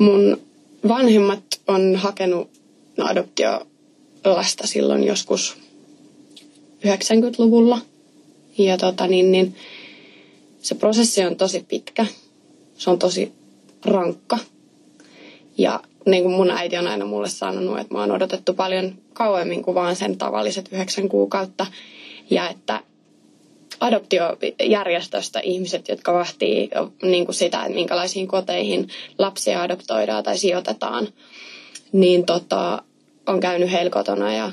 Mun 0.00 0.40
vanhemmat 0.88 1.42
on 1.68 1.96
hakenut 1.96 2.50
adoptiolasta 2.98 4.66
silloin 4.66 5.04
joskus 5.04 5.56
90-luvulla. 6.86 7.78
Ja 8.58 8.78
tota, 8.78 9.06
niin, 9.06 9.32
niin, 9.32 9.54
se 10.62 10.74
prosessi 10.74 11.24
on 11.24 11.36
tosi 11.36 11.64
pitkä. 11.68 12.06
Se 12.78 12.90
on 12.90 12.98
tosi 12.98 13.32
rankka. 13.84 14.38
Ja 15.58 15.80
niin 16.06 16.22
kuin 16.22 16.34
mun 16.34 16.50
äiti 16.50 16.76
on 16.76 16.86
aina 16.86 17.04
mulle 17.04 17.28
sanonut, 17.28 17.78
että 17.78 17.94
mä 17.94 18.00
oon 18.00 18.12
odotettu 18.12 18.54
paljon 18.54 18.94
kauemmin 19.12 19.62
kuin 19.62 19.74
vaan 19.74 19.96
sen 19.96 20.18
tavalliset 20.18 20.68
yhdeksän 20.72 21.08
kuukautta. 21.08 21.66
Ja 22.30 22.48
että 22.48 22.82
adoptiojärjestöstä 23.80 25.40
ihmiset, 25.40 25.88
jotka 25.88 26.12
vahtii 26.12 26.70
niin 27.02 27.24
kuin 27.24 27.34
sitä, 27.34 27.58
että 27.62 27.74
minkälaisiin 27.74 28.28
koteihin 28.28 28.88
lapsia 29.18 29.62
adoptoidaan 29.62 30.24
tai 30.24 30.38
sijoitetaan, 30.38 31.08
niin 31.92 32.26
tota, 32.26 32.82
on 33.26 33.40
käynyt 33.40 33.72
heillä 33.72 33.90
kotona 33.90 34.32
ja 34.32 34.52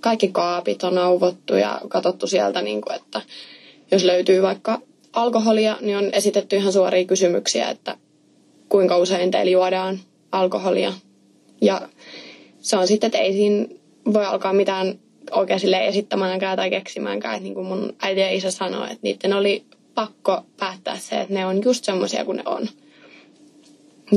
kaikki 0.00 0.28
kaapit 0.28 0.84
on 0.84 0.98
auvottu 0.98 1.54
ja 1.54 1.80
katsottu 1.88 2.26
sieltä, 2.26 2.62
niin 2.62 2.80
kuin, 2.80 2.96
että 2.96 3.22
jos 3.90 4.04
löytyy 4.04 4.42
vaikka 4.42 4.80
alkoholia, 5.12 5.78
niin 5.80 5.96
on 5.96 6.10
esitetty 6.12 6.56
ihan 6.56 6.72
suoria 6.72 7.04
kysymyksiä, 7.04 7.70
että 7.70 7.96
kuinka 8.68 8.98
usein 8.98 9.30
teillä 9.30 9.50
juodaan 9.50 9.98
alkoholia. 10.32 10.92
Ja 11.60 11.88
se 12.58 12.76
on 12.76 12.86
sitten, 12.86 13.08
että 13.08 13.18
ei 13.18 13.32
siinä 13.32 13.66
voi 14.12 14.24
alkaa 14.24 14.52
mitään 14.52 14.98
oikein 15.30 15.60
sille 15.60 15.86
esittämäänkään 15.86 16.56
tai 16.56 16.70
keksimäänkään. 16.70 17.34
Että 17.34 17.44
niin 17.44 17.54
kuin 17.54 17.66
mun 17.66 17.94
äiti 18.02 18.20
ja 18.20 18.30
isä 18.30 18.50
sanoi, 18.50 18.84
että 18.84 18.98
niiden 19.02 19.32
oli 19.32 19.64
pakko 19.94 20.42
päättää 20.56 20.98
se, 20.98 21.20
että 21.20 21.34
ne 21.34 21.46
on 21.46 21.62
just 21.64 21.84
semmoisia 21.84 22.24
kuin 22.24 22.36
ne 22.36 22.42
on. 22.46 22.68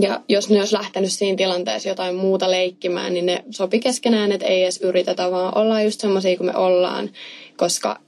Ja 0.02 0.22
jos 0.30 0.50
ne 0.50 0.60
olisi 0.60 0.76
lähtenyt 0.76 1.12
siinä 1.12 1.38
tilanteessa 1.38 1.90
jotain 1.90 2.16
muuta 2.16 2.52
leikkimään, 2.52 3.14
niin 3.14 3.26
ne 3.26 3.44
sopi 3.52 3.80
keskenään, 3.80 4.32
että 4.32 4.46
ei 4.46 4.64
edes 4.64 4.82
yritetä, 4.82 5.32
vaan 5.32 5.58
ollaan 5.58 5.84
just 5.84 6.02
semmoisia 6.02 6.38
kuin 6.38 6.48
me 6.48 6.58
ollaan. 6.58 7.10
Koska 7.58 8.00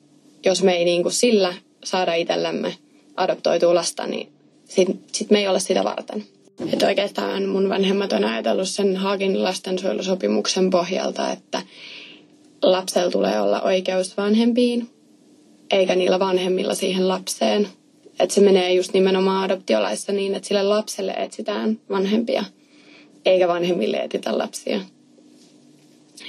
jos 0.46 0.63
me 0.63 0.73
ei 0.73 0.85
niin 0.85 1.03
kuin 1.03 1.13
sillä 1.13 1.53
saada 1.84 2.13
itsellemme 2.13 2.75
adoptoitua 3.16 3.75
lasta, 3.75 4.07
niin 4.07 4.29
sitten 4.66 5.00
sit 5.12 5.29
me 5.29 5.40
ei 5.40 5.47
ole 5.47 5.59
sitä 5.59 5.84
varten. 5.84 6.23
Että 6.73 6.88
oikeastaan 6.88 7.46
mun 7.46 7.69
vanhemmat 7.69 8.13
on 8.13 8.25
ajatellut 8.25 8.69
sen 8.69 8.97
Haagin 8.97 9.44
lastensuojelusopimuksen 9.44 10.69
pohjalta, 10.69 11.31
että 11.31 11.62
lapsella 12.62 13.12
tulee 13.12 13.42
olla 13.42 13.62
oikeus 13.62 14.18
vanhempiin, 14.18 14.90
eikä 15.72 15.96
niillä 15.96 16.20
vanhemmilla 16.20 16.75
siihen 16.75 17.08
lapseen. 17.08 17.68
Että 18.20 18.36
se 18.36 18.42
menee 18.42 18.74
just 18.74 18.94
nimenomaan 18.94 19.44
adoptiolaissa 19.44 20.12
niin, 20.12 20.36
että 20.36 20.47
sille 20.47 20.64
lapselle 20.64 21.12
etsitään 21.12 21.80
vanhempia, 21.90 22.44
eikä 23.25 23.47
vanhemmille 23.47 23.97
etsitä 23.97 24.38
lapsia. 24.38 24.81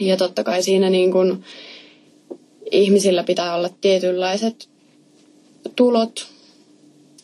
Ja 0.01 0.17
totta 0.17 0.45
kai 0.45 0.63
siinä 0.63 0.91
niin 0.91 1.13
kun 1.13 1.45
ihmisillä 2.71 3.23
pitää 3.23 3.55
olla 3.55 3.71
tietynlaiset 3.81 4.69
tulot, 5.77 6.27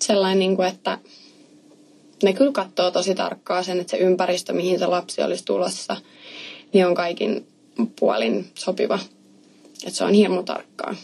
sellainen, 0.00 0.38
niin 0.38 0.56
kuin, 0.56 0.68
että 0.68 0.98
ne 2.22 2.32
kyllä 2.32 2.52
katsoo 2.52 2.90
tosi 2.90 3.14
tarkkaa 3.14 3.62
sen, 3.62 3.80
että 3.80 3.90
se 3.90 3.96
ympäristö, 3.96 4.52
mihin 4.52 4.78
se 4.78 4.86
lapsi 4.86 5.22
olisi 5.22 5.44
tulossa, 5.44 5.96
niin 6.72 6.86
on 6.86 6.94
kaikin 6.94 7.46
puolin 8.00 8.46
sopiva. 8.54 8.98
Että 9.84 9.98
se 9.98 10.04
on 10.04 10.12
hieman 10.12 10.44
tarkkaa. 10.44 10.94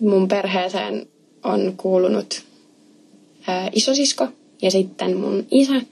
Mun 0.00 0.28
perheeseen 0.28 1.08
on 1.44 1.74
kuulunut 1.76 2.42
ää, 3.46 3.70
isosisko 3.72 4.28
ja 4.62 4.70
sitten 4.70 5.16
mun 5.16 5.46
isä 5.50 5.82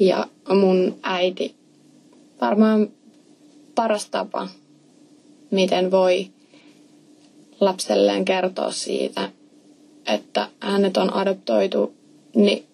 ja 0.00 0.26
mun 0.54 0.96
äiti. 1.02 1.54
Varmaan 2.40 2.88
paras 3.74 4.06
tapa, 4.10 4.48
miten 5.50 5.90
voi 5.90 6.26
lapselleen 7.60 8.24
kertoa 8.24 8.72
siitä, 8.72 9.30
että 10.06 10.48
hänet 10.60 10.96
on 10.96 11.14
adoptoitu, 11.14 11.94
niin 12.34 12.64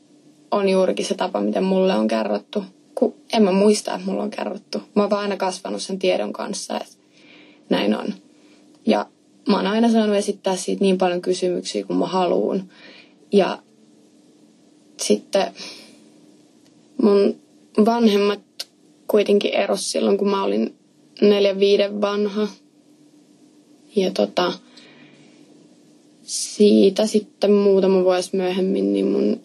on 0.50 0.68
juurikin 0.68 1.06
se 1.06 1.14
tapa, 1.14 1.40
miten 1.40 1.64
mulle 1.64 1.94
on 1.94 2.08
kerrottu 2.08 2.64
kun 3.04 3.14
en 3.32 3.42
mä 3.42 3.52
muista, 3.52 3.94
että 3.94 4.06
mulla 4.06 4.22
on 4.22 4.30
kerrottu. 4.30 4.78
Mä 4.94 5.02
oon 5.02 5.10
vaan 5.10 5.22
aina 5.22 5.36
kasvanut 5.36 5.82
sen 5.82 5.98
tiedon 5.98 6.32
kanssa, 6.32 6.76
että 6.80 6.96
näin 7.70 7.94
on. 7.96 8.14
Ja 8.86 9.06
mä 9.48 9.56
oon 9.56 9.66
aina 9.66 9.92
saanut 9.92 10.16
esittää 10.16 10.56
siitä 10.56 10.84
niin 10.84 10.98
paljon 10.98 11.22
kysymyksiä 11.22 11.84
kuin 11.84 11.96
mä 11.96 12.06
haluun. 12.06 12.68
Ja 13.32 13.58
sitten 15.00 15.46
mun 17.02 17.36
vanhemmat 17.84 18.40
kuitenkin 19.08 19.54
eros 19.54 19.90
silloin, 19.90 20.18
kun 20.18 20.28
mä 20.28 20.44
olin 20.44 20.74
neljä 21.20 21.58
viiden 21.58 22.00
vanha. 22.00 22.48
Ja 23.96 24.10
tota, 24.10 24.52
siitä 26.22 27.06
sitten 27.06 27.52
muutama 27.52 28.04
vuosi 28.04 28.36
myöhemmin, 28.36 28.92
niin 28.92 29.06
mun 29.06 29.40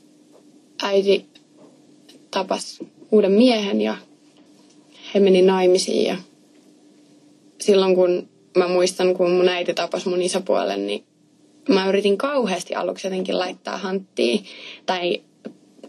äiti 0.84 1.26
tapas 2.32 2.80
uuden 3.12 3.32
miehen 3.32 3.82
ja 3.82 3.96
he 5.14 5.20
meni 5.20 5.42
naimisiin 5.42 6.06
ja 6.06 6.18
silloin 7.62 7.96
kun 7.96 8.30
mä 8.58 8.68
muistan, 8.68 9.14
kun 9.14 9.32
mun 9.32 9.50
äiti 9.50 9.74
tapasi 9.74 10.10
mun 10.10 10.22
isäpuolen, 10.22 10.88
niin 10.88 11.04
mä 11.70 11.90
yritin 11.90 12.18
kauheasti 12.18 12.76
aluksi 12.76 13.08
jotenkin 13.08 13.40
laittaa 13.40 13.78
hanttiin 13.78 14.46
tai 14.86 15.22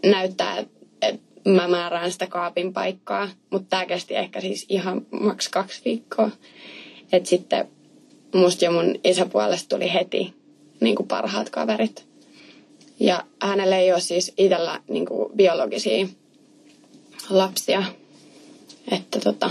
näyttää, 0.05 0.57
että 1.01 1.19
mä 1.45 1.67
määrään 1.67 2.11
sitä 2.11 2.27
kaapin 2.27 2.73
paikkaa, 2.73 3.29
mutta 3.49 3.67
tämä 3.69 3.85
kesti 3.85 4.15
ehkä 4.15 4.41
siis 4.41 4.65
ihan 4.69 5.05
maks 5.11 5.49
kaksi 5.49 5.81
viikkoa. 5.85 6.29
Että 7.11 7.29
sitten 7.29 7.67
musta 8.35 8.65
ja 8.65 8.71
mun 8.71 8.95
isäpuolesta 9.03 9.75
tuli 9.75 9.93
heti 9.93 10.33
niin 10.79 10.95
kuin 10.95 11.07
parhaat 11.07 11.49
kaverit. 11.49 12.05
Ja 12.99 13.23
hänellä 13.41 13.77
ei 13.77 13.91
ole 13.91 13.99
siis 13.99 14.33
itsellä 14.37 14.81
niin 14.87 15.05
kuin 15.05 15.33
biologisia 15.35 16.07
lapsia. 17.29 17.83
Että 18.91 19.19
tota, 19.19 19.49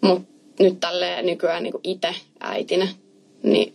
mut 0.00 0.22
nyt 0.58 0.80
tälle 0.80 1.22
nykyään 1.22 1.62
niin 1.62 1.74
itse 1.84 2.14
äitinä, 2.40 2.88
niin 3.42 3.74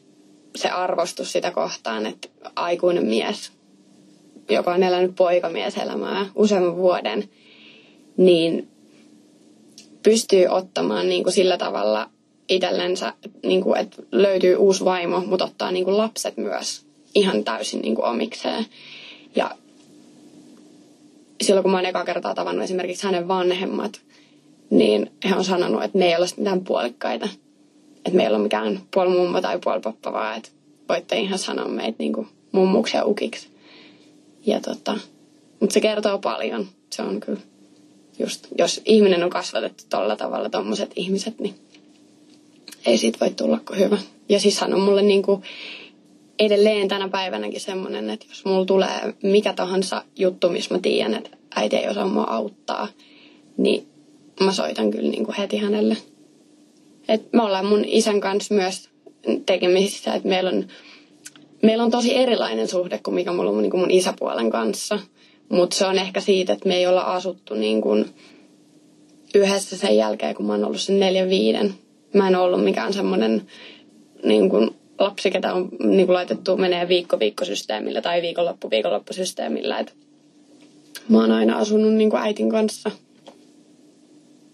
se 0.56 0.70
arvostus 0.70 1.32
sitä 1.32 1.52
kohtaan, 1.52 2.06
että 2.06 2.30
aikuinen 2.56 3.06
mies, 3.06 3.52
joka 4.50 4.74
on 4.74 4.84
elänyt 4.84 5.16
poikamieselämää 5.16 6.26
useamman 6.36 6.78
vuoden, 6.78 7.30
niin 8.18 8.68
pystyy 10.04 10.48
ottamaan 10.48 11.10
niin 11.10 11.24
kuin 11.24 11.34
sillä 11.34 11.58
tavalla 11.58 12.10
itsellensä, 12.50 13.14
niin 13.44 13.62
kuin, 13.62 13.80
että 13.80 14.04
löytyy 14.12 14.56
uusi 14.56 14.86
vaimo, 14.86 15.20
mutta 15.20 15.46
ottaa 15.46 15.72
niin 15.72 15.86
kuin 15.86 15.98
lapset 15.98 16.38
myös 16.38 16.86
ihan 17.16 17.44
täysin 17.44 17.82
niin 17.82 17.96
kuin 17.96 18.06
omikseen. 18.06 18.66
Silloin 21.44 21.64
kun 21.64 21.72
mä 21.72 21.78
oon 21.78 21.86
eka 21.86 22.06
kertaa 22.06 22.36
tavannut 22.36 22.64
esimerkiksi 22.64 23.04
hänen 23.04 23.28
vanhemmat, 23.28 24.02
niin 24.70 25.12
he 25.30 25.36
on 25.36 25.44
sanonut, 25.44 25.84
että 25.84 25.98
me 25.98 26.06
ei 26.06 26.16
ole 26.16 26.26
mitään 26.38 26.64
puolikkaita. 26.64 27.30
Että 27.98 28.18
meillä 28.18 28.36
on 28.36 28.44
mikään 28.44 28.80
puoli 28.94 29.10
mummo 29.10 29.42
tai 29.42 29.60
puoli 29.64 29.80
pappa, 29.80 30.14
vaan 30.14 30.38
että 30.38 30.50
voitte 30.90 31.20
ihan 31.20 31.40
sanoa 31.40 31.68
meitä 31.68 31.96
niin 32.00 32.14
kuin 32.14 32.28
mummuksi 32.52 32.98
ja 32.98 33.06
ukiksi. 33.06 33.48
Ja 34.46 34.60
tota, 34.60 34.98
mutta 35.60 35.74
se 35.74 35.82
kertoo 35.82 36.20
paljon. 36.20 36.68
Se 36.90 37.02
on 37.02 37.20
kyllä 37.20 37.40
just, 38.20 38.48
jos 38.58 38.82
ihminen 38.86 39.24
on 39.24 39.30
kasvatettu 39.30 39.84
tolla 39.90 40.16
tavalla, 40.16 40.50
tommoset 40.50 40.92
ihmiset, 40.96 41.40
niin 41.40 41.56
ei 42.86 42.98
siitä 42.98 43.20
voi 43.20 43.30
tulla 43.30 43.60
kuin 43.68 43.80
hyvä. 43.80 43.98
Ja 44.30 44.40
siis 44.40 44.62
hän 44.62 44.74
on 44.74 44.82
mulle 44.82 45.02
niin 45.02 45.22
kuin 45.22 45.44
edelleen 46.40 46.88
tänä 46.88 47.10
päivänäkin 47.10 47.62
semmoinen, 47.62 48.10
että 48.10 48.26
jos 48.30 48.46
mulla 48.46 48.66
tulee 48.66 49.14
mikä 49.24 49.54
tahansa 49.54 50.04
juttu, 50.16 50.50
missä 50.50 50.76
mä 50.76 50.80
tiedän, 50.80 51.14
että 51.14 51.38
äiti 51.56 51.76
ei 51.76 51.90
osaa 51.90 52.08
mua 52.08 52.24
auttaa, 52.24 52.88
niin 53.58 53.88
mä 54.40 54.54
soitan 54.54 54.92
kyllä 54.92 55.10
niin 55.10 55.26
kuin 55.26 55.36
heti 55.38 55.58
hänelle. 55.58 55.98
Et 57.08 57.34
me 57.34 57.44
ollaan 57.44 57.66
mun 57.66 57.86
isän 57.86 58.20
kanssa 58.20 58.54
myös 58.54 58.90
tekemisissä, 59.46 60.14
että 60.14 60.30
meillä 60.30 60.50
on, 60.50 60.68
meillä 61.62 61.84
on 61.84 61.92
tosi 61.92 62.16
erilainen 62.16 62.68
suhde 62.68 63.00
kuin 63.04 63.16
mikä 63.16 63.34
mulla 63.34 63.52
on 63.52 63.62
niin 63.62 63.72
kuin 63.72 63.82
mun 63.82 63.92
isäpuolen 63.92 64.50
kanssa. 64.50 65.00
Mutta 65.50 65.76
se 65.76 65.86
on 65.86 66.00
ehkä 66.00 66.20
siitä, 66.20 66.54
että 66.54 66.68
me 66.68 66.76
ei 66.76 66.88
olla 66.88 67.02
asuttu 67.02 67.54
niin 67.54 67.82
kuin 67.82 68.06
yhdessä 69.36 69.78
sen 69.78 69.98
jälkeen, 69.98 70.36
kun 70.36 70.46
mä 70.46 70.54
oon 70.54 70.66
ollut 70.66 70.82
sen 70.82 71.00
neljän 71.00 71.30
viiden. 71.30 71.74
Mä 72.14 72.28
en 72.28 72.36
ollut 72.36 72.64
mikään 72.64 72.94
semmoinen 72.94 73.42
niin 74.24 74.50
kuin 74.50 74.76
lapsi, 75.00 75.32
ketä 75.32 75.54
on 75.54 75.70
niin 75.84 76.06
kuin 76.06 76.14
laitettu 76.14 76.58
menee 76.58 76.88
viikko 76.88 77.20
viikkosysteemillä 77.20 78.02
tai 78.02 78.22
viikonloppu 78.22 78.70
viikonloppusysteemillä. 78.70 79.80
Et 79.80 79.96
mä 81.10 81.22
oon 81.22 81.32
aina 81.32 81.58
asunut 81.58 81.94
niin 81.94 82.10
kuin 82.10 82.22
äitin 82.22 82.50
kanssa. 82.50 82.92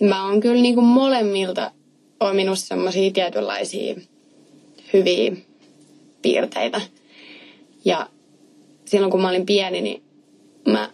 Mä 0.03 0.25
oon 0.25 0.39
kyllä 0.39 0.61
niin 0.61 0.75
kuin 0.75 0.85
molemmilta 0.85 1.71
on 2.19 2.35
minusta 2.35 2.67
semmoisia 2.67 3.11
tietynlaisia 3.11 3.95
hyviä 4.93 5.31
piirteitä. 6.21 6.81
Ja 7.85 8.09
silloin 8.85 9.11
kun 9.11 9.21
mä 9.21 9.29
olin 9.29 9.45
pieni, 9.45 9.81
niin 9.81 10.03
mä 10.67 10.89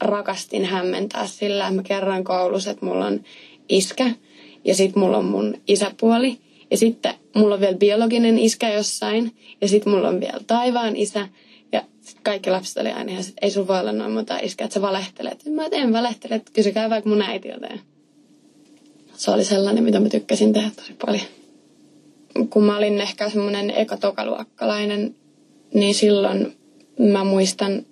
rakastin 0.00 0.64
hämmentää 0.64 1.26
sillä, 1.26 1.70
mä 1.70 1.82
kerroin 1.82 2.24
koulussa, 2.24 2.70
että 2.70 2.86
mulla 2.86 3.06
on 3.06 3.20
iskä 3.68 4.10
ja 4.64 4.74
sitten 4.74 5.02
mulla 5.02 5.18
on 5.18 5.24
mun 5.24 5.54
isäpuoli. 5.68 6.38
Ja 6.70 6.76
sitten 6.76 7.14
mulla 7.38 7.54
on 7.54 7.60
vielä 7.60 7.76
biologinen 7.76 8.38
iskä 8.38 8.72
jossain 8.72 9.36
ja 9.60 9.68
sitten 9.68 9.92
mulla 9.92 10.08
on 10.08 10.20
vielä 10.20 10.40
taivaan 10.46 10.96
isä. 10.96 11.28
Ja 11.72 11.82
sit 12.00 12.18
kaikki 12.22 12.50
lapset 12.50 12.76
oli 12.76 12.88
aina 12.88 13.10
ihan, 13.12 13.24
että 13.28 13.32
ei 13.42 13.50
sun 13.50 13.68
voi 13.68 13.80
olla 13.80 13.92
noin 13.92 14.12
monta 14.12 14.38
iskä, 14.38 14.64
että 14.64 14.74
sä 14.74 14.82
valehtelet. 14.82 15.44
Mä 15.50 15.62
en 15.72 15.92
valehtele, 15.92 16.34
että 16.34 16.52
kysykää 16.54 16.90
vaikka 16.90 17.10
mun 17.10 17.22
äitiltä. 17.22 17.78
Se 19.16 19.30
oli 19.30 19.44
sellainen, 19.44 19.84
mitä 19.84 20.00
mä 20.00 20.08
tykkäsin 20.08 20.52
tehdä 20.52 20.70
tosi 20.76 20.94
paljon. 21.06 21.26
Kun 22.50 22.64
mä 22.64 22.76
olin 22.76 23.00
ehkä 23.00 23.30
semmoinen 23.30 23.70
ekatokaluokkalainen, 23.70 25.14
niin 25.74 25.94
silloin 25.94 26.56
mä 26.98 27.24
muistan, 27.24 27.86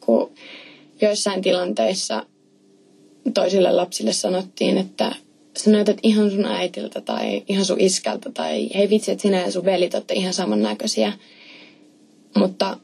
kun 0.00 0.30
joissain 1.00 1.42
tilanteissa 1.42 2.26
toisille 3.34 3.72
lapsille 3.72 4.12
sanottiin, 4.12 4.78
että 4.78 5.14
sä 5.56 5.70
näytät 5.70 5.98
ihan 6.02 6.30
sun 6.30 6.44
äitiltä 6.44 7.00
tai 7.00 7.42
ihan 7.48 7.64
sun 7.64 7.80
iskältä 7.80 8.30
tai 8.30 8.70
hei 8.74 8.90
vitsi, 8.90 9.10
että 9.10 9.22
sinä 9.22 9.40
ja 9.40 9.52
sun 9.52 9.64
velit 9.64 9.94
olette 9.94 10.14
ihan 10.14 10.34
samannäköisiä. 10.34 11.12
Mutta 12.36 12.76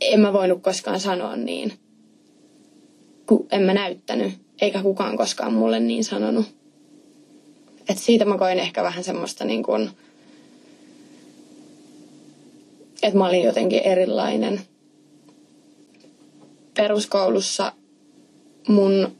en 0.00 0.20
mä 0.20 0.32
voinut 0.32 0.62
koskaan 0.62 1.00
sanoa 1.00 1.36
niin, 1.36 1.72
kun 3.26 3.46
en 3.52 3.62
mä 3.62 3.74
näyttänyt, 3.74 4.34
eikä 4.60 4.82
kukaan 4.82 5.16
koskaan 5.16 5.54
mulle 5.54 5.80
niin 5.80 6.04
sanonut. 6.04 6.46
Et 7.88 7.98
siitä 7.98 8.24
mä 8.24 8.38
koin 8.38 8.58
ehkä 8.58 8.82
vähän 8.82 9.04
semmoista 9.04 9.44
niin 9.44 9.62
kuin, 9.62 9.90
että 13.02 13.18
mä 13.18 13.26
olin 13.26 13.42
jotenkin 13.42 13.80
erilainen. 13.84 14.60
Peruskoulussa 16.74 17.72
mun 18.68 19.17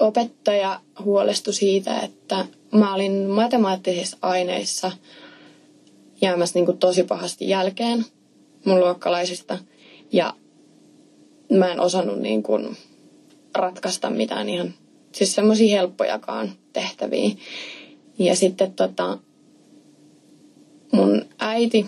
opettaja 0.00 0.80
huolestui 1.04 1.54
siitä, 1.54 2.00
että 2.00 2.46
mä 2.72 2.94
olin 2.94 3.26
matemaattisissa 3.26 4.16
aineissa 4.22 4.92
jäämässä 6.20 6.58
niin 6.58 6.66
kuin 6.66 6.78
tosi 6.78 7.02
pahasti 7.02 7.48
jälkeen 7.48 8.04
mun 8.64 8.80
luokkalaisista. 8.80 9.58
Ja 10.12 10.34
mä 11.52 11.72
en 11.72 11.80
osannut 11.80 12.18
niin 12.18 12.42
kuin 12.42 12.76
ratkaista 13.54 14.10
mitään 14.10 14.48
ihan, 14.48 14.74
siis 15.12 15.34
semmoisia 15.34 15.76
helppojakaan 15.78 16.52
tehtäviä. 16.72 17.30
Ja 18.18 18.36
sitten 18.36 18.72
tota, 18.72 19.18
mun 20.92 21.24
äiti 21.38 21.86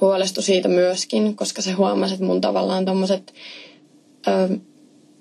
huolestui 0.00 0.42
siitä 0.42 0.68
myöskin, 0.68 1.36
koska 1.36 1.62
se 1.62 1.72
huomasi, 1.72 2.14
että 2.14 2.26
mun 2.26 2.40
tavallaan 2.40 2.84
tommoset 2.84 3.34
ö, 4.28 4.58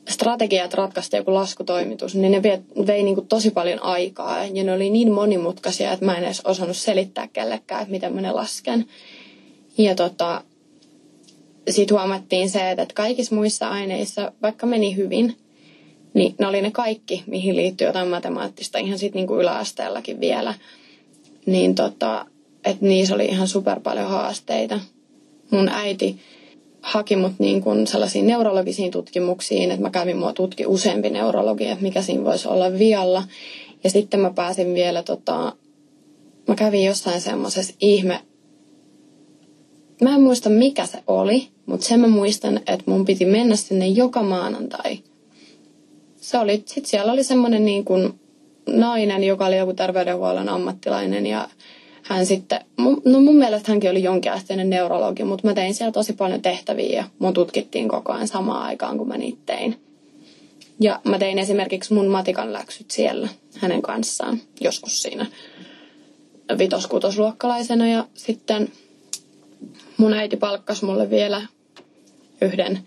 strategiat 0.10 0.74
ratkaista 0.74 1.18
joku 1.18 1.34
laskutoimitus, 1.34 2.16
niin 2.16 2.32
ne 2.32 2.44
vei, 2.44 2.60
vei 2.88 3.04
niin 3.04 3.16
kuin 3.16 3.28
tosi 3.28 3.52
paljon 3.52 3.84
aikaa 3.84 4.46
ja 4.46 4.64
ne 4.64 4.74
oli 4.74 4.90
niin 4.90 5.12
monimutkaisia, 5.12 5.92
että 5.92 6.06
mä 6.06 6.18
en 6.18 6.24
edes 6.24 6.42
osannut 6.46 6.78
selittää 6.78 7.28
kellekään, 7.28 7.82
että 7.82 7.92
miten 7.92 8.14
mä 8.14 8.22
ne 8.22 8.32
lasken. 8.32 8.86
Ja 9.78 9.96
tota, 9.96 10.44
sitten 11.70 11.98
huomattiin 11.98 12.50
se, 12.50 12.72
että 12.72 12.86
kaikissa 12.94 13.36
muissa 13.36 13.70
aineissa, 13.70 14.32
vaikka 14.42 14.66
meni 14.66 14.96
hyvin, 14.96 15.38
niin 16.14 16.36
ne 16.40 16.48
oli 16.48 16.62
ne 16.62 16.72
kaikki, 16.72 17.24
mihin 17.28 17.56
liittyy 17.56 17.88
jotain 17.88 18.08
matemaattista, 18.08 18.78
ihan 18.78 19.00
sitten 19.00 19.20
niin 19.20 19.28
kuin 19.28 19.40
yläasteellakin 19.40 20.20
vielä. 20.20 20.54
Niin 21.46 21.76
tota, 21.76 22.26
että 22.66 22.86
niissä 22.86 23.16
oli 23.16 23.26
ihan 23.26 23.48
super 23.48 23.80
paljon 23.80 24.10
haasteita. 24.10 24.80
Mun 25.52 25.70
äiti 25.70 26.20
haki 26.86 27.16
mut 27.16 27.34
niin 27.40 27.62
kuin 27.62 27.88
sellaisiin 27.88 28.28
neurologisiin 28.28 28.92
tutkimuksiin, 28.92 29.72
että 29.72 29.82
mä 29.82 29.90
kävin 29.90 30.18
mua 30.18 30.34
tutki 30.34 30.66
useampi 30.66 31.10
neurologi, 31.10 31.68
että 31.68 31.84
mikä 31.84 32.02
siinä 32.02 32.24
voisi 32.24 32.48
olla 32.48 32.74
vialla. 32.80 33.24
Ja 33.84 33.90
sitten 33.90 34.20
mä 34.20 34.32
pääsin 34.36 34.74
vielä, 34.74 35.04
tota, 35.04 35.56
mä 36.48 36.56
kävin 36.56 36.86
jossain 36.86 37.22
semmoisessa 37.22 37.74
ihme, 37.80 38.22
mä 40.02 40.16
en 40.16 40.22
muista 40.22 40.50
mikä 40.50 40.86
se 40.86 41.04
oli, 41.08 41.48
mutta 41.66 41.86
sen 41.86 42.00
mä 42.00 42.08
muistan, 42.08 42.58
että 42.58 42.92
mun 42.92 43.06
piti 43.06 43.26
mennä 43.26 43.56
sinne 43.56 43.88
joka 43.88 44.24
maanantai. 44.24 45.00
Se 46.18 46.38
oli, 46.38 46.64
sit 46.66 46.86
siellä 46.86 47.12
oli 47.12 47.24
semmoinen 47.24 47.66
niin 47.66 47.86
kuin 47.86 48.20
nainen, 48.68 49.24
joka 49.24 49.46
oli 49.46 49.58
joku 49.58 49.74
terveydenhuollon 49.74 50.50
ammattilainen 50.50 51.26
ja 51.26 51.50
hän 52.06 52.26
sitten, 52.26 52.60
no 53.06 53.20
mun 53.22 53.36
mielestä 53.36 53.72
hänkin 53.72 53.92
oli 53.92 54.04
jonkinasteinen 54.04 54.70
neurologi, 54.70 55.24
mutta 55.24 55.48
mä 55.48 55.54
tein 55.54 55.74
siellä 55.74 55.92
tosi 55.92 56.14
paljon 56.14 56.42
tehtäviä 56.42 56.98
ja 56.98 57.04
mun 57.20 57.34
tutkittiin 57.34 57.90
koko 57.90 58.14
ajan 58.14 58.28
samaan 58.28 58.64
aikaan, 58.66 58.98
kun 58.98 59.08
mä 59.08 59.18
niitä 59.18 59.42
tein. 59.46 59.80
Ja 60.80 61.00
mä 61.04 61.20
tein 61.20 61.40
esimerkiksi 61.40 61.94
mun 61.94 62.08
matikan 62.08 62.54
läksyt 62.54 62.92
siellä 62.92 63.30
hänen 63.58 63.82
kanssaan, 63.82 64.42
joskus 64.62 65.02
siinä 65.02 65.26
vitoskutosluokkalaisena. 66.58 67.88
Ja 67.88 68.08
sitten 68.14 68.72
mun 69.98 70.14
äiti 70.14 70.38
palkkasi 70.38 70.86
mulle 70.86 71.10
vielä 71.10 71.42
yhden 72.42 72.80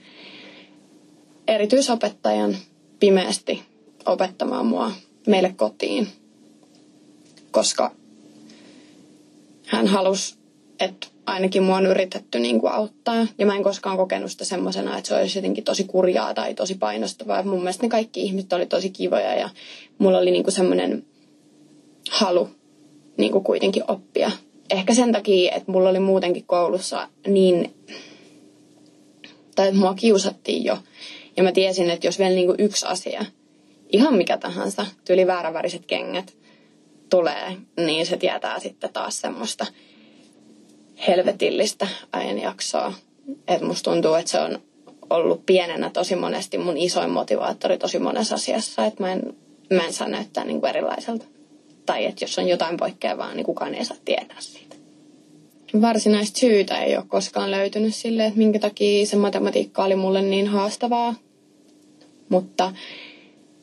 erityisopettajan 1.49 2.57
pimeästi 3.01 3.63
opettamaan 4.07 4.67
mua 4.67 4.93
meille 5.27 5.55
kotiin, 5.57 6.09
koska 7.51 7.98
hän 9.69 9.87
halusi, 9.87 10.37
että 10.81 11.07
ainakin 11.27 11.63
mua 11.63 11.77
on 11.77 11.87
yritetty 11.87 12.39
niin 12.39 12.61
kuin 12.61 12.73
auttaa. 12.73 13.27
Ja 13.39 13.47
mä 13.47 13.57
en 13.57 13.63
koskaan 13.63 13.97
kokenut 13.97 14.31
sitä 14.31 14.45
semmoisena, 14.45 14.99
että 14.99 15.09
se 15.09 15.15
olisi 15.15 15.39
jotenkin 15.39 15.65
tosi 15.65 15.85
kurjaa 15.85 16.35
tai 16.35 16.55
tosi 16.55 16.75
painostavaa. 16.75 17.43
Mun 17.43 17.59
mielestä 17.59 17.83
ne 17.83 17.89
kaikki 17.89 18.23
ihmiset 18.23 18.53
oli 18.53 18.67
tosi 18.67 18.91
kivoja 18.91 19.35
ja 19.35 19.51
mulla 19.99 20.19
oli 20.19 20.31
niin 20.31 20.45
kuin 20.45 20.55
semmoinen 20.55 21.07
halu 22.11 22.49
niin 23.17 23.33
kuin 23.33 23.45
kuitenkin 23.45 23.85
oppia. 23.89 24.31
Ehkä 24.71 24.95
sen 24.95 25.13
takia, 25.13 25.55
että 25.55 25.73
mulla 25.73 25.89
oli 25.89 26.01
muutenkin 26.01 26.45
koulussa 26.47 27.09
niin, 27.27 27.75
tai 29.55 29.69
että 29.69 29.81
mua 29.81 29.95
kiusattiin 29.95 30.65
jo. 30.65 30.79
Ja 31.37 31.43
mä 31.43 31.53
tiesin, 31.53 31.91
että 31.91 32.07
jos 32.07 32.19
vielä 32.19 32.35
niin 32.35 32.47
kuin 32.47 32.61
yksi 32.61 32.87
asia, 32.87 33.25
ihan 33.93 34.15
mikä 34.15 34.37
tahansa, 34.37 34.87
tyyli 35.05 35.27
vääräväriset 35.27 35.87
kengät, 35.87 36.37
tulee, 37.11 37.57
niin 37.77 38.07
se 38.07 38.17
tietää 38.17 38.59
sitten 38.59 38.93
taas 38.93 39.21
semmoista 39.21 39.67
helvetillistä 41.09 41.89
ajanjaksoa. 42.13 42.93
Että 43.49 43.67
musta 43.67 43.91
tuntuu, 43.91 44.15
että 44.15 44.31
se 44.31 44.41
on 44.41 44.59
ollut 45.11 45.47
pienenä 45.47 45.91
tosi 45.91 46.17
monesti 46.17 46.59
mun 46.59 46.77
isoin 46.77 47.11
motivaattori 47.11 47.79
tosi 47.79 47.99
monessa 47.99 48.35
asiassa, 48.35 48.87
että 48.87 49.03
mä 49.03 49.13
en, 49.13 49.37
mä 49.71 49.83
en 49.83 49.93
saa 49.93 50.09
näyttää 50.09 50.45
niin 50.45 50.61
kuin 50.61 50.71
erilaiselta. 50.71 51.25
Tai 51.87 52.05
että 52.05 52.25
jos 52.25 52.39
on 52.39 52.49
jotain 52.49 52.77
poikkeavaa, 52.77 53.35
niin 53.35 53.47
kukaan 53.47 53.75
ei 53.75 53.85
saa 53.85 53.97
tietää 54.05 54.41
siitä. 54.41 54.77
Varsinaista 55.81 56.39
syytä 56.39 56.79
ei 56.79 56.97
ole 56.97 57.05
koskaan 57.09 57.51
löytynyt 57.51 57.95
sille, 57.95 58.27
että 58.27 58.39
minkä 58.39 58.59
takia 58.59 59.07
se 59.07 59.17
matematiikka 59.17 59.85
oli 59.85 59.97
mulle 59.97 60.23
niin 60.23 60.47
haastavaa. 60.47 61.15
Mutta 62.29 62.73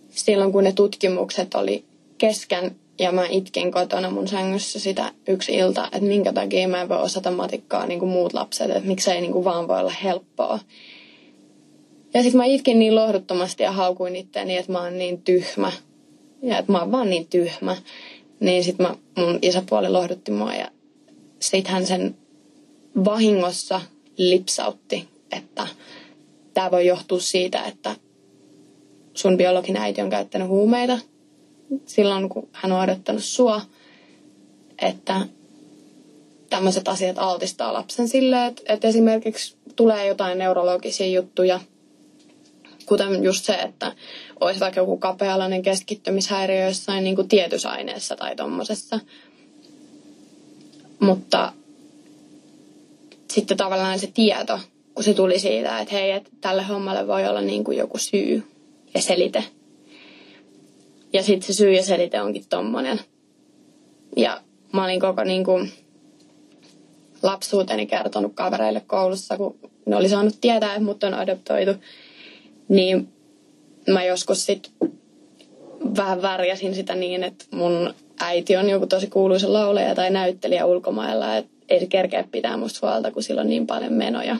silloin 0.10 0.52
kun 0.52 0.64
ne 0.64 0.72
tutkimukset 0.72 1.56
oli 1.56 1.86
kesken, 2.18 2.75
ja 3.00 3.12
mä 3.12 3.28
itkin 3.28 3.72
kotona 3.72 4.10
mun 4.10 4.28
sängyssä 4.28 4.80
sitä 4.80 5.12
yksi 5.28 5.56
ilta, 5.56 5.86
että 5.86 6.08
minkä 6.08 6.34
takia 6.34 6.68
mä 6.68 6.82
en 6.82 6.90
voi 6.90 7.02
osata 7.02 7.32
matikkaa 7.32 7.86
niin 7.86 8.00
kuin 8.00 8.12
muut 8.12 8.34
lapset, 8.34 8.70
että 8.70 8.88
miksei 8.88 9.22
niin 9.22 9.32
kuin 9.32 9.46
vaan 9.46 9.68
voi 9.68 9.80
olla 9.80 9.94
helppoa. 10.04 10.60
Ja 12.14 12.24
sitten 12.24 12.38
mä 12.38 12.46
itkin 12.46 12.80
niin 12.80 12.96
lohduttomasti 12.96 13.64
ja 13.64 13.72
haukuin 13.72 14.16
itseäni, 14.16 14.58
että 14.58 14.72
mä 14.72 14.84
oon 14.84 14.98
niin 14.98 15.22
tyhmä. 15.22 15.72
Ja 16.42 16.58
että 16.58 16.72
mä 16.72 16.80
oon 16.80 16.92
vaan 16.92 17.10
niin 17.10 17.28
tyhmä. 17.28 17.78
Niin 18.40 18.64
sitten 18.64 18.88
mun 19.18 19.40
isäpuoli 19.42 19.90
lohdutti 19.90 20.32
mua 20.32 20.54
ja 20.54 20.68
sit 21.40 21.68
hän 21.68 21.86
sen 21.86 22.16
vahingossa 23.06 23.82
lipsautti, 24.18 25.08
että 25.32 25.68
tämä 26.54 26.72
voi 26.72 26.86
johtua 26.86 27.20
siitä, 27.20 27.64
että 27.64 27.96
sun 29.14 29.38
biologinen 29.38 29.82
äiti 29.82 30.02
on 30.02 30.10
käyttänyt 30.10 30.48
huumeita 30.48 31.00
silloin, 31.86 32.29
kun 32.29 32.50
hän 32.51 32.72
on 32.72 32.81
odottanut 32.81 33.24
sua, 33.24 33.62
että 34.81 35.22
tämmöiset 36.50 36.88
asiat 36.88 37.19
altistaa 37.19 37.74
lapsen 37.74 38.07
sille, 38.07 38.45
että, 38.45 38.62
että 38.65 38.88
esimerkiksi 38.88 39.55
tulee 39.75 40.07
jotain 40.07 40.38
neurologisia 40.38 41.07
juttuja, 41.07 41.60
kuten 42.86 43.24
just 43.24 43.45
se, 43.45 43.53
että 43.53 43.95
olisi 44.39 44.60
vaikka 44.60 44.79
joku 44.79 44.98
kapealainen 44.98 45.62
keskittymishäiriö 45.62 46.65
jossain 46.65 47.03
niin 47.03 47.15
kuin 47.15 47.27
tietyssä 47.27 47.69
aineessa 47.69 48.15
tai 48.15 48.36
tommosessa. 48.36 49.00
Mutta 51.00 51.53
sitten 53.34 53.57
tavallaan 53.57 54.00
se 54.00 54.07
tieto, 54.07 54.60
kun 54.93 55.03
se 55.03 55.13
tuli 55.13 55.39
siitä, 55.39 55.79
että 55.79 55.95
hei, 55.95 56.12
että 56.12 56.29
tälle 56.41 56.63
hommalle 56.63 57.07
voi 57.07 57.27
olla 57.27 57.41
niin 57.41 57.63
kuin 57.63 57.77
joku 57.77 57.98
syy 57.98 58.43
ja 58.93 59.01
selite. 59.01 59.43
Ja 61.15 61.24
sitten 61.24 61.48
se 61.48 61.53
syy 61.53 61.72
ja 61.72 61.84
selite 61.84 62.22
onkin 62.22 62.45
tommonen. 62.50 63.00
Ja 64.17 64.41
mä 64.74 64.84
olin 64.84 65.00
koko 65.00 65.24
niin 65.24 65.43
kuin 65.43 65.72
lapsuuteni 67.24 67.86
kertonut 67.86 68.31
kavereille 68.36 68.81
koulussa, 68.88 69.38
kun 69.38 69.60
ne 69.86 69.95
oli 69.95 70.10
saanut 70.10 70.38
tietää, 70.41 70.69
että 70.69 70.84
mut 70.84 71.03
on 71.03 71.13
adoptoitu. 71.13 71.72
Niin 72.67 73.07
mä 73.88 74.03
joskus 74.03 74.45
sitten 74.45 74.72
vähän 75.98 76.22
värjäsin 76.22 76.75
sitä 76.75 76.95
niin, 76.95 77.24
että 77.24 77.45
mun 77.51 77.93
äiti 78.19 78.57
on 78.57 78.69
joku 78.69 78.88
tosi 78.88 79.07
kuuluisa 79.07 79.53
lauleja 79.53 79.95
tai 79.95 80.10
näyttelijä 80.10 80.65
ulkomailla, 80.65 81.38
että 81.38 81.51
ei 81.69 81.79
se 81.79 81.86
kerkeä 81.86 82.24
pitää 82.31 82.57
musta 82.57 82.88
huolta, 82.88 83.12
kun 83.12 83.24
sillä 83.24 83.41
on 83.41 83.50
niin 83.50 83.67
paljon 83.67 83.93
menoja. 83.93 84.38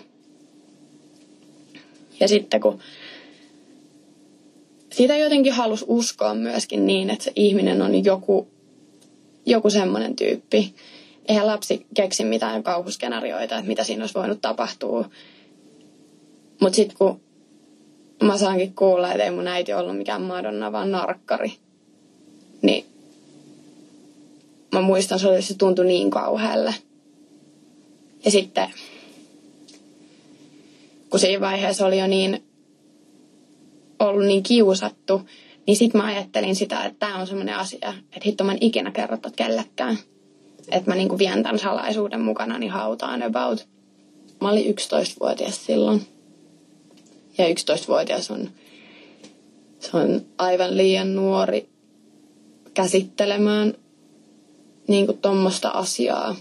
Ja 2.20 2.28
sitten 2.28 2.62
kun 2.62 2.80
sitä 4.96 5.18
jotenkin 5.18 5.54
halus 5.54 5.86
uskoa 5.88 6.34
myöskin 6.34 6.86
niin, 6.86 7.10
että 7.10 7.24
se 7.24 7.32
ihminen 7.36 7.82
on 7.82 8.06
joku, 8.06 8.48
joku 9.46 9.70
semmoinen 9.70 10.16
tyyppi. 10.16 10.74
Eihän 11.28 11.48
lapsi 11.48 11.86
keksi 11.94 12.24
mitään 12.24 12.64
kauhuskenaarioita, 12.64 13.56
että 13.56 13.68
mitä 13.68 13.84
siinä 13.84 14.04
olisi 14.04 14.14
voinut 14.14 14.42
tapahtua. 14.42 15.10
Mutta 16.62 16.76
sitten 16.76 16.98
kun 16.98 17.22
mä 18.24 18.38
saankin 18.38 18.76
kuulla, 18.76 19.12
että 19.12 19.24
ei 19.24 19.32
mun 19.32 19.48
äiti 19.48 19.74
ollut 19.74 19.98
mikään 19.98 20.22
Madonna, 20.22 20.72
vaan 20.72 20.92
narkkari, 20.92 21.54
niin 22.62 22.86
mä 24.72 24.82
muistan, 24.82 25.20
että 25.20 25.42
se 25.42 25.58
tuntui 25.58 25.86
niin 25.86 26.10
kauhealle. 26.10 26.76
Ja 28.26 28.32
sitten, 28.32 28.70
kun 31.10 31.20
siinä 31.20 31.42
vaiheessa 31.42 31.86
oli 31.86 32.00
jo 32.00 32.08
niin 32.08 32.45
ollut 34.08 34.26
niin 34.26 34.44
kiusattu, 34.44 35.22
niin 35.68 35.78
sitten 35.78 36.02
mä 36.02 36.08
ajattelin 36.08 36.56
sitä, 36.56 36.84
että 36.84 37.00
tämä 37.00 37.20
on 37.20 37.28
semmoinen 37.28 37.56
asia, 37.56 37.94
että 38.04 38.26
hitto 38.26 38.44
mä 38.44 38.52
en 38.52 38.58
ikinä 38.62 38.92
kerrota 38.92 39.30
kellekään. 39.36 39.98
Että 40.72 40.92
mä 40.92 40.96
niinku 40.96 41.18
vien 41.18 41.44
tämän 41.44 41.60
salaisuuden 41.60 42.22
mukana 42.22 42.58
niin 42.58 42.72
hautaan 42.72 43.24
about. 43.24 43.68
Mä 44.42 44.50
olin 44.50 44.66
11-vuotias 44.66 45.66
silloin. 45.66 46.02
Ja 47.38 47.46
11-vuotias 47.46 48.32
on, 48.32 48.50
se 49.80 49.98
on 49.98 50.22
aivan 50.38 50.78
liian 50.78 51.16
nuori 51.16 51.70
käsittelemään 52.74 53.74
niin 54.88 55.06
kuin 55.06 55.18
tuommoista 55.18 55.70
asiaa. 55.70 56.36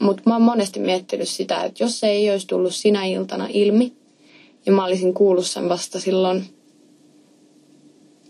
Mutta 0.00 0.22
mä 0.26 0.34
oon 0.34 0.42
monesti 0.42 0.80
miettinyt 0.80 1.28
sitä, 1.28 1.62
että 1.62 1.84
jos 1.84 2.00
se 2.00 2.08
ei 2.08 2.30
olisi 2.30 2.46
tullut 2.46 2.74
sinä 2.74 3.04
iltana 3.04 3.46
ilmi, 3.50 3.92
ja 4.68 4.72
mä 4.72 4.84
olisin 4.84 5.14
kuullut 5.14 5.46
sen 5.46 5.68
vasta 5.68 6.00
silloin 6.00 6.44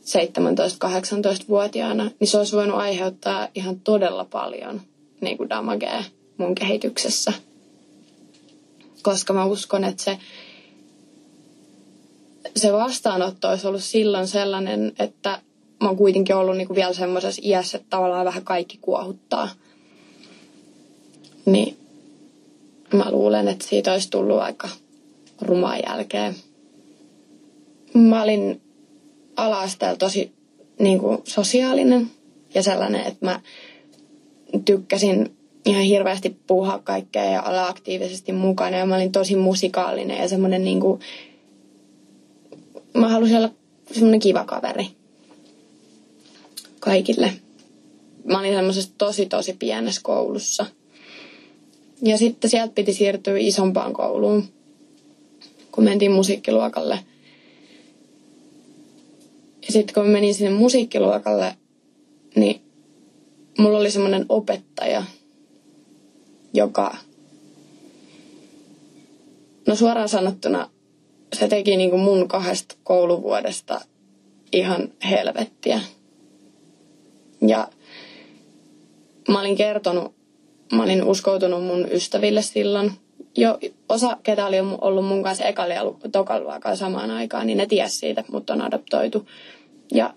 17-18-vuotiaana, 0.00 2.11
niin 2.21 2.28
se 2.28 2.38
olisi 2.38 2.57
voinut 2.57 2.78
aiheuttaa 2.78 3.49
ihan 3.54 3.80
todella 3.80 4.25
paljon 4.25 4.80
niin 5.21 5.37
kuin 5.37 5.49
damagea 5.49 6.04
mun 6.37 6.54
kehityksessä. 6.54 7.33
Koska 9.02 9.33
mä 9.33 9.45
uskon, 9.45 9.85
että 9.85 10.02
se, 10.02 10.18
se 12.57 12.73
vastaanotto 12.73 13.49
olisi 13.49 13.66
ollut 13.66 13.85
silloin 13.85 14.28
sellainen, 14.28 14.92
että 14.99 15.40
mä 15.80 15.88
oon 15.88 15.97
kuitenkin 15.97 16.37
ollut 16.37 16.57
niin 16.57 16.66
kuin 16.66 16.76
vielä 16.76 16.92
semmoisessa 16.92 17.42
iässä, 17.45 17.78
että 17.78 17.90
tavallaan 17.90 18.26
vähän 18.26 18.45
kaikki 18.45 18.78
kuohuttaa. 18.80 19.49
Niin 21.47 21.76
mä 22.92 23.11
luulen, 23.11 23.49
että 23.49 23.66
siitä 23.66 23.92
olisi 23.92 24.11
tullut 24.11 24.40
aika 24.40 24.68
rumaa 25.40 25.78
jälkeen. 25.78 26.35
Mä 27.95 28.23
olin 28.23 28.61
ala 29.37 29.62
tosi 29.99 30.33
niin 30.78 30.99
kuin, 30.99 31.18
sosiaalinen 31.25 32.11
ja 32.54 32.62
sellainen, 32.62 33.00
että 33.00 33.26
mä 33.26 33.40
tykkäsin 34.64 35.37
ihan 35.66 35.83
hirveästi 35.83 36.37
puhua 36.47 36.80
kaikkea 36.85 37.25
ja 37.25 37.42
olla 37.42 37.66
aktiivisesti 37.66 38.33
mukana. 38.33 38.76
Ja 38.76 38.87
mä 38.87 38.97
olin 38.97 39.12
tosi 39.12 39.37
musikaalinen 39.37 40.18
ja 40.18 40.28
semmoinen 40.28 40.64
niin 40.64 40.80
kuin, 40.80 41.00
mä 42.95 43.09
halusin 43.09 43.37
olla 43.37 43.50
semmoinen 43.92 44.21
kiva 44.21 44.45
kaveri 44.45 44.87
kaikille. 46.80 47.33
Mä 48.25 48.38
olin 48.38 48.54
semmoisessa 48.54 48.92
tosi 48.99 49.26
tosi 49.26 49.57
pienessä 49.59 50.00
koulussa. 50.04 50.66
Ja 52.02 52.18
sitten 52.18 52.50
sieltä 52.50 52.73
piti 52.75 52.92
siirtyä 52.92 53.38
isompaan 53.38 53.92
kouluun 53.92 54.45
kun 55.78 55.85
mentiin 55.85 56.12
musiikkiluokalle. 56.12 56.99
Ja 59.66 59.73
sitten 59.73 59.94
kun 59.94 60.06
menin 60.06 60.35
sinne 60.35 60.50
musiikkiluokalle, 60.50 61.54
niin 62.37 62.61
mulla 63.58 63.78
oli 63.78 63.90
semmoinen 63.90 64.26
opettaja, 64.28 65.04
joka, 66.54 66.97
no 69.66 69.76
suoraan 69.76 70.08
sanottuna, 70.08 70.70
se 71.32 71.49
teki 71.49 71.76
niin 71.76 71.90
kuin 71.90 72.02
mun 72.02 72.28
kahdesta 72.28 72.75
kouluvuodesta 72.85 73.80
ihan 74.52 74.92
helvettiä. 75.11 75.80
Ja 77.47 77.68
mä 79.28 79.40
olin 79.40 79.56
kertonut, 79.56 80.14
mä 80.73 80.82
olin 80.82 81.04
uskoutunut 81.04 81.64
mun 81.64 81.88
ystäville 81.92 82.42
silloin– 82.42 82.92
jo 83.37 83.58
osa, 83.88 84.16
ketä 84.23 84.47
oli 84.47 84.56
ollut 84.80 85.06
mun 85.06 85.23
kanssa 85.23 85.44
ekalla 85.44 85.75
ja 85.75 85.82
tokalla 86.12 86.76
samaan 86.76 87.11
aikaan, 87.11 87.47
niin 87.47 87.58
ne 87.58 87.66
ties 87.66 88.00
siitä, 88.00 88.20
että 88.20 88.32
mut 88.32 88.50
on 88.50 88.62
adoptoitu. 88.62 89.28
Ja 89.92 90.14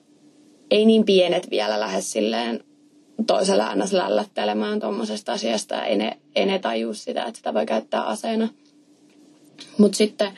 ei 0.71 0.85
niin 0.85 1.05
pienet 1.05 1.49
vielä 1.49 1.79
lähes 1.79 2.11
silleen 2.11 2.63
toisella 3.27 3.67
annas 3.67 3.93
lällättelemään 3.93 4.79
tuommoisesta 4.79 5.31
asiasta. 5.33 5.85
Ei 5.85 5.97
ne, 5.97 6.17
ei 6.35 6.45
ne 6.45 6.59
tajua 6.59 6.93
sitä, 6.93 7.23
että 7.23 7.37
sitä 7.37 7.53
voi 7.53 7.65
käyttää 7.65 8.03
aseena. 8.03 8.49
Mutta 9.77 9.97
sitten 9.97 10.31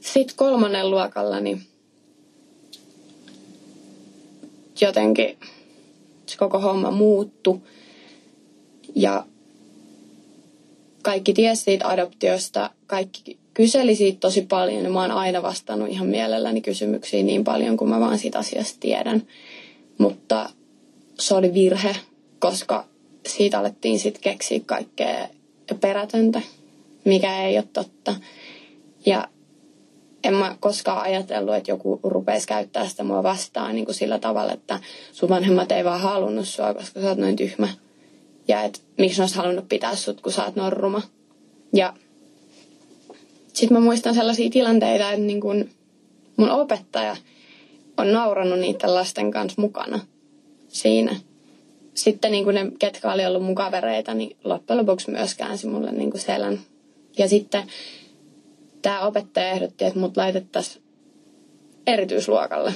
sit 0.00 0.32
kolmannen 0.32 0.90
luokalla, 0.90 1.40
niin 1.40 1.62
jotenkin 4.80 5.38
se 6.26 6.36
koko 6.36 6.58
homma 6.58 6.90
muuttu. 6.90 7.62
Ja 8.94 9.24
kaikki 11.02 11.32
tiesi 11.32 11.62
siitä 11.62 11.88
adoptiosta, 11.88 12.70
kaikki 12.86 13.38
kyseli 13.54 13.94
siitä 13.96 14.20
tosi 14.20 14.42
paljon 14.42 14.84
ja 14.84 14.90
mä 14.90 15.00
oon 15.00 15.10
aina 15.10 15.42
vastannut 15.42 15.88
ihan 15.88 16.06
mielelläni 16.06 16.60
kysymyksiin 16.60 17.26
niin 17.26 17.44
paljon 17.44 17.76
kuin 17.76 17.90
mä 17.90 18.00
vaan 18.00 18.18
siitä 18.18 18.38
asiasta 18.38 18.76
tiedän. 18.80 19.22
Mutta 19.98 20.50
se 21.18 21.34
oli 21.34 21.54
virhe, 21.54 21.96
koska 22.38 22.84
siitä 23.28 23.58
alettiin 23.58 23.98
sitten 23.98 24.22
keksiä 24.22 24.60
kaikkea 24.66 25.28
perätöntä, 25.80 26.40
mikä 27.04 27.42
ei 27.42 27.56
ole 27.56 27.68
totta. 27.72 28.14
Ja 29.06 29.28
en 30.24 30.34
mä 30.34 30.56
koskaan 30.60 31.02
ajatellut, 31.02 31.54
että 31.54 31.70
joku 31.70 32.00
rupeisi 32.02 32.46
käyttää 32.46 32.88
sitä 32.88 33.04
mua 33.04 33.22
vastaan 33.22 33.74
niin 33.74 33.84
kuin 33.84 33.94
sillä 33.94 34.18
tavalla, 34.18 34.52
että 34.52 34.80
sun 35.12 35.28
vanhemmat 35.28 35.72
ei 35.72 35.84
vaan 35.84 36.00
halunnut 36.00 36.48
sua, 36.48 36.74
koska 36.74 37.00
sä 37.00 37.08
oot 37.08 37.18
noin 37.18 37.36
tyhmä 37.36 37.68
ja 38.50 38.62
että 38.62 38.80
miksi 38.98 39.18
ne 39.18 39.22
olisi 39.22 39.36
halunnut 39.36 39.68
pitää 39.68 39.96
sut, 39.96 40.20
kun 40.20 40.32
sä 40.32 40.44
oot 40.44 40.56
norruma. 40.56 41.02
Ja 41.72 41.94
sitten 43.52 43.78
mä 43.78 43.84
muistan 43.84 44.14
sellaisia 44.14 44.50
tilanteita, 44.50 45.12
että 45.12 45.26
niin 45.26 45.40
kun 45.40 45.68
mun 46.36 46.50
opettaja 46.50 47.16
on 47.96 48.12
naurannut 48.12 48.58
niiden 48.58 48.94
lasten 48.94 49.30
kanssa 49.30 49.60
mukana 49.60 50.00
siinä. 50.68 51.16
Sitten 51.94 52.32
niin 52.32 52.44
kun 52.44 52.54
ne, 52.54 52.72
ketkä 52.78 53.12
oli 53.12 53.26
ollut 53.26 53.42
mun 53.42 53.54
kavereita, 53.54 54.14
niin 54.14 54.36
loppujen 54.44 54.78
lopuksi 54.78 55.10
myös 55.10 55.34
käänsi 55.34 55.66
mulle 55.66 55.92
niin 55.92 56.18
selän. 56.18 56.60
Ja 57.18 57.28
sitten 57.28 57.62
tämä 58.82 59.00
opettaja 59.00 59.50
ehdotti, 59.50 59.84
että 59.84 60.00
mut 60.00 60.16
laitettaisiin 60.16 60.84
erityisluokalle. 61.86 62.72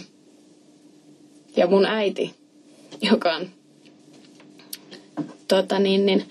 Ja 1.57 1.67
mun 1.67 1.87
äiti, 1.87 2.35
joka 3.11 3.35
on 3.35 3.49
tota 5.49 5.79
niin, 5.79 6.07
niin, 6.07 6.25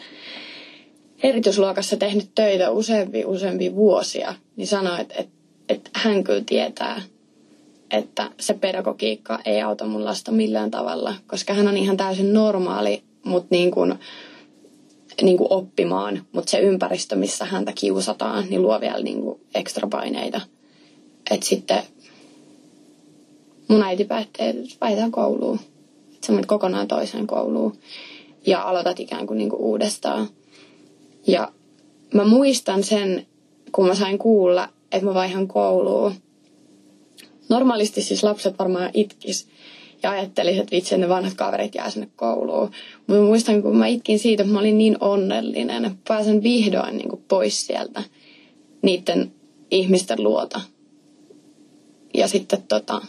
erityisluokassa 1.23 1.97
tehnyt 1.97 2.29
töitä 2.35 2.71
useampi, 2.71 3.25
useampi 3.25 3.75
vuosia, 3.75 4.35
niin 4.55 4.67
sanoi, 4.67 5.01
että, 5.01 5.15
että, 5.17 5.33
että 5.69 5.89
hän 5.93 6.23
kyllä 6.23 6.43
tietää, 6.45 7.01
että 7.91 8.31
se 8.39 8.53
pedagogiikka 8.53 9.39
ei 9.45 9.61
auta 9.61 9.85
mun 9.85 10.05
lasta 10.05 10.31
millään 10.31 10.71
tavalla, 10.71 11.15
koska 11.27 11.53
hän 11.53 11.67
on 11.67 11.77
ihan 11.77 11.97
täysin 11.97 12.33
normaali, 12.33 13.03
mutta 13.23 13.47
niin 13.51 13.71
kuin, 13.71 13.95
niin 15.21 15.37
kuin 15.37 15.47
oppimaan, 15.53 16.25
mutta 16.31 16.51
se 16.51 16.59
ympäristö, 16.59 17.15
missä 17.15 17.45
häntä 17.45 17.71
kiusataan, 17.75 18.45
niin 18.49 18.61
luo 18.61 18.81
vielä 18.81 19.03
niin 19.03 19.21
kuin 19.21 19.41
ekstra 19.55 19.87
paineita. 19.87 20.41
Että 21.31 21.45
sitten 21.45 21.83
mun 23.67 23.83
äiti 23.83 24.05
päätti, 24.05 24.43
että 24.43 24.75
väitään 24.81 25.11
kouluun. 25.11 25.59
Sä 26.27 26.33
kokonaan 26.47 26.87
toiseen 26.87 27.27
kouluun 27.27 27.77
ja 28.45 28.61
aloitat 28.61 28.99
ikään 28.99 29.27
kuin, 29.27 29.37
niin 29.37 29.49
kuin 29.49 29.61
uudestaan. 29.61 30.27
Ja 31.27 31.51
mä 32.13 32.25
muistan 32.25 32.83
sen, 32.83 33.27
kun 33.71 33.87
mä 33.87 33.95
sain 33.95 34.17
kuulla, 34.17 34.69
että 34.91 35.05
mä 35.05 35.13
vaihan 35.13 35.47
kouluun. 35.47 36.13
Normaalisti 37.49 38.01
siis 38.01 38.23
lapset 38.23 38.59
varmaan 38.59 38.89
itkis 38.93 39.47
ja 40.03 40.11
ajattelin, 40.11 40.59
että 40.59 40.71
vitsi, 40.71 40.97
ne 40.97 41.09
vanhat 41.09 41.33
kaverit 41.33 41.75
jää 41.75 41.89
sinne 41.89 42.09
kouluun. 42.15 42.71
Mutta 43.07 43.23
muistan, 43.23 43.61
kun 43.61 43.77
mä 43.77 43.87
itkin 43.87 44.19
siitä, 44.19 44.43
että 44.43 44.53
mä 44.53 44.59
olin 44.59 44.77
niin 44.77 44.97
onnellinen, 44.99 45.85
että 45.85 45.97
pääsen 46.07 46.43
vihdoin 46.43 46.97
niin 46.97 47.09
kuin 47.09 47.23
pois 47.27 47.67
sieltä 47.67 48.03
niiden 48.81 49.31
ihmisten 49.71 50.23
luota. 50.23 50.61
Ja 52.13 52.27
sitten 52.27 52.63
tota, 52.63 53.01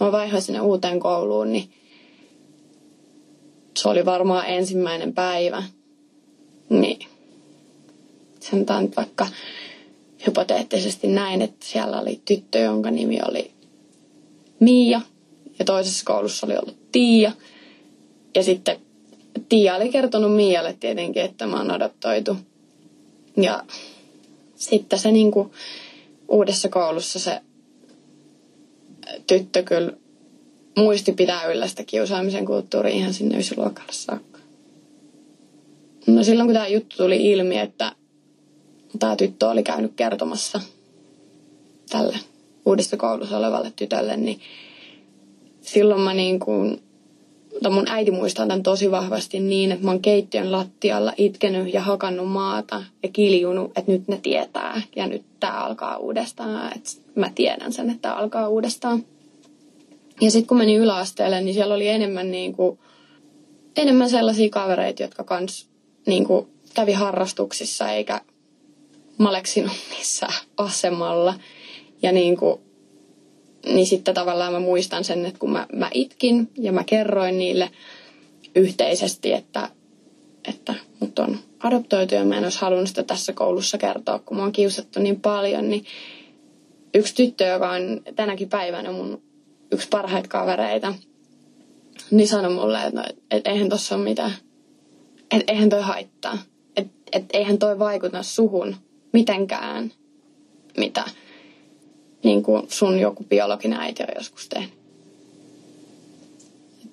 mä 0.00 0.12
vaihoin 0.12 0.42
sinne 0.42 0.60
uuteen 0.60 1.00
kouluun, 1.00 1.52
niin 1.52 1.70
se 3.76 3.88
oli 3.88 4.04
varmaan 4.04 4.46
ensimmäinen 4.46 5.14
päivä. 5.14 5.62
Niin 6.68 6.98
sanotaan 8.40 8.84
nyt 8.84 8.96
vaikka 8.96 9.26
hypoteettisesti 10.26 11.08
näin, 11.08 11.42
että 11.42 11.66
siellä 11.66 12.00
oli 12.00 12.20
tyttö, 12.24 12.58
jonka 12.58 12.90
nimi 12.90 13.18
oli 13.28 13.50
Miia 14.60 15.00
ja 15.58 15.64
toisessa 15.64 16.04
koulussa 16.04 16.46
oli 16.46 16.56
ollut 16.56 16.76
Tiia. 16.92 17.32
Ja 18.34 18.42
sitten 18.42 18.80
Tiia 19.48 19.76
oli 19.76 19.88
kertonut 19.88 20.36
Mialle 20.36 20.76
tietenkin, 20.80 21.22
että 21.22 21.46
mä 21.46 21.56
oon 21.56 21.70
adoptoitu. 21.70 22.36
Ja 23.36 23.64
sitten 24.56 24.98
se 24.98 25.12
niin 25.12 25.30
kuin 25.30 25.50
uudessa 26.28 26.68
koulussa 26.68 27.18
se 27.18 27.40
tyttö 29.26 29.62
kyllä 29.62 29.92
muisti 30.76 31.12
pitää 31.12 31.44
yllä 31.44 31.66
sitä 31.66 31.84
kiusaamisen 31.84 32.46
kulttuuria 32.46 32.94
ihan 32.94 33.14
sinne 33.14 33.38
ysiluokalle 33.38 33.92
saakka. 33.92 34.38
No 36.06 36.22
silloin 36.22 36.46
kun 36.46 36.54
tämä 36.54 36.66
juttu 36.66 36.96
tuli 36.96 37.30
ilmi, 37.30 37.58
että 37.58 37.92
tämä 38.98 39.16
tyttö 39.16 39.48
oli 39.48 39.62
käynyt 39.62 39.92
kertomassa 39.96 40.60
tälle 41.90 42.18
uudesta 42.66 42.96
koulussa 42.96 43.38
olevalle 43.38 43.72
tytölle, 43.76 44.16
niin 44.16 44.40
silloin 45.60 46.00
mä 46.00 46.14
niin 46.14 46.38
kuin, 46.38 46.82
tai 47.62 47.72
mun 47.72 47.88
äiti 47.88 48.10
muistaa 48.10 48.46
tämän 48.46 48.62
tosi 48.62 48.90
vahvasti 48.90 49.40
niin, 49.40 49.72
että 49.72 49.84
mä 49.84 49.90
oon 49.90 50.02
keittiön 50.02 50.52
lattialla 50.52 51.12
itkenyt 51.16 51.74
ja 51.74 51.80
hakannut 51.80 52.28
maata 52.28 52.82
ja 53.02 53.08
kiljunut, 53.08 53.78
että 53.78 53.92
nyt 53.92 54.08
ne 54.08 54.18
tietää 54.22 54.82
ja 54.96 55.06
nyt 55.06 55.22
tämä 55.40 55.52
alkaa 55.52 55.96
uudestaan. 55.96 56.72
Että 56.76 56.90
mä 57.14 57.30
tiedän 57.34 57.72
sen, 57.72 57.90
että 57.90 58.02
tämä 58.02 58.14
alkaa 58.14 58.48
uudestaan. 58.48 59.04
Ja 60.20 60.30
sitten 60.30 60.46
kun 60.46 60.58
menin 60.58 60.80
yläasteelle, 60.80 61.40
niin 61.40 61.54
siellä 61.54 61.74
oli 61.74 61.88
enemmän, 61.88 62.30
niin 62.30 62.52
kuin, 62.52 62.78
enemmän 63.76 64.10
sellaisia 64.10 64.50
kavereita, 64.50 65.02
jotka 65.02 65.24
kans 65.24 65.68
niin 66.06 66.24
kuin, 66.24 66.46
kävi 66.74 66.92
harrastuksissa 66.92 67.90
eikä 67.90 68.20
maleksinut 69.18 69.72
missään 69.98 70.34
asemalla. 70.56 71.34
Ja 72.02 72.12
niin 72.12 72.36
kuin, 72.36 72.60
niin 73.66 73.86
sitten 73.86 74.14
tavallaan 74.14 74.52
mä 74.52 74.60
muistan 74.60 75.04
sen, 75.04 75.26
että 75.26 75.38
kun 75.38 75.52
mä, 75.52 75.66
mä 75.72 75.90
itkin 75.94 76.50
ja 76.58 76.72
mä 76.72 76.84
kerroin 76.84 77.38
niille 77.38 77.70
yhteisesti, 78.56 79.32
että, 79.32 79.68
että 80.48 80.74
mut 81.00 81.18
on 81.18 81.38
adoptoitu 81.60 82.14
ja 82.14 82.24
mä 82.24 82.38
en 82.38 82.44
olisi 82.44 82.60
halunnut 82.60 82.88
sitä 82.88 83.02
tässä 83.02 83.32
koulussa 83.32 83.78
kertoa, 83.78 84.18
kun 84.18 84.36
mä 84.36 84.42
oon 84.42 84.52
kiusattu 84.52 85.00
niin 85.00 85.20
paljon, 85.20 85.70
niin 85.70 85.84
yksi 86.94 87.14
tyttö, 87.14 87.44
joka 87.44 87.70
on 87.70 88.00
tänäkin 88.16 88.48
päivänä 88.48 88.92
mun 88.92 89.22
yksi 89.72 89.88
parhaita 89.88 90.28
kavereita, 90.28 90.94
niin 92.10 92.28
sanoi 92.28 92.54
mulle, 92.54 92.84
että, 92.84 93.00
no, 93.00 93.06
että 93.30 93.50
eihän 93.50 93.68
tossa 93.68 93.94
ole 93.94 94.04
mitään, 94.04 94.32
että 95.30 95.52
eihän 95.52 95.68
toi 95.68 95.82
haittaa, 95.82 96.38
että, 96.76 96.92
että 97.12 97.38
eihän 97.38 97.58
toi 97.58 97.78
vaikuta 97.78 98.22
suhun 98.22 98.76
mitenkään, 99.12 99.92
mitä 100.76 101.04
niin 102.24 102.42
kuin 102.42 102.62
sun 102.68 102.98
joku 102.98 103.24
biologinen 103.24 103.80
äiti 103.80 104.02
on 104.02 104.08
joskus 104.16 104.48
tehnyt. 104.48 104.74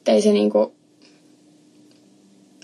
Ei 0.08 0.22
se 0.22 0.34
niin 0.34 0.50
kuin... 0.50 0.72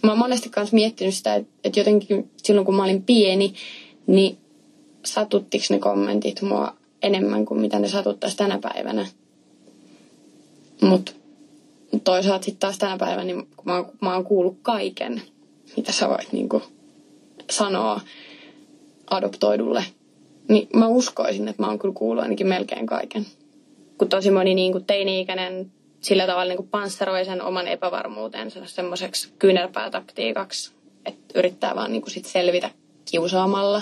Mä 0.03 0.11
oon 0.11 0.19
monesti 0.19 0.49
kanssa 0.49 0.75
miettinyt 0.75 1.13
sitä, 1.13 1.35
että, 1.35 1.53
että 1.63 1.79
jotenkin 1.79 2.31
silloin 2.43 2.65
kun 2.65 2.75
mä 2.75 2.83
olin 2.83 3.03
pieni, 3.03 3.53
niin 4.07 4.37
satuttiko 5.05 5.65
ne 5.69 5.79
kommentit 5.79 6.41
mua 6.41 6.75
enemmän 7.01 7.45
kuin 7.45 7.61
mitä 7.61 7.79
ne 7.79 7.87
satuttaisi 7.87 8.37
tänä 8.37 8.59
päivänä. 8.59 9.07
Mutta 10.81 11.11
toisaalta 12.03 12.45
sitten 12.45 12.59
taas 12.59 12.77
tänä 12.77 12.97
päivänä, 12.97 13.23
niin 13.23 13.47
kun 13.55 13.65
mä, 13.65 13.85
mä 14.01 14.13
oon 14.13 14.23
kuullut 14.25 14.57
kaiken, 14.61 15.21
mitä 15.77 15.91
sä 15.91 16.09
voit 16.09 16.33
niin 16.33 16.49
kuin 16.49 16.63
sanoa 17.49 18.01
adoptoidulle 19.09 19.83
niin 20.49 20.67
mä 20.75 20.87
uskoisin, 20.87 21.47
että 21.47 21.63
mä 21.63 21.67
oon 21.67 21.79
kyllä 21.79 21.93
kuullut 21.93 22.23
ainakin 22.23 22.47
melkein 22.47 22.85
kaiken. 22.85 23.25
Kun 23.97 24.09
tosi 24.09 24.31
moni 24.31 24.55
niin 24.55 24.71
kuin 24.71 24.85
teini-ikäinen 24.85 25.71
sillä 26.01 26.27
tavalla 26.27 26.53
niin 26.53 26.67
pansseroi 26.67 27.25
sen 27.25 27.41
oman 27.41 27.67
epävarmuutensa 27.67 28.59
semmoiseksi 28.65 29.33
kyynärpäätaktiikaksi, 29.39 30.71
että 31.05 31.39
yrittää 31.39 31.75
vaan 31.75 31.91
niin 31.91 32.01
kuin 32.01 32.11
sit 32.11 32.25
selvitä 32.25 32.69
kiusaamalla. 33.11 33.81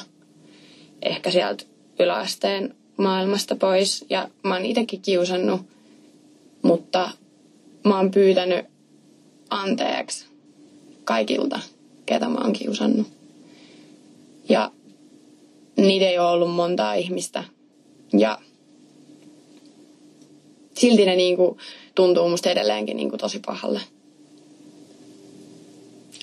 Ehkä 1.01 1.31
sieltä 1.31 1.63
yläasteen 1.99 2.75
maailmasta 2.97 3.55
pois. 3.55 4.05
Ja 4.09 4.29
mä 4.43 4.53
oon 4.53 4.65
itsekin 4.65 5.01
kiusannut, 5.01 5.61
mutta 6.67 7.09
mä 7.85 7.97
oon 7.97 8.11
pyytänyt 8.11 8.65
anteeksi 9.49 10.25
kaikilta, 11.03 11.59
ketä 12.05 12.29
mä 12.29 12.39
oon 12.39 12.53
kiusannut. 12.53 13.07
Ja 14.49 14.71
niitä 15.77 16.05
ei 16.05 16.19
ole 16.19 16.29
ollut 16.29 16.51
montaa 16.51 16.93
ihmistä. 16.93 17.43
Ja 18.13 18.39
silti 20.77 21.05
ne 21.05 21.15
niinku 21.15 21.57
tuntuu 21.95 22.29
musta 22.29 22.49
edelleenkin 22.49 22.97
niinku 22.97 23.17
tosi 23.17 23.39
pahalle. 23.45 23.81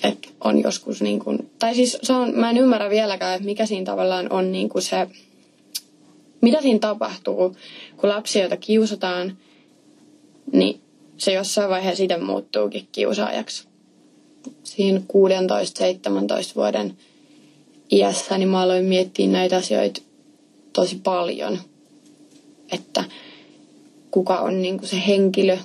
Et 0.03 0.33
on 0.43 0.61
joskus 0.61 1.01
niinku, 1.01 1.35
tai 1.59 1.75
siis 1.75 1.97
se 2.03 2.13
on, 2.13 2.35
mä 2.35 2.49
en 2.49 2.57
ymmärrä 2.57 2.89
vieläkään, 2.89 3.35
että 3.35 3.45
mikä 3.45 3.65
siinä 3.65 3.85
tavallaan 3.85 4.31
on 4.31 4.51
niinku 4.51 4.81
se, 4.81 5.07
mitä 6.41 6.61
siinä 6.61 6.79
tapahtuu, 6.79 7.55
kun 7.97 8.09
lapsi, 8.09 8.39
joita 8.39 8.57
kiusataan, 8.57 9.37
niin 10.51 10.81
se 11.17 11.33
jossain 11.33 11.69
vaiheessa 11.69 12.03
itse 12.03 12.17
muuttuukin 12.17 12.87
kiusaajaksi. 12.91 13.67
Siinä 14.63 14.99
16-17 14.99 15.03
vuoden 16.55 16.97
iässä, 17.91 18.37
niin 18.37 18.49
mä 18.49 18.61
aloin 18.61 18.85
miettiä 18.85 19.27
näitä 19.27 19.57
asioita 19.57 20.01
tosi 20.73 20.99
paljon. 21.03 21.59
Että 22.71 23.03
kuka 24.11 24.39
on 24.39 24.61
niin 24.61 24.77
kuin 24.77 24.89
se 24.89 25.03
henkilö, 25.07 25.57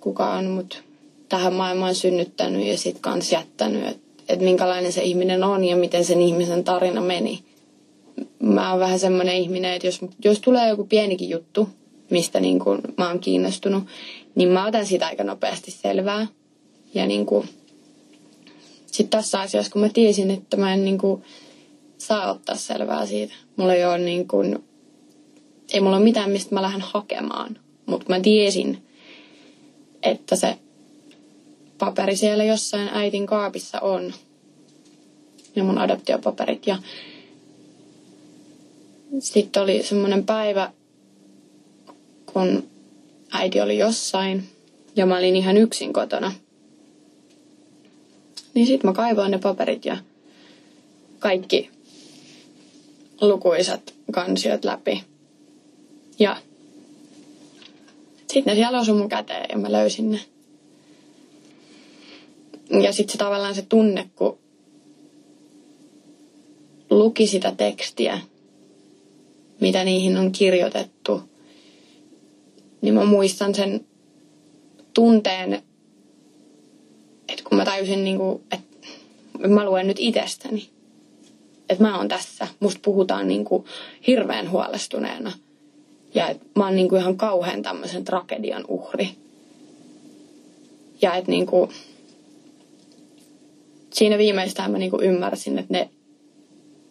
kuka 0.00 0.32
on 0.32 0.46
mut 0.46 0.82
tähän 1.28 1.54
maailmaan 1.54 1.94
synnyttänyt 1.94 2.66
ja 2.66 2.78
sitten 2.78 3.02
kans 3.02 3.32
jättänyt, 3.32 3.86
että 3.86 4.08
et 4.28 4.40
minkälainen 4.40 4.92
se 4.92 5.02
ihminen 5.02 5.44
on 5.44 5.64
ja 5.64 5.76
miten 5.76 6.04
sen 6.04 6.22
ihmisen 6.22 6.64
tarina 6.64 7.00
meni. 7.00 7.44
Mä 8.38 8.70
oon 8.70 8.80
vähän 8.80 8.98
semmoinen 8.98 9.36
ihminen, 9.36 9.72
että 9.72 9.86
jos, 9.86 10.00
jos 10.24 10.40
tulee 10.40 10.68
joku 10.68 10.84
pienikin 10.84 11.30
juttu, 11.30 11.68
mistä 12.10 12.40
niin 12.40 12.58
kuin 12.58 12.80
mä 12.96 13.08
oon 13.08 13.20
kiinnostunut, 13.20 13.84
niin 14.34 14.48
mä 14.48 14.66
otan 14.66 14.86
sitä 14.86 15.06
aika 15.06 15.24
nopeasti 15.24 15.70
selvää. 15.70 16.26
Ja 16.94 17.06
niin 17.06 17.26
kuin, 17.26 17.48
sitten 18.86 19.18
tässä 19.18 19.40
asiassa, 19.40 19.72
kun 19.72 19.82
mä 19.82 19.88
tiesin, 19.88 20.30
että 20.30 20.56
mä 20.56 20.74
en 20.74 20.84
niin 20.84 20.98
kuin, 20.98 21.22
saa 21.98 22.30
ottaa 22.30 22.56
selvää 22.56 23.06
siitä. 23.06 23.34
Mulla 23.56 23.74
ei 23.74 23.84
ole 23.84 23.98
niin 23.98 24.28
kuin, 24.28 24.64
ei 25.72 25.80
mulla 25.80 25.96
ole 25.96 26.04
mitään, 26.04 26.30
mistä 26.30 26.54
mä 26.54 26.62
lähden 26.62 26.80
hakemaan. 26.80 27.58
Mutta 27.86 28.06
mä 28.08 28.20
tiesin, 28.20 28.82
että 30.02 30.36
se 30.36 30.58
paperi 31.78 32.16
siellä 32.16 32.44
jossain 32.44 32.88
äitin 32.92 33.26
kaapissa 33.26 33.80
on. 33.80 34.14
Ja 35.56 35.64
mun 35.64 35.78
adoptiopaperit. 35.78 36.66
Ja 36.66 36.78
sitten 39.18 39.62
oli 39.62 39.82
semmoinen 39.82 40.26
päivä, 40.26 40.72
kun 42.32 42.68
äiti 43.32 43.60
oli 43.60 43.78
jossain 43.78 44.48
ja 44.96 45.06
mä 45.06 45.18
olin 45.18 45.36
ihan 45.36 45.56
yksin 45.56 45.92
kotona. 45.92 46.32
Niin 48.54 48.66
sitten 48.66 48.90
mä 48.90 48.94
kaivoin 48.94 49.30
ne 49.30 49.38
paperit 49.38 49.84
ja 49.84 49.96
kaikki 51.18 51.70
lukuisat 53.20 53.94
kansiot 54.12 54.64
läpi. 54.64 55.04
Ja 56.18 56.36
sitten 58.32 58.50
ne 58.50 58.54
siellä 58.54 58.80
osui 58.80 58.94
mun 58.94 59.08
käteen 59.08 59.46
ja 59.52 59.58
mä 59.58 59.72
löysin 59.72 60.10
ne. 60.10 60.20
Ja 62.82 62.92
sitten 62.92 63.12
se 63.12 63.18
tavallaan 63.18 63.54
se 63.54 63.62
tunne, 63.68 64.10
kun 64.16 64.38
luki 66.90 67.26
sitä 67.26 67.54
tekstiä, 67.56 68.20
mitä 69.60 69.84
niihin 69.84 70.16
on 70.16 70.32
kirjoitettu, 70.32 71.22
niin 72.80 72.94
mä 72.94 73.04
muistan 73.04 73.54
sen 73.54 73.86
tunteen, 74.94 75.62
että 77.28 77.44
kun 77.48 77.58
mä 77.58 77.64
tajusin, 77.64 78.04
niin 78.04 78.16
kuin, 78.16 78.42
että 78.52 79.48
mä 79.48 79.64
luen 79.64 79.86
nyt 79.86 79.96
itsestäni, 80.00 80.68
että 81.68 81.84
mä 81.84 81.96
oon 81.96 82.08
tässä, 82.08 82.48
musta 82.60 82.80
puhutaan 82.84 83.28
niin 83.28 83.44
kuin 83.44 83.64
hirveän 84.06 84.50
huolestuneena. 84.50 85.32
Ja 86.14 86.28
että 86.28 86.46
mä 86.56 86.64
oon 86.64 86.76
niin 86.76 86.88
kuin 86.88 87.00
ihan 87.00 87.16
kauhean 87.16 87.62
tämmöisen 87.62 88.04
tragedian 88.04 88.64
uhri. 88.68 89.10
Ja 91.02 91.14
että 91.14 91.30
niin 91.30 91.46
kuin, 91.46 91.70
siinä 93.92 94.18
viimeistään 94.18 94.70
mä 94.70 94.78
niin 94.78 94.90
kuin 94.90 95.04
ymmärsin, 95.04 95.58
että 95.58 95.74
ne 95.74 95.90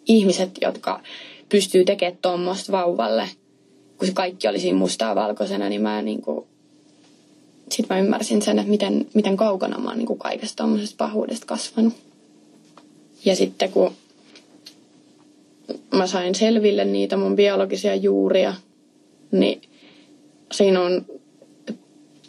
ihmiset, 0.05 0.51
jotka 0.61 1.01
pystyy 1.49 1.85
tekemään 1.85 2.17
tuommoista 2.21 2.71
vauvalle, 2.71 3.29
kun 3.97 4.07
se 4.07 4.13
kaikki 4.13 4.47
oli 4.47 4.59
siinä 4.59 4.77
mustaa 4.77 5.15
valkoisena, 5.15 5.69
niin 5.69 5.81
mä 5.81 6.01
niin 6.01 6.21
kuin, 6.21 6.45
sit 7.71 7.89
mä 7.89 7.99
ymmärsin 7.99 8.41
sen, 8.41 8.59
että 8.59 8.71
miten, 8.71 9.07
miten 9.13 9.37
kaukana 9.37 9.77
mä 9.77 9.89
oon 9.89 9.97
niin 9.97 10.07
kuin 10.07 10.19
kaikesta 10.19 10.55
tuommoisesta 10.55 10.97
pahuudesta 10.97 11.45
kasvanut. 11.45 11.93
Ja 13.25 13.35
sitten 13.35 13.71
kun 13.71 13.91
mä 15.95 16.07
sain 16.07 16.35
selville 16.35 16.85
niitä 16.85 17.17
mun 17.17 17.35
biologisia 17.35 17.95
juuria, 17.95 18.53
niin 19.31 19.61
siinä 20.51 20.81
on 20.81 21.05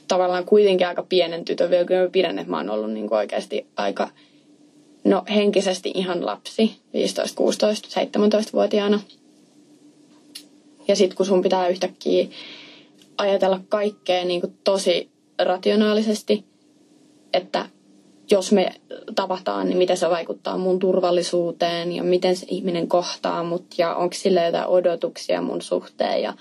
tavallaan 0.09 0.45
kuitenkin 0.45 0.87
aika 0.87 1.03
pienen 1.03 1.45
tytön 1.45 1.71
vielä, 1.71 1.85
kyllä 1.85 2.03
mä 2.03 2.09
pidän, 2.09 2.39
että 2.39 2.51
mä 2.51 2.57
oon 2.57 2.71
ollut 2.71 2.93
niin 2.93 3.09
kuin 3.09 3.19
oikeasti 3.19 3.67
aika 3.77 4.09
no 5.05 5.23
henkisesti 5.35 5.93
ihan 5.95 6.27
lapsi, 6.27 6.77
15, 6.93 7.37
16, 7.37 8.01
17-vuotiaana. 8.01 9.01
Ja 10.89 10.97
sitten 10.97 11.17
kun 11.17 11.27
sun 11.27 11.43
pitää 11.43 11.69
yhtäkkiä 11.69 12.27
ajatella 13.19 13.61
kaikkea 13.69 14.25
niin 14.25 14.41
kuin 14.41 14.59
tosi 14.65 15.11
rationaalisesti, 15.39 16.45
että 17.33 17.67
jos 18.31 18.53
me 18.53 18.71
tavataan, 19.15 19.67
niin 19.67 19.79
miten 19.79 19.97
se 19.97 20.11
vaikuttaa 20.11 20.59
mun 20.59 20.79
turvallisuuteen 20.79 21.93
ja 21.93 22.03
miten 22.03 22.37
se 22.37 22.47
ihminen 22.49 22.89
kohtaa 22.89 23.43
mut 23.43 23.65
ja 23.79 23.95
onko 23.95 24.15
sille 24.15 24.45
jotain 24.45 24.67
odotuksia 24.67 25.43
mun 25.43 25.63
suhteen 25.63 26.23
ja 26.23 26.35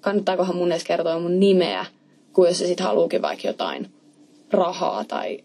kannattaakohan 0.00 0.56
mun 0.56 0.72
edes 0.72 0.84
kertoa 0.84 1.18
mun 1.18 1.40
nimeä, 1.40 1.86
kun 2.32 2.48
jos 2.48 2.58
se 2.58 2.66
sitten 2.66 2.86
haluukin 2.86 3.22
vaikka 3.22 3.48
jotain 3.48 3.90
rahaa 4.50 5.04
tai 5.04 5.38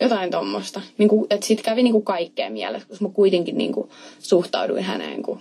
jotain 0.00 0.30
tuommoista. 0.30 0.80
Niin 0.98 1.10
että 1.30 1.46
sitten 1.46 1.64
kävi 1.64 1.82
niin 1.82 1.92
kuin 1.92 2.04
kaikkea 2.04 2.50
mielessä, 2.50 2.88
koska 2.88 3.04
mä 3.04 3.10
kuitenkin 3.14 3.58
niin 3.58 3.72
kuin 3.72 3.90
suhtauduin 4.18 4.84
häneen 4.84 5.22
kuin 5.22 5.40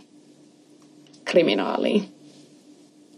kriminaaliin. 1.25 2.16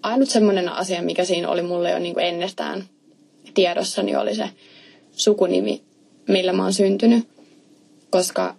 Ainut 0.03 0.29
semmoinen 0.29 0.69
asia, 0.69 1.01
mikä 1.01 1.25
siinä 1.25 1.49
oli 1.49 1.61
mulle 1.61 1.91
jo 1.91 1.99
niin 1.99 2.13
kuin 2.13 2.25
ennestään 2.25 2.83
tiedossa, 3.53 4.03
niin 4.03 4.17
oli 4.17 4.35
se 4.35 4.49
sukunimi, 5.11 5.81
millä 6.27 6.53
mä 6.53 6.63
oon 6.63 6.73
syntynyt. 6.73 7.27
Koska 8.09 8.55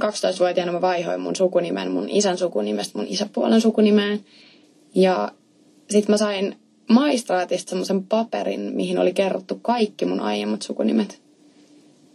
12-vuotiaana 0.00 0.72
mä 0.72 0.80
vaihoin 0.80 1.20
mun 1.20 1.36
sukunimen 1.36 1.90
mun 1.90 2.08
isän 2.08 2.38
sukunimestä 2.38 2.98
mun 2.98 3.06
isäpuolen 3.06 3.60
sukunimeen. 3.60 4.20
Ja 4.94 5.32
sitten 5.90 6.12
mä 6.12 6.16
sain 6.16 6.56
maistraatista 6.88 7.70
semmoisen 7.70 8.06
paperin, 8.06 8.60
mihin 8.60 8.98
oli 8.98 9.12
kerrottu 9.12 9.58
kaikki 9.62 10.04
mun 10.04 10.20
aiemmat 10.20 10.62
sukunimet. 10.62 11.22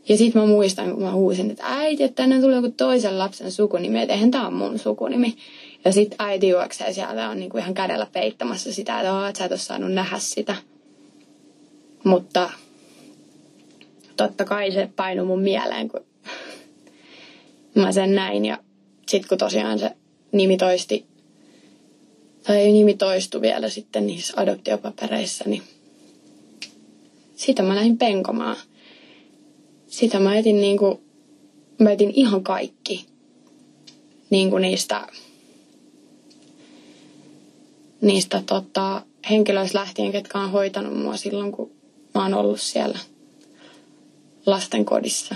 Ja 0.09 0.17
sitten 0.17 0.41
mä 0.41 0.47
muistan, 0.47 0.91
kun 0.91 1.03
mä 1.03 1.11
huusin, 1.11 1.51
että 1.51 1.63
äiti, 1.65 2.03
että 2.03 2.15
tänne 2.15 2.41
tuli 2.41 2.55
joku 2.55 2.71
toisen 2.77 3.19
lapsen 3.19 3.51
sukunimi, 3.51 4.01
että 4.01 4.13
eihän 4.13 4.31
tää 4.31 4.47
ole 4.47 4.55
mun 4.55 4.79
sukunimi. 4.79 5.35
Ja 5.87 5.93
sitten 5.93 6.15
äiti 6.19 6.49
juoksee 6.49 6.93
sieltä 6.93 7.29
on 7.29 7.39
niinku 7.39 7.57
ihan 7.57 7.73
kädellä 7.73 8.07
peittämässä 8.13 8.73
sitä, 8.73 8.99
että, 8.99 9.27
että 9.27 9.39
sä 9.39 9.45
et 9.45 9.51
ole 9.51 9.59
saanut 9.59 9.91
nähdä 9.91 10.19
sitä. 10.19 10.55
Mutta 12.03 12.49
totta 14.17 14.45
kai 14.45 14.71
se 14.71 14.89
painui 14.95 15.25
mun 15.25 15.41
mieleen, 15.41 15.89
kun 15.89 16.05
mä 17.81 17.91
sen 17.91 18.15
näin. 18.15 18.45
Ja 18.45 18.57
sitten 19.07 19.29
kun 19.29 19.37
tosiaan 19.37 19.79
se 19.79 19.91
nimi 20.31 20.57
toisti, 20.57 21.05
tai 22.43 22.71
nimi 22.71 22.93
toistui 22.93 23.41
vielä 23.41 23.69
sitten 23.69 24.07
niissä 24.07 24.33
adoptiopapereissa, 24.41 25.43
niin 25.47 25.63
sitä 27.35 27.63
mä 27.63 27.75
lähdin 27.75 27.97
penkomaan 27.97 28.57
sitä 29.87 30.19
mä 30.19 30.37
etin 30.37 30.61
niinku, 30.61 31.01
mä 31.79 31.91
etin 31.91 32.11
ihan 32.15 32.43
kaikki 32.43 33.05
niinku 34.29 34.57
niistä, 34.57 35.07
niistä 38.01 38.43
tota, 38.45 39.01
henkilöistä 39.29 39.79
lähtien, 39.79 40.11
ketkä 40.11 40.39
on 40.39 40.51
hoitanut 40.51 40.97
mua 40.97 41.17
silloin, 41.17 41.51
kun 41.51 41.71
mä 42.15 42.23
oon 42.23 42.33
ollut 42.33 42.61
siellä 42.61 42.99
lastenkodissa. 44.45 45.35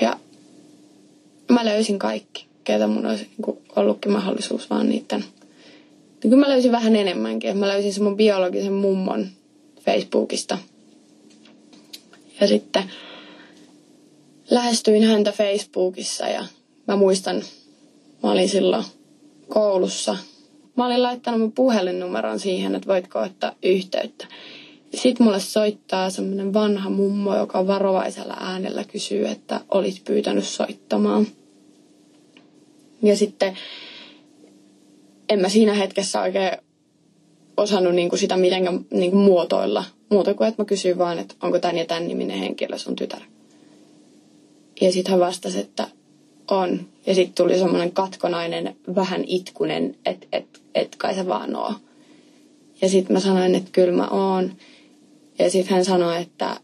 Ja 0.00 0.16
mä 1.48 1.64
löysin 1.64 1.98
kaikki, 1.98 2.46
ketä 2.64 2.86
mun 2.86 3.06
olisi 3.06 3.28
niin 3.46 3.58
ollutkin 3.76 4.12
mahdollisuus 4.12 4.70
vaan 4.70 4.88
niiden. 4.88 5.20
Niin 5.20 6.30
kyllä 6.30 6.46
mä 6.46 6.48
löysin 6.48 6.72
vähän 6.72 6.96
enemmänkin. 6.96 7.56
Mä 7.56 7.68
löysin 7.68 7.92
sen 7.92 8.02
mun 8.02 8.16
biologisen 8.16 8.72
mummon 8.72 9.26
Facebookista– 9.84 10.58
ja 12.40 12.48
sitten 12.48 12.90
lähestyin 14.50 15.04
häntä 15.04 15.32
Facebookissa 15.32 16.28
ja 16.28 16.44
mä 16.86 16.96
muistan, 16.96 17.42
mä 18.22 18.30
olin 18.30 18.48
silloin 18.48 18.84
koulussa. 19.48 20.16
Mä 20.76 20.86
olin 20.86 21.02
laittanut 21.02 21.40
mun 21.40 21.52
puhelinnumeron 21.52 22.38
siihen, 22.40 22.74
että 22.74 22.88
voitko 22.88 23.18
ottaa 23.18 23.52
yhteyttä. 23.62 24.26
Sitten 24.94 25.26
mulle 25.26 25.40
soittaa 25.40 26.10
semmoinen 26.10 26.52
vanha 26.54 26.90
mummo, 26.90 27.36
joka 27.36 27.66
varovaisella 27.66 28.36
äänellä 28.40 28.84
kysyy, 28.84 29.26
että 29.28 29.60
olit 29.70 30.02
pyytänyt 30.04 30.44
soittamaan. 30.46 31.26
Ja 33.02 33.16
sitten 33.16 33.58
en 35.28 35.40
mä 35.40 35.48
siinä 35.48 35.74
hetkessä 35.74 36.20
oikein 36.20 36.52
osannut 37.56 37.94
niinku 37.94 38.16
sitä 38.16 38.36
mitenkään 38.36 38.86
niinku 38.90 39.16
muotoilla 39.16 39.84
muuta 40.10 40.34
kuin, 40.34 40.48
että 40.48 40.62
mä 40.62 40.66
kysyin 40.66 40.98
vaan, 40.98 41.18
että 41.18 41.34
onko 41.42 41.58
tämän 41.58 41.78
ja 41.78 41.84
tämän 41.84 42.08
niminen 42.08 42.38
henkilö 42.38 42.78
sun 42.78 42.96
tytär. 42.96 43.20
Ja 44.80 44.92
sitten 44.92 45.10
hän 45.10 45.20
vastasi, 45.20 45.58
että 45.58 45.88
on. 46.50 46.88
Ja 47.06 47.14
sitten 47.14 47.34
tuli 47.34 47.58
semmoinen 47.58 47.92
katkonainen, 47.92 48.76
vähän 48.94 49.24
itkunen, 49.26 49.96
että 50.06 50.26
et, 50.32 50.60
et 50.74 50.96
kai 50.96 51.14
se 51.14 51.26
vaan 51.26 51.56
oo. 51.56 51.74
Ja 52.80 52.88
sitten 52.88 53.12
mä 53.12 53.20
sanoin, 53.20 53.54
että 53.54 53.70
kyllä 53.72 53.92
mä 53.92 54.08
oon. 54.08 54.52
Ja 55.38 55.50
sitten 55.50 55.74
hän 55.74 55.84
sanoi, 55.84 56.22
että 56.22 56.60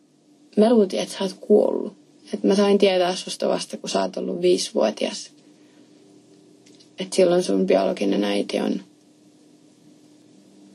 mä 0.56 0.70
luultiin, 0.70 1.02
että 1.02 1.14
sä 1.14 1.24
oot 1.24 1.36
kuollut. 1.40 1.96
Että 2.34 2.46
mä 2.46 2.54
sain 2.54 2.78
tietää 2.78 3.16
susta 3.16 3.48
vasta, 3.48 3.76
kun 3.76 3.90
sä 3.90 4.00
oot 4.00 4.16
ollut 4.16 4.42
viisivuotias. 4.42 5.30
Että 6.98 7.16
silloin 7.16 7.42
sun 7.42 7.66
biologinen 7.66 8.24
äiti 8.24 8.60
on 8.60 8.80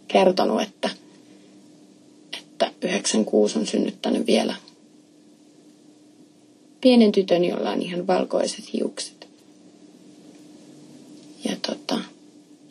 kertonut, 0.08 0.62
että– 0.62 0.90
että 2.64 2.88
96 2.88 3.60
on 3.60 3.66
synnyttänyt 3.66 4.28
vielä 4.28 4.56
pienen 6.82 7.12
tytön, 7.12 7.46
jolla 7.46 7.72
on 7.72 7.82
ihan 7.82 8.08
valkoiset 8.08 8.74
hiukset. 8.74 9.28
Ja 11.44 11.56
tota, 11.68 12.00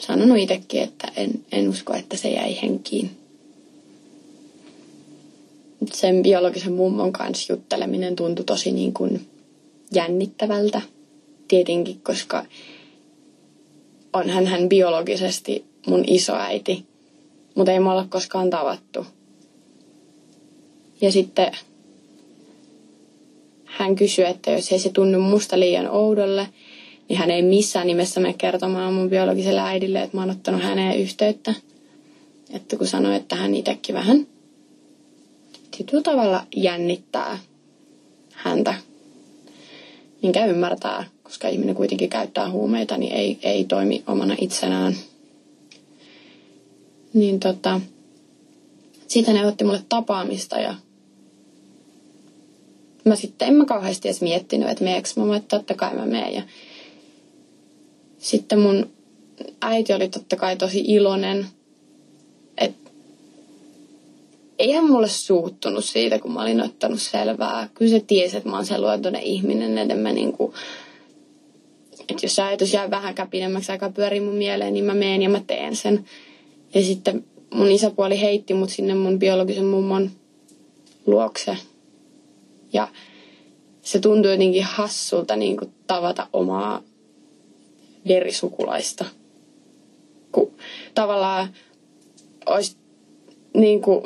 sanonut 0.01 0.39
itsekin, 0.39 0.83
että 0.83 1.13
en, 1.17 1.31
en 1.53 1.69
usko, 1.69 1.95
että 1.95 2.17
se 2.17 2.31
jäi 2.31 2.63
henkiin. 2.63 3.11
Sen 5.93 6.23
biologisen 6.23 6.73
mummon 6.73 7.13
kanssa 7.13 7.53
jutteleminen 7.53 8.17
tuntui 8.17 8.45
tosi 8.45 8.73
niin 8.73 8.93
kuin 8.93 9.27
jännittävältä. 9.93 10.83
Tietenkin, 11.49 12.01
koska 12.01 12.47
onhan 14.13 14.47
hän 14.47 14.69
biologisesti 14.69 15.65
mun 15.87 16.05
isoäiti, 16.07 16.85
mutta 17.55 17.73
ei 17.73 17.81
me 17.81 17.91
olla 17.91 18.07
koskaan 18.11 18.51
tavattu. 18.51 19.07
Ja 21.01 21.13
sitten 21.13 21.53
hän 23.79 23.97
kysyi, 23.97 24.25
että 24.25 24.51
jos 24.51 24.73
ei 24.73 24.79
se 24.79 24.91
tunnu 24.91 25.21
musta 25.21 25.61
liian 25.61 25.91
oudolle, 25.91 26.49
niin 27.09 27.19
hän 27.19 27.31
ei 27.31 27.43
missään 27.43 27.87
nimessä 27.87 28.21
mene 28.21 28.35
kertomaan 28.39 28.95
mun 28.95 29.11
biologiselle 29.11 29.61
äidille, 29.61 30.03
että 30.03 30.17
mä 30.17 30.23
oon 30.23 30.31
ottanut 30.31 30.63
häneen 30.63 30.99
yhteyttä. 30.99 31.55
Että 32.53 32.77
kun 32.77 32.87
sanoi, 32.87 33.17
että 33.17 33.37
hän 33.37 33.55
itsekin 33.55 33.95
vähän 33.95 34.27
tietyllä 35.71 36.03
tavalla 36.03 36.47
jännittää 36.57 37.39
häntä, 38.33 38.75
minkä 40.23 40.47
ymmärtää, 40.47 41.05
koska 41.23 41.49
ihminen 41.49 41.75
kuitenkin 41.75 42.11
käyttää 42.11 42.51
huumeita, 42.51 42.99
niin 42.99 43.13
ei, 43.13 43.39
ei 43.43 43.65
toimi 43.65 44.03
omana 44.07 44.37
itsenään. 44.41 44.95
Niin 47.15 47.41
tota, 47.41 47.81
siitä 49.07 49.33
ne 49.33 49.47
otti 49.47 49.65
mulle 49.65 49.83
tapaamista 49.89 50.59
ja 50.59 50.75
mä 53.09 53.17
sitten 53.17 53.49
en 53.49 53.55
mä 53.55 53.65
kauheasti 53.65 54.09
edes 54.09 54.23
miettinyt, 54.23 54.69
että 54.69 54.85
meeks 54.85 55.17
mä, 55.17 55.37
että 55.37 55.57
totta 55.59 55.75
kai 55.75 55.95
mä 55.95 56.07
meen. 56.07 56.35
Ja 56.35 56.43
sitten 58.19 58.59
mun 58.59 58.91
äiti 59.61 59.93
oli 59.93 60.09
totta 60.09 60.37
kai 60.37 60.57
tosi 60.57 60.81
iloinen, 60.87 61.47
että 62.59 62.91
eihän 64.59 64.91
mulle 64.91 65.09
suuttunut 65.09 65.85
siitä, 65.85 66.19
kun 66.19 66.33
mä 66.33 66.43
olin 66.43 66.63
ottanut 66.63 67.03
selvää. 67.03 67.69
Kyllä 67.75 67.91
se 67.91 68.05
tiesi, 68.07 68.37
että 68.37 68.49
mä 68.49 68.57
oon 68.57 68.67
se 68.67 68.79
luontoinen 68.79 69.23
ihminen, 69.23 69.79
että 69.79 69.95
mä 69.95 70.13
niinku, 70.13 70.55
että 72.01 72.27
jos 72.27 72.39
ajatus 72.39 72.73
jää 72.73 72.91
vähän 72.91 73.15
pidemmäksi 73.31 73.73
aikaa 73.73 73.91
pyörii 73.91 74.21
mun 74.21 74.35
mieleen, 74.35 74.75
niin 74.75 74.85
mä 74.85 74.95
meen 74.95 75.23
ja 75.23 75.29
mä 75.29 75.41
teen 75.47 75.77
sen. 75.77 76.05
Ja 76.75 76.83
sitten 76.83 77.25
mun 77.55 77.71
isäpuoli 77.71 78.21
heitti 78.21 78.55
mut 78.55 78.71
sinne 78.71 78.95
mun 78.95 79.19
biologisen 79.19 79.65
mummon 79.65 80.11
luokse. 81.07 81.57
Ja 82.73 82.89
se 83.83 84.01
tuntui 84.01 84.33
jotenkin 84.33 84.65
hassulta 84.65 85.37
niin 85.37 85.57
kuin 85.57 85.73
tavata 85.87 86.27
omaa 86.33 86.83
verisukulaista. 88.09 89.05
Kun 90.33 90.53
tavallaan 90.95 91.49
olisi 92.47 92.77
niin 93.55 93.83
kuin, 93.83 94.03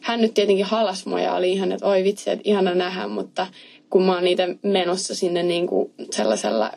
hän 0.00 0.20
nyt 0.20 0.34
tietenkin 0.34 0.64
halas 0.64 1.04
ja 1.22 1.34
oli 1.34 1.52
ihan, 1.52 1.72
että 1.72 1.86
oi 1.86 2.04
vitsi, 2.04 2.30
että 2.30 2.42
ihana 2.50 2.74
nähdä, 2.74 3.08
mutta 3.08 3.46
kun 3.90 4.02
mä 4.02 4.14
oon 4.14 4.24
niitä 4.24 4.48
menossa 4.62 5.14
sinne 5.14 5.42
niin 5.42 5.66
kuin 5.66 5.92
sellaisella, 6.10 6.72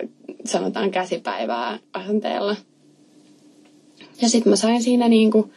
sanotaan 0.46 0.92
käsipäivää 0.92 1.80
asenteella. 1.94 2.56
Ja 4.22 4.30
sitten 4.30 4.50
mä 4.50 4.56
sain 4.56 4.84
siinä 4.84 5.08
niin 5.08 5.32
kuin 5.32 5.52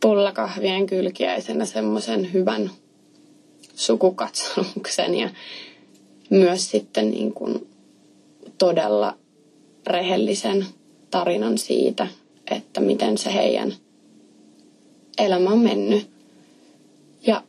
pullakahvien 0.00 0.86
kylkiäisenä 0.86 1.64
semmoisen 1.64 2.32
hyvän 2.32 2.70
sukukatsomuksen 3.74 5.14
ja 5.14 5.30
myös 6.30 6.70
sitten 6.70 7.10
niin 7.10 7.32
kuin 7.32 7.66
todella 8.58 9.16
rehellisen 9.86 10.66
tarinan 11.10 11.58
siitä, 11.58 12.06
että 12.50 12.80
miten 12.80 13.18
se 13.18 13.34
heidän 13.34 13.74
elämä 15.18 15.50
on 15.50 15.58
mennyt. 15.58 16.10
Ja 17.26 17.42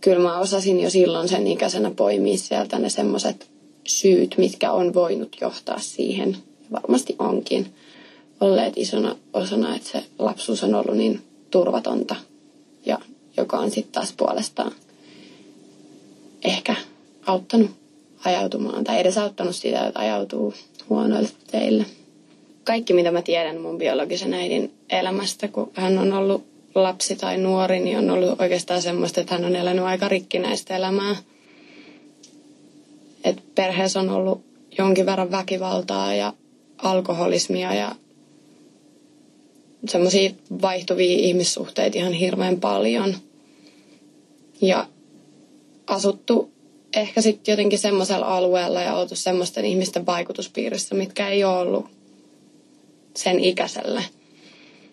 kyllä 0.00 0.22
mä 0.22 0.38
osasin 0.38 0.80
jo 0.80 0.90
silloin 0.90 1.28
sen 1.28 1.46
ikäisenä 1.46 1.90
poimia 1.90 2.38
sieltä 2.38 2.78
ne 2.78 2.88
semmoiset 2.88 3.50
syyt, 3.86 4.34
mitkä 4.38 4.72
on 4.72 4.94
voinut 4.94 5.36
johtaa 5.40 5.78
siihen. 5.78 6.36
Varmasti 6.72 7.16
onkin 7.18 7.66
olleet 8.40 8.72
isona 8.76 9.16
osana, 9.32 9.76
että 9.76 9.88
se 9.88 10.04
lapsuus 10.18 10.64
on 10.64 10.74
ollut 10.74 10.96
niin 10.96 11.22
turvatonta 11.50 12.16
ja 12.86 12.98
joka 13.36 13.58
on 13.58 13.70
sitten 13.70 13.92
taas 13.92 14.14
puolestaan 14.16 14.72
ehkä 16.44 16.74
auttanut 17.26 17.70
ajautumaan 18.24 18.84
tai 18.84 19.00
edes 19.00 19.18
auttanut 19.18 19.56
sitä, 19.56 19.86
että 19.86 20.00
ajautuu 20.00 20.54
huonoille 20.88 21.28
teille. 21.50 21.86
Kaikki, 22.64 22.92
mitä 22.92 23.10
mä 23.10 23.22
tiedän 23.22 23.60
mun 23.60 23.78
biologisen 23.78 24.34
äidin 24.34 24.72
elämästä, 24.90 25.48
kun 25.48 25.70
hän 25.74 25.98
on 25.98 26.12
ollut 26.12 26.44
lapsi 26.74 27.16
tai 27.16 27.38
nuori, 27.38 27.80
niin 27.80 27.98
on 27.98 28.10
ollut 28.10 28.40
oikeastaan 28.40 28.82
semmoista, 28.82 29.20
että 29.20 29.34
hän 29.34 29.44
on 29.44 29.56
elänyt 29.56 29.84
aika 29.84 30.08
rikkinäistä 30.08 30.76
elämää. 30.76 31.16
Et 33.24 33.42
perheessä 33.54 34.00
on 34.00 34.10
ollut 34.10 34.44
jonkin 34.78 35.06
verran 35.06 35.30
väkivaltaa 35.30 36.14
ja 36.14 36.32
alkoholismia 36.78 37.74
ja 37.74 37.94
semmoisia 39.88 40.30
vaihtuvia 40.62 41.16
ihmissuhteita 41.18 41.98
ihan 41.98 42.12
hirveän 42.12 42.60
paljon. 42.60 43.14
Ja 44.60 44.86
asuttu 45.86 46.50
ehkä 46.96 47.20
sitten 47.20 47.52
jotenkin 47.52 47.78
semmoisella 47.78 48.36
alueella 48.36 48.80
ja 48.80 48.94
oltu 48.96 49.16
semmoisten 49.16 49.64
ihmisten 49.64 50.06
vaikutuspiirissä, 50.06 50.94
mitkä 50.94 51.28
ei 51.28 51.44
ole 51.44 51.58
ollut 51.58 51.86
sen 53.16 53.40
ikäiselle, 53.40 54.04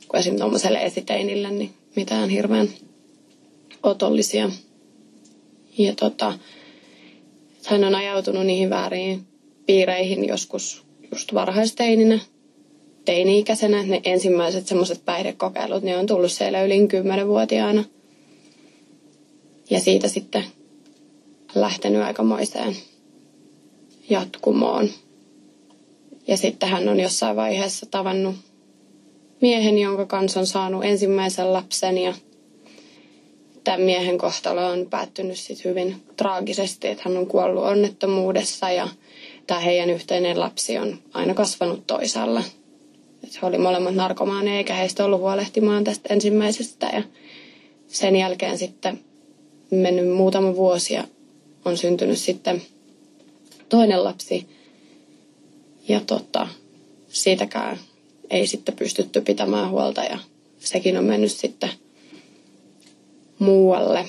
kuin 0.08 0.20
esimerkiksi 0.20 0.42
tuommoiselle 0.42 0.80
esiteinille, 0.80 1.52
niin 1.52 1.74
mitään 1.96 2.30
hirveän 2.30 2.70
otollisia. 3.84 4.50
Ja 5.78 5.96
tota, 5.96 6.34
hän 7.66 7.84
on 7.84 7.96
ajautunut 7.96 8.46
niihin 8.46 8.70
väärin 8.70 9.28
piireihin 9.66 10.28
joskus 10.28 10.84
just 11.12 11.34
varhaisteininä, 11.34 12.20
teini-ikäisenä. 13.06 13.84
Ne 13.84 14.02
ensimmäiset 14.04 14.68
semmoiset 14.68 15.06
päihdekokeilut, 15.06 15.84
ne 15.84 15.98
on 15.98 16.06
tullut 16.06 16.32
siellä 16.32 16.64
yli 16.64 16.88
10-vuotiaana. 16.88 17.84
Ja 19.70 19.80
siitä 19.80 20.08
sitten 20.08 20.44
lähtenyt 21.56 22.02
aikamoiseen 22.02 22.76
jatkumoon. 24.10 24.90
Ja 26.28 26.38
sitten 26.38 26.70
hän 26.70 26.90
on 26.90 27.00
jossain 27.00 27.36
vaiheessa 27.36 27.86
tavannut 27.86 28.36
miehen, 29.42 29.78
jonka 29.78 30.06
kanssa 30.06 30.40
on 30.40 30.48
saanut 30.48 30.86
ensimmäisen 30.86 31.54
lapsen 31.54 31.98
ja 31.98 32.14
tämän 33.64 33.82
miehen 33.82 34.18
kohtalo 34.18 34.68
on 34.68 34.88
päättynyt 34.90 35.38
sitten 35.40 35.70
hyvin 35.70 35.96
traagisesti, 36.18 36.88
että 36.88 37.04
hän 37.06 37.18
on 37.18 37.28
kuollut 37.28 37.64
onnettomuudessa 37.64 38.72
ja 38.72 38.88
tämä 39.48 39.60
heidän 39.60 39.90
yhteinen 39.90 40.40
lapsi 40.40 40.78
on 40.78 41.00
aina 41.14 41.34
kasvanut 41.34 41.88
toisaalla. 41.88 42.44
Että 43.24 43.40
he 43.42 43.48
oli 43.48 43.58
molemmat 43.58 43.96
narkomaaneja 43.96 44.58
eikä 44.58 44.74
heistä 44.74 45.06
ollut 45.06 45.20
huolehtimaan 45.20 45.84
tästä 45.84 46.14
ensimmäisestä 46.14 46.90
ja 46.94 47.04
sen 47.88 48.16
jälkeen 48.16 48.58
sitten 48.58 49.00
mennyt 49.72 50.10
muutama 50.10 50.56
vuosi 50.56 50.94
ja 50.94 51.04
on 51.66 51.78
syntynyt 51.78 52.20
sitten 52.20 52.62
toinen 53.70 54.04
lapsi. 54.04 54.48
Ja 55.88 56.00
tota, 56.00 56.48
siitäkään 57.08 57.80
ei 58.30 58.48
sitten 58.48 58.76
pystytty 58.76 59.22
pitämään 59.22 59.70
huolta 59.70 60.04
ja 60.04 60.20
sekin 60.60 60.98
on 60.98 61.06
mennyt 61.06 61.32
sitten 61.32 61.70
muualle. 63.40 64.06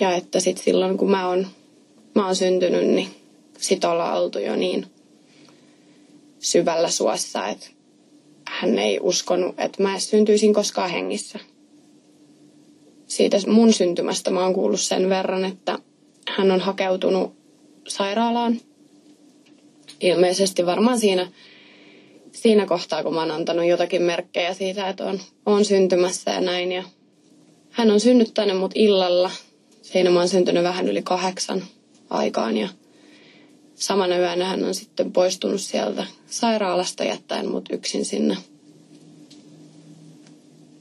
Ja 0.00 0.14
että 0.14 0.40
sitten 0.40 0.64
silloin 0.64 0.98
kun 0.98 1.10
mä 1.10 1.28
oon, 1.28 1.46
mä 2.14 2.26
oon 2.26 2.36
syntynyt, 2.36 2.86
niin 2.86 3.08
sit 3.58 3.84
ollaan 3.84 4.22
oltu 4.22 4.38
jo 4.38 4.56
niin 4.56 4.86
syvällä 6.38 6.90
suossa, 6.90 7.48
että 7.48 7.66
hän 8.46 8.78
ei 8.78 8.98
uskonut, 9.02 9.60
että 9.60 9.82
mä 9.82 9.98
syntyisin 9.98 10.54
koskaan 10.54 10.90
hengissä 10.90 11.38
siitä 13.10 13.36
mun 13.46 13.72
syntymästä 13.72 14.30
mä 14.30 14.40
oon 14.40 14.54
kuullut 14.54 14.80
sen 14.80 15.08
verran, 15.08 15.44
että 15.44 15.78
hän 16.28 16.50
on 16.50 16.60
hakeutunut 16.60 17.34
sairaalaan. 17.88 18.60
Ilmeisesti 20.00 20.66
varmaan 20.66 20.98
siinä, 20.98 21.32
siinä 22.32 22.66
kohtaa, 22.66 23.02
kun 23.02 23.14
mä 23.14 23.20
oon 23.20 23.30
antanut 23.30 23.66
jotakin 23.66 24.02
merkkejä 24.02 24.54
siitä, 24.54 24.88
että 24.88 25.04
on, 25.04 25.20
on 25.46 25.64
syntymässä 25.64 26.30
ja 26.30 26.40
näin. 26.40 26.72
Ja 26.72 26.84
hän 27.70 27.90
on 27.90 28.00
synnyttänyt 28.00 28.58
mut 28.58 28.72
illalla. 28.74 29.30
Siinä 29.82 30.10
mä 30.10 30.18
oon 30.18 30.28
syntynyt 30.28 30.62
vähän 30.62 30.88
yli 30.88 31.02
kahdeksan 31.02 31.62
aikaan 32.10 32.56
ja 32.56 32.68
samana 33.74 34.18
yönä 34.18 34.44
hän 34.44 34.64
on 34.64 34.74
sitten 34.74 35.12
poistunut 35.12 35.60
sieltä 35.60 36.06
sairaalasta 36.26 37.04
jättäen 37.04 37.48
mut 37.48 37.68
yksin 37.72 38.04
sinne, 38.04 38.36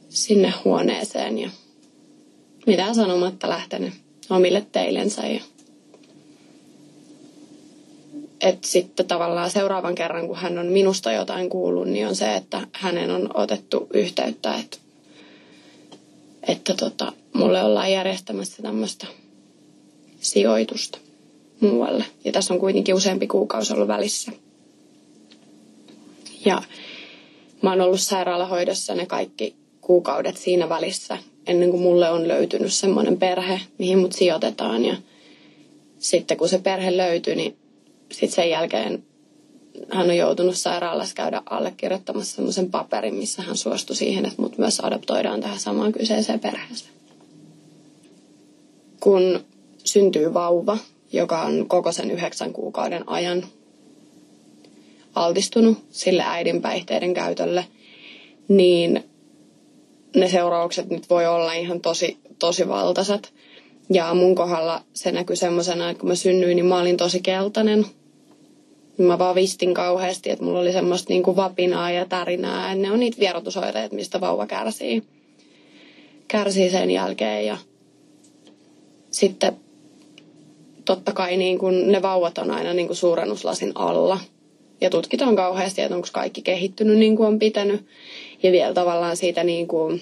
sinne 0.10 0.54
huoneeseen. 0.66 1.40
Ja 1.40 1.50
mitään 2.68 2.96
sanomatta 2.96 3.50
lähtenyt 3.50 3.94
omille 4.30 4.66
teillensä. 4.72 5.28
Ja 5.28 5.42
et 8.42 8.64
sitten 8.64 9.08
tavallaan 9.08 9.50
seuraavan 9.50 9.96
kerran, 9.96 10.28
kun 10.28 10.38
hän 10.38 10.58
on 10.58 10.66
minusta 10.66 11.12
jotain 11.12 11.50
kuullut, 11.50 11.88
niin 11.88 12.08
on 12.08 12.16
se, 12.16 12.36
että 12.36 12.68
hänen 12.74 13.12
on 13.12 13.30
otettu 13.34 13.88
yhteyttä, 13.94 14.56
että, 14.56 14.78
että 16.48 16.74
tota, 16.74 17.14
mulle 17.34 17.64
ollaan 17.64 17.92
järjestämässä 17.92 18.64
tämmöistä 18.64 19.08
sijoitusta 20.22 20.98
muualle. 21.60 22.06
Ja 22.26 22.32
tässä 22.32 22.54
on 22.54 22.60
kuitenkin 22.60 22.96
useampi 22.96 23.28
kuukausi 23.28 23.74
ollut 23.74 23.88
välissä. 23.88 24.32
Ja 26.46 26.62
mä 27.62 27.70
oon 27.70 27.82
ollut 27.82 28.00
sairaalahoidossa 28.00 28.96
ne 28.96 29.06
kaikki 29.06 29.56
kuukaudet 29.82 30.38
siinä 30.38 30.70
välissä 30.70 31.18
ennen 31.50 31.72
kuin 31.72 31.84
mulle 31.84 32.10
on 32.10 32.28
löytynyt 32.28 32.74
semmoinen 32.74 33.18
perhe, 33.18 33.62
mihin 33.78 34.00
mut 34.00 34.14
sijoitetaan. 34.14 34.86
Ja 34.86 34.96
sitten 36.00 36.38
kun 36.38 36.50
se 36.50 36.60
perhe 36.60 36.98
löytyi, 36.98 37.36
niin 37.36 37.58
sitten 38.12 38.36
sen 38.36 38.50
jälkeen 38.50 39.04
hän 39.92 40.10
on 40.10 40.18
joutunut 40.18 40.56
sairaalassa 40.56 41.16
käydä 41.16 41.42
allekirjoittamassa 41.50 42.36
semmoisen 42.36 42.72
paperin, 42.72 43.16
missä 43.16 43.42
hän 43.42 43.58
suostui 43.58 43.96
siihen, 43.96 44.26
että 44.26 44.42
mut 44.42 44.58
myös 44.58 44.80
adoptoidaan 44.80 45.42
tähän 45.42 45.60
samaan 45.60 45.92
kyseiseen 45.92 46.40
perheeseen. 46.40 46.94
Kun 49.00 49.40
syntyy 49.84 50.34
vauva, 50.34 50.78
joka 51.14 51.42
on 51.42 51.66
koko 51.68 51.92
sen 51.92 52.12
yhdeksän 52.12 52.54
kuukauden 52.54 53.10
ajan 53.10 53.44
altistunut 55.16 55.78
sille 55.92 56.24
äidin 56.26 56.62
päihteiden 56.62 57.14
käytölle, 57.14 57.66
niin 58.48 59.04
ne 60.16 60.30
seuraukset 60.30 60.90
nyt 60.90 61.10
voi 61.10 61.28
olla 61.28 61.54
ihan 61.54 61.82
tosi, 61.82 62.18
tosi 62.40 62.68
valtaisat. 62.68 63.34
Ja 63.94 64.14
mun 64.14 64.36
kohdalla 64.36 64.84
se 64.94 65.12
näkyy 65.12 65.36
semmoisena, 65.36 65.90
että 65.90 66.02
kun 66.02 66.10
mä 66.10 66.16
synnyin, 66.16 66.56
niin 66.56 66.66
mä 66.66 66.80
olin 66.80 66.98
tosi 66.98 67.22
keltainen. 67.22 67.86
Mä 68.98 69.20
vaan 69.20 69.36
vistin 69.36 69.74
kauheasti, 69.74 70.30
että 70.30 70.46
mulla 70.46 70.60
oli 70.60 70.72
semmoista 70.72 71.14
niin 71.14 71.24
kuin 71.24 71.36
vapinaa 71.36 71.92
ja 71.92 72.06
tärinää. 72.06 72.76
Ne 72.76 72.92
on 72.92 73.00
niitä 73.00 73.20
vierotusoireita, 73.20 73.96
mistä 73.96 74.22
vauva 74.22 74.48
kärsii. 74.48 75.04
Kärsii 76.28 76.70
sen 76.70 76.92
jälkeen 76.92 77.46
ja 77.46 77.58
sitten 79.12 79.58
totta 80.86 81.12
kai 81.12 81.38
niin 81.38 81.58
kuin 81.58 81.92
ne 81.92 82.02
vauvat 82.02 82.38
on 82.38 82.52
aina 82.52 82.74
niin 82.74 82.88
kuin 82.88 82.98
suurennuslasin 82.98 83.72
alla. 83.76 84.20
Ja 84.82 84.90
tutkitaan 84.90 85.36
kauheasti, 85.36 85.82
että 85.82 85.96
onko 85.96 86.08
kaikki 86.14 86.42
kehittynyt 86.42 86.98
niin 86.98 87.16
kuin 87.16 87.28
on 87.28 87.40
pitänyt. 87.40 87.86
Ja 88.44 88.52
vielä 88.52 88.74
tavallaan 88.74 89.18
siitä 89.18 89.44
niin 89.44 89.68
kuin 89.68 90.02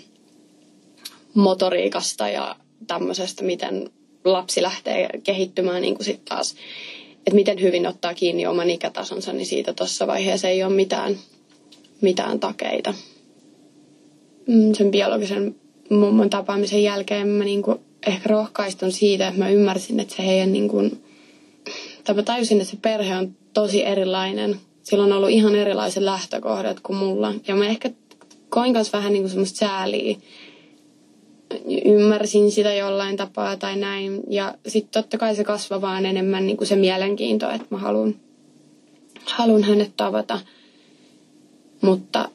motoriikasta 1.34 2.30
ja 2.30 2.56
tämmöisestä, 2.88 3.44
miten 3.44 3.90
lapsi 4.26 4.62
lähtee 4.62 5.10
kehittymään 5.24 5.82
niin 5.82 5.96
kuin 5.96 6.06
sit 6.06 6.26
taas, 6.26 6.56
että 7.18 7.36
miten 7.36 7.62
hyvin 7.62 7.88
ottaa 7.88 8.14
kiinni 8.14 8.48
oman 8.48 8.70
ikätasonsa, 8.70 9.34
niin 9.34 9.46
siitä 9.46 9.74
tuossa 9.74 10.08
vaiheessa 10.08 10.48
ei 10.48 10.64
ole 10.64 10.74
mitään, 10.74 11.18
mitään 12.02 12.40
takeita. 12.40 12.94
Mm, 14.48 14.74
sen 14.74 14.92
biologisen 14.92 15.56
mummon 15.90 16.30
tapaamisen 16.30 16.84
jälkeen 16.84 17.28
mä 17.28 17.44
niin 17.44 17.62
kuin 17.62 17.80
ehkä 18.08 18.30
rohkaistun 18.30 18.92
siitä, 18.92 19.28
että 19.28 19.40
mä 19.40 19.50
ymmärsin, 19.50 20.00
että 20.00 20.16
se 20.16 20.26
heidän 20.26 20.54
niin 20.54 20.68
kuin, 20.68 21.04
tai 22.04 22.16
mä 22.16 22.24
tajusin, 22.24 22.62
että 22.62 22.72
se 22.72 22.78
perhe 22.82 23.16
on 23.16 23.36
tosi 23.54 23.86
erilainen. 23.86 24.56
Sillä 24.84 25.04
on 25.04 25.14
ollut 25.14 25.30
ihan 25.30 25.56
erilaiset 25.56 26.04
lähtökohdat 26.04 26.80
kuin 26.80 26.98
mulla. 26.98 27.34
Ja 27.48 27.56
mä 27.56 27.68
ehkä 27.68 27.90
koin 28.50 28.74
kanssa 28.74 28.98
vähän 28.98 29.14
niin 29.14 29.24
kuin 29.24 29.30
semmoista 29.30 29.58
sääliä. 29.58 30.18
Ymmärsin 31.86 32.52
sitä 32.52 32.74
jollain 32.74 33.18
tapaa 33.18 33.58
tai 33.58 33.78
näin. 33.78 34.24
Ja 34.30 34.56
sitten 34.68 35.04
totta 35.04 35.18
kai 35.18 35.36
se 35.36 35.44
kasvaa 35.44 35.82
vaan 35.82 36.06
enemmän 36.06 36.48
niin 36.48 36.58
kuin 36.58 36.68
se 36.68 36.76
mielenkiinto, 36.76 37.50
että 37.50 37.68
mä 37.70 37.78
haluan, 37.78 38.16
haluan 39.26 39.64
hänet 39.64 39.92
tavata. 39.98 40.40
Mutta 41.82 42.30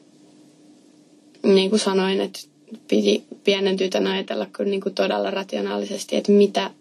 niin 1.43 1.69
kuin 1.69 1.79
sanoin, 1.79 2.21
että 2.21 2.39
piti 2.87 3.23
pienen 3.43 3.77
tytön 3.77 4.07
ajatella 4.07 4.45
kyllä 4.45 4.69
niin 4.69 4.81
kuin 4.81 4.95
todella 4.95 5.31
rationaalisesti, 5.31 6.15
että 6.15 6.31
mitä 6.31 6.71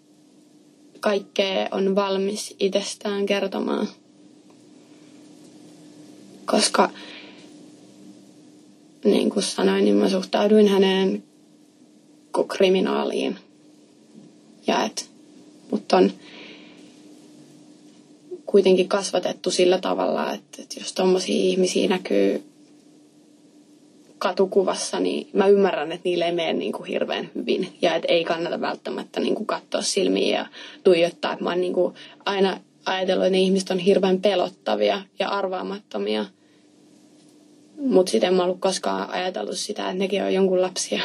kaikkea 1.01 1.69
on 1.71 1.95
valmis 1.95 2.57
itsestään 2.61 3.27
kertomaan. 3.27 3.89
Koska 6.45 6.91
niin 9.05 9.31
kuin 9.31 9.43
sanoin, 9.43 9.85
niin 9.85 9.97
mä 9.97 10.09
suhtauduin 10.09 10.69
häneen 10.69 11.23
kuin 12.33 12.49
kriminaaliin. 12.49 13.37
Ja 14.67 14.85
että 14.85 15.03
mut 15.71 15.93
on 15.93 16.13
kuitenkin 18.47 18.89
kasvatettu 18.89 19.51
sillä 19.51 19.79
tavalla, 19.79 20.33
että, 20.33 20.63
että 20.63 20.81
jos 20.81 20.93
tommosia 20.93 21.35
ihmisiä 21.35 21.89
näkyy 21.89 22.43
katukuvassa, 24.19 25.01
niin 25.01 25.29
mä 25.33 25.47
ymmärrän, 25.47 25.93
että 25.93 26.09
niille 26.09 26.25
ei 26.25 26.33
mene 26.33 26.53
niin 26.53 26.73
kuin 26.73 26.87
hirveän 26.87 27.31
hyvin. 27.35 27.69
Ja 27.83 27.95
että 27.95 28.13
ei 28.13 28.25
kannata 28.25 28.61
välttämättä 28.61 29.21
niin 29.21 29.35
kuin 29.35 29.47
katsoa 29.47 29.83
silmiin 29.83 30.35
ja 30.35 30.47
tuijottaa. 30.85 31.33
Että 31.33 31.45
mä 31.45 31.51
oon 31.51 31.61
niin 31.61 31.73
kuin 31.73 31.95
aina 32.25 32.61
ajatellut, 32.85 33.27
että 33.27 33.37
ne 33.37 33.41
ihmiset 33.41 33.71
on 33.71 33.79
hirveän 33.79 34.21
pelottavia 34.21 35.03
ja 35.19 35.29
arvaamattomia. 35.29 36.27
Mutta 37.77 38.13
sitten 38.13 38.29
en 38.29 38.35
mä 38.35 38.45
ollut 38.45 38.61
koskaan 38.61 39.11
ajatellut 39.11 39.59
sitä, 39.59 39.83
että 39.83 39.95
nekin 39.95 40.23
on 40.23 40.35
jonkun 40.35 40.63
lapsia. 40.63 41.03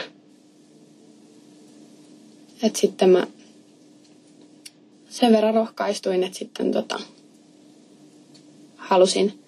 Että 2.63 2.79
sitten 2.79 3.09
mä 3.09 3.27
sen 5.09 5.31
verran 5.31 5.53
rohkaistuin, 5.53 6.23
että 6.23 6.37
sitten 6.37 6.71
tota, 6.71 6.99
halusin 8.77 9.43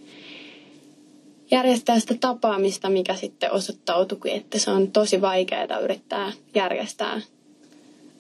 järjestää 1.52 2.00
sitä 2.00 2.16
tapaamista, 2.20 2.90
mikä 2.90 3.16
sitten 3.16 3.52
osoittautui, 3.52 4.32
että 4.32 4.60
se 4.60 4.72
on 4.72 4.92
tosi 4.92 5.22
vaikeaa 5.22 5.80
yrittää 5.80 6.32
järjestää 6.56 7.22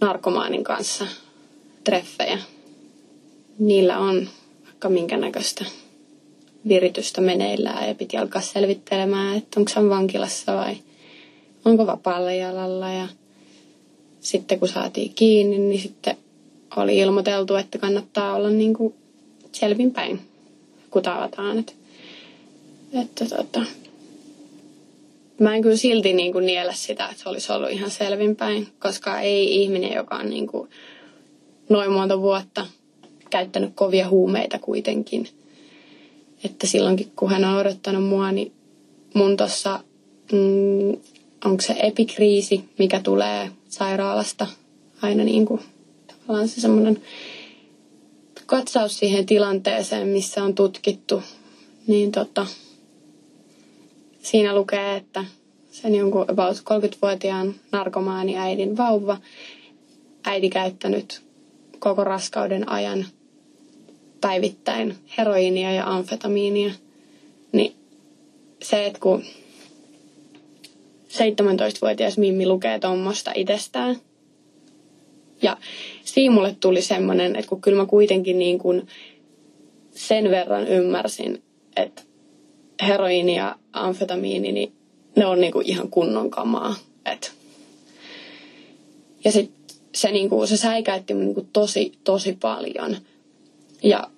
narkomaanin 0.01 0.63
kanssa 0.63 1.07
treffejä. 1.83 2.39
Niillä 3.59 3.97
on 3.97 4.29
vaikka 4.65 4.89
minkä 4.89 5.17
näköistä 5.17 5.65
viritystä 6.67 7.21
meneillään 7.21 7.87
ja 7.87 7.95
piti 7.95 8.17
alkaa 8.17 8.41
selvittelemään, 8.41 9.37
että 9.37 9.59
onko 9.59 9.71
hän 9.75 9.89
vankilassa 9.89 10.55
vai 10.55 10.77
onko 11.65 11.87
vapaalla 11.87 12.31
jalalla. 12.31 12.89
Ja 12.89 13.07
sitten 14.19 14.59
kun 14.59 14.67
saatiin 14.67 15.13
kiinni, 15.13 15.57
niin 15.57 15.81
sitten 15.81 16.17
oli 16.75 16.97
ilmoiteltu, 16.97 17.55
että 17.55 17.77
kannattaa 17.77 18.35
olla 18.35 18.49
niin 18.49 18.73
kuin 18.73 18.93
selvinpäin, 19.51 20.21
kun 20.91 21.03
tavataan. 21.03 21.59
Että 21.59 21.73
että 22.93 23.25
tota, 23.25 23.61
mä 25.39 25.55
en 25.55 25.61
kyllä 25.61 25.77
silti 25.77 26.13
niin 26.13 26.31
kuin 26.31 26.45
niellä 26.45 26.73
sitä, 26.73 27.07
että 27.07 27.23
se 27.23 27.29
olisi 27.29 27.51
ollut 27.51 27.69
ihan 27.71 27.91
selvinpäin, 27.91 28.67
koska 28.79 29.19
ei 29.19 29.61
ihminen, 29.61 29.93
joka 29.93 30.15
on 30.15 30.29
niin 30.29 30.47
kuin 30.47 30.69
noin 31.69 31.91
monta 31.91 32.21
vuotta 32.21 32.67
käyttänyt 33.29 33.71
kovia 33.75 34.09
huumeita 34.09 34.59
kuitenkin. 34.59 35.27
Että 36.43 36.67
silloinkin, 36.67 37.11
kun 37.15 37.29
hän 37.29 37.45
on 37.45 37.57
odottanut 37.57 38.03
mua, 38.03 38.31
niin 38.31 38.51
mun 39.13 39.37
tuossa, 39.37 39.79
mm, 40.31 41.01
onko 41.45 41.61
se 41.61 41.75
epikriisi, 41.83 42.69
mikä 42.79 42.99
tulee 42.99 43.51
sairaalasta 43.69 44.47
aina 45.01 45.23
niin 45.23 45.45
kuin, 45.45 45.61
tavallaan 46.07 46.47
se 46.47 46.61
semmoinen 46.61 47.01
katsaus 48.45 48.99
siihen 48.99 49.25
tilanteeseen, 49.25 50.07
missä 50.07 50.43
on 50.43 50.55
tutkittu, 50.55 51.23
niin 51.87 52.11
tota, 52.11 52.45
Siinä 54.21 54.55
lukee, 54.55 54.95
että 54.95 55.25
sen 55.71 55.95
jonkun 55.95 56.25
about 56.31 56.57
30-vuotiaan 56.57 57.55
narkomaani 57.71 58.37
äidin 58.37 58.77
vauva, 58.77 59.17
äiti 60.25 60.49
käyttänyt 60.49 61.21
koko 61.79 62.03
raskauden 62.03 62.69
ajan 62.69 63.05
päivittäin 64.21 64.95
heroiinia 65.17 65.73
ja 65.73 65.95
amfetamiinia, 65.95 66.71
niin 67.51 67.75
se, 68.61 68.85
että 68.85 68.99
kun 68.99 69.23
17-vuotias 71.09 72.17
Mimmi 72.17 72.47
lukee 72.47 72.79
tuommoista 72.79 73.31
itsestään, 73.35 73.95
ja 75.41 75.57
siinä 76.03 76.33
mulle 76.33 76.55
tuli 76.59 76.81
semmoinen, 76.81 77.35
että 77.35 77.49
kun 77.49 77.61
kyllä 77.61 77.77
mä 77.77 77.85
kuitenkin 77.85 78.39
niin 78.39 78.59
kuin 78.59 78.87
sen 79.91 80.31
verran 80.31 80.67
ymmärsin, 80.67 81.43
että 81.75 82.01
heroiini 82.87 83.35
ja 83.35 83.55
amfetamiini, 83.73 84.51
niin 84.51 84.73
ne 85.15 85.25
on 85.25 85.41
niinku 85.41 85.61
ihan 85.65 85.89
kunnon 85.89 86.29
kamaa. 86.29 86.75
Et. 87.05 87.33
Ja 89.23 89.31
sit 89.31 89.51
se, 89.95 90.11
niinku, 90.11 90.47
se 90.47 90.57
säikäytti 90.57 91.13
mun 91.13 91.25
niinku 91.25 91.47
tosi, 91.53 91.91
tosi 92.03 92.37
paljon. 92.41 92.97
Ja 93.83 94.09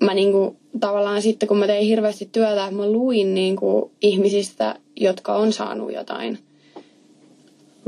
mä 0.00 0.14
niinku, 0.14 0.56
tavallaan 0.80 1.22
sitten, 1.22 1.48
kun 1.48 1.58
mä 1.58 1.66
tein 1.66 1.86
hirveästi 1.86 2.28
työtä, 2.32 2.70
mä 2.70 2.86
luin 2.86 3.34
niinku, 3.34 3.90
ihmisistä, 4.00 4.78
jotka 4.96 5.36
on 5.36 5.52
saanut 5.52 5.92
jotain 5.92 6.38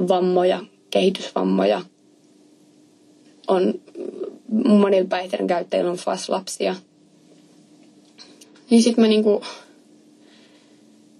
vammoja, 0.09 0.61
kehitysvammoja. 0.91 1.83
On 3.49 3.75
monilla 4.65 5.09
päihteiden 5.09 5.47
käyttäjillä 5.47 5.91
on 5.91 5.97
FAS-lapsia. 5.97 6.75
Niin 8.71 8.83
sitten 8.83 9.05
mä 9.05 9.09
niinku, 9.09 9.43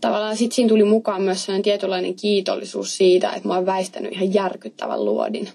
tavallaan 0.01 0.37
sitten 0.37 0.55
siinä 0.55 0.69
tuli 0.69 0.85
mukaan 0.85 1.23
myös 1.23 1.45
sellainen 1.45 1.63
tietynlainen 1.63 2.15
kiitollisuus 2.15 2.97
siitä, 2.97 3.33
että 3.33 3.49
mä 3.49 3.55
oon 3.55 3.67
väistänyt 3.67 4.13
ihan 4.13 4.35
järkyttävän 4.35 5.05
luodin. 5.05 5.49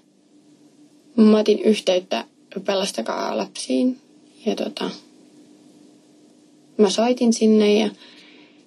Mä 1.16 1.38
otin 1.38 1.62
yhteyttä 1.62 2.24
pelastakaa 2.64 3.36
lapsiin 3.36 4.00
ja 4.46 4.56
tota, 4.56 4.90
mä 6.78 6.90
soitin 6.90 7.32
sinne 7.32 7.74
ja 7.74 7.90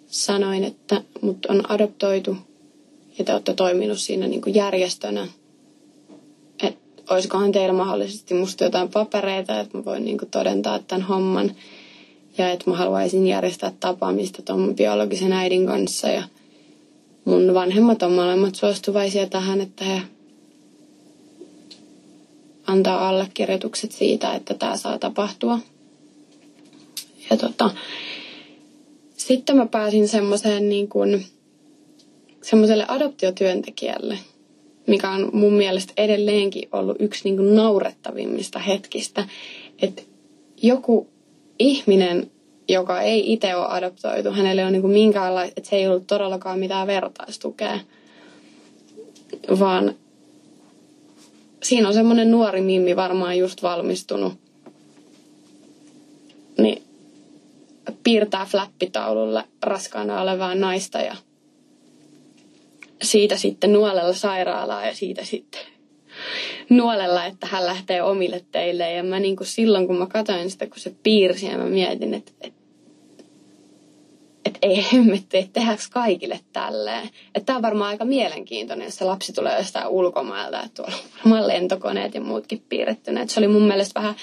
sanoin, 0.07 0.63
että 0.63 1.01
mut 1.21 1.45
on 1.45 1.71
adoptoitu 1.71 2.37
ja 3.17 3.25
te 3.25 3.33
olette 3.33 3.53
toiminut 3.53 3.99
siinä 3.99 4.27
niin 4.27 4.41
kuin 4.41 4.55
järjestönä. 4.55 5.27
Että 6.63 7.13
olisikohan 7.13 7.51
teillä 7.51 7.73
mahdollisesti 7.73 8.33
musta 8.33 8.63
jotain 8.63 8.89
papereita, 8.89 9.59
että 9.59 9.77
mä 9.77 9.85
voin 9.85 10.05
niin 10.05 10.17
kuin 10.17 10.29
todentaa 10.29 10.79
tämän 10.79 11.07
homman. 11.07 11.51
Ja 12.37 12.51
että 12.51 12.69
mä 12.69 12.77
haluaisin 12.77 13.27
järjestää 13.27 13.71
tapaamista 13.79 14.41
tuon 14.41 14.75
biologisen 14.75 15.33
äidin 15.33 15.65
kanssa. 15.65 16.07
Ja 16.07 16.23
mun 17.25 17.53
vanhemmat 17.53 18.03
on 18.03 18.11
molemmat 18.11 18.55
suostuvaisia 18.55 19.27
tähän, 19.27 19.61
että 19.61 19.85
he 19.85 20.01
antaa 22.69 23.09
allekirjoitukset 23.09 23.91
siitä, 23.91 24.33
että 24.33 24.53
tämä 24.53 24.77
saa 24.77 24.99
tapahtua. 24.99 25.59
Ja 27.29 27.37
tota, 27.37 27.69
sitten 29.17 29.57
mä 29.57 29.65
pääsin 29.65 30.07
semmoiseen 30.07 30.69
niin 30.69 30.87
kuin, 30.87 31.25
semmoiselle 32.41 32.85
adoptiotyöntekijälle, 32.87 34.19
mikä 34.87 35.11
on 35.11 35.29
mun 35.33 35.53
mielestä 35.53 35.93
edelleenkin 35.97 36.69
ollut 36.71 36.97
yksi 36.99 37.23
niin 37.23 37.35
kuin 37.35 37.55
naurettavimmista 37.55 38.59
hetkistä, 38.59 39.27
että 39.81 40.01
joku 40.61 41.07
ihminen, 41.59 42.31
joka 42.67 43.01
ei 43.01 43.33
itse 43.33 43.55
ole 43.55 43.67
adoptoitu, 43.69 44.31
hänelle 44.31 44.65
on 44.65 44.71
niin 44.71 44.81
kuin 44.81 44.93
minkäänlaista, 44.93 45.53
että 45.57 45.69
se 45.69 45.75
ei 45.75 45.87
ollut 45.87 46.07
todellakaan 46.07 46.59
mitään 46.59 46.87
vertaistukea, 46.87 47.79
vaan 49.59 49.95
siinä 51.63 51.87
on 51.87 51.93
semmoinen 51.93 52.31
nuori 52.31 52.61
mimmi 52.61 52.95
varmaan 52.95 53.37
just 53.37 53.63
valmistunut, 53.63 54.33
niin 56.57 56.83
piirtää 58.03 58.45
flappitaululle 58.45 59.43
raskaana 59.63 60.21
olevaa 60.21 60.55
naista 60.55 60.99
ja 60.99 61.15
siitä 63.01 63.37
sitten 63.37 63.73
nuolella 63.73 64.13
sairaalaa 64.13 64.85
ja 64.85 64.95
siitä 64.95 65.25
sitten 65.25 65.61
nuolella, 66.69 67.25
että 67.25 67.47
hän 67.47 67.65
lähtee 67.65 68.03
omille 68.03 68.45
teille. 68.51 68.91
Ja 68.91 69.03
mä 69.03 69.19
niin 69.19 69.35
kuin 69.35 69.47
silloin, 69.47 69.87
kun 69.87 69.97
mä 69.97 70.07
katsoin 70.07 70.51
sitä, 70.51 70.67
kun 70.67 70.79
se 70.79 70.95
piirsi, 71.03 71.45
ja 71.45 71.57
mä 71.57 71.65
mietin, 71.65 72.13
että, 72.13 72.31
että, 72.41 72.58
että 74.45 74.59
ei 74.61 74.85
hemmetti, 74.93 75.49
tehdäänkö 75.53 75.83
kaikille 75.91 76.39
tälleen. 76.53 77.09
Että 77.35 77.45
tämä 77.45 77.57
on 77.57 77.61
varmaan 77.61 77.89
aika 77.89 78.05
mielenkiintoinen, 78.05 78.85
jos 78.85 78.95
se 78.95 79.05
lapsi 79.05 79.33
tulee 79.33 79.57
jostain 79.57 79.87
ulkomailta, 79.87 80.63
että 80.63 80.75
tuolla 80.75 80.95
on 80.95 81.09
varmaan 81.17 81.47
lentokoneet 81.47 82.13
ja 82.13 82.21
muutkin 82.21 82.63
piirrettyneet. 82.69 83.29
Se 83.29 83.39
oli 83.39 83.47
mun 83.47 83.67
mielestä 83.67 83.99
vähän, 83.99 84.15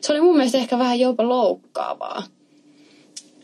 se 0.00 0.12
oli 0.12 0.20
mun 0.20 0.36
mielestä 0.36 0.58
ehkä 0.58 0.78
vähän 0.78 1.00
jopa 1.00 1.28
loukkaavaa. 1.28 2.22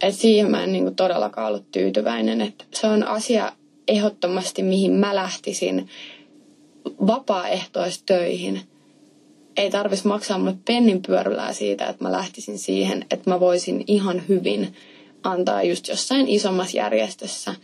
Et 0.03 0.15
siihen 0.15 0.51
mä 0.51 0.65
en 0.65 0.73
niin 0.73 0.85
kuin 0.85 0.97
todellakaan 0.97 1.49
ollut 1.49 1.71
tyytyväinen. 1.73 2.41
Että 2.41 2.65
se 2.75 2.87
on 2.87 3.07
asia 3.07 3.53
ehdottomasti, 3.89 4.63
mihin 4.63 4.93
mä 4.93 5.15
lähtisin 5.15 5.89
vapaaehtoistöihin. 7.07 8.61
Ei 9.57 9.71
tarvitsisi 9.71 10.09
maksaa 10.09 10.39
mulle 10.39 10.55
pennin 10.65 11.03
pyörylää 11.03 11.53
siitä, 11.53 11.87
että 11.87 12.05
mä 12.05 12.13
lähtisin 12.13 12.59
siihen, 12.59 13.05
että 13.11 13.31
mä 13.31 13.41
voisin 13.41 13.85
ihan 13.87 14.23
hyvin 14.29 14.75
antaa 15.23 15.63
just 15.63 15.89
jossain 15.89 16.29
isommassa 16.29 16.77
järjestössä 16.77 17.55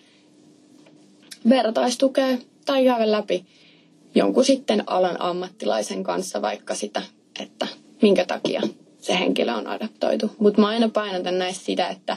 vertaistukea 1.49 2.39
tai 2.67 2.85
käydä 2.85 3.13
läpi 3.13 3.47
jonkun 4.15 4.45
sitten 4.45 4.85
alan 4.87 5.21
ammattilaisen 5.21 6.03
kanssa 6.03 6.43
vaikka 6.43 6.75
sitä, 6.75 7.03
että 7.41 7.67
minkä 8.03 8.25
takia 8.25 8.63
se 9.01 9.19
henkilö 9.19 9.55
on 9.55 9.67
adaptoitu. 9.67 10.31
Mutta 10.39 10.61
mä 10.61 10.69
aina 10.69 10.89
painotan 10.89 11.39
näistä 11.39 11.65
sitä, 11.65 11.89
että 11.89 12.17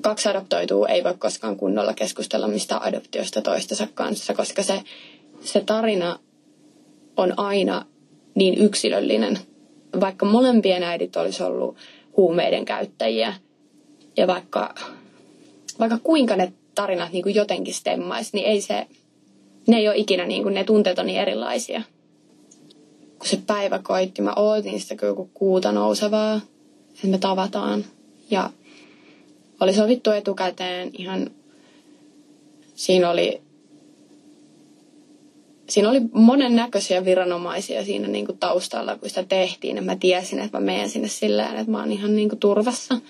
kaksi 0.00 0.28
adoptoituu 0.28 0.84
ei 0.84 1.04
voi 1.04 1.14
koskaan 1.18 1.56
kunnolla 1.56 1.94
keskustella 1.94 2.48
mistä 2.48 2.78
adoptiosta 2.78 3.42
toistensa 3.42 3.88
kanssa, 3.94 4.34
koska 4.34 4.62
se, 4.62 4.82
se 5.40 5.60
tarina 5.60 6.18
on 7.16 7.38
aina 7.38 7.86
niin 8.34 8.58
yksilöllinen. 8.58 9.38
Vaikka 10.00 10.26
molempien 10.26 10.82
äidit 10.82 11.16
olisi 11.16 11.42
ollut 11.42 11.76
huumeiden 12.16 12.64
käyttäjiä 12.64 13.34
ja 14.16 14.26
vaikka, 14.26 14.74
vaikka 15.78 15.98
kuinka 16.02 16.36
ne 16.36 16.52
tarinat 16.74 17.12
niin 17.12 17.22
kuin 17.22 17.34
jotenkin 17.34 17.74
stemmaisi, 17.74 18.30
niin 18.32 18.46
ei 18.46 18.60
se, 18.60 18.86
ne 19.66 19.76
ei 19.76 19.88
ole 19.88 19.96
ikinä, 19.96 20.26
niin 20.26 20.42
kuin, 20.42 20.54
ne 20.54 20.64
tunteet 20.64 20.98
on 20.98 21.06
niin 21.06 21.20
erilaisia 21.20 21.82
kun 23.24 23.30
se 23.30 23.42
päivä 23.46 23.78
koitti, 23.78 24.22
mä 24.22 24.32
ootin 24.36 24.80
sitä 24.80 24.96
kuin 25.14 25.30
kuuta 25.34 25.72
nousevaa, 25.72 26.40
että 26.94 27.06
me 27.06 27.18
tavataan. 27.18 27.84
Ja 28.30 28.50
oli 29.60 29.74
sovittu 29.74 30.10
etukäteen 30.10 30.90
ihan, 30.98 31.30
siinä 32.74 33.10
oli, 33.10 33.42
siinä 35.68 35.90
oli 35.90 36.00
monennäköisiä 36.12 37.04
viranomaisia 37.04 37.84
siinä 37.84 38.08
niin 38.08 38.26
kuin 38.26 38.38
taustalla, 38.38 38.98
kun 38.98 39.08
sitä 39.08 39.24
tehtiin. 39.24 39.76
Ja 39.76 39.82
mä 39.82 39.96
tiesin, 39.96 40.38
että 40.38 40.58
mä 40.58 40.64
menen 40.64 40.90
sinne 40.90 41.08
silleen, 41.08 41.56
että 41.56 41.70
mä 41.70 41.78
oon 41.80 41.92
ihan 41.92 42.16
niin 42.16 42.28
kuin 42.28 42.38
turvassa. 42.38 43.00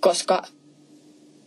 Koska 0.00 0.42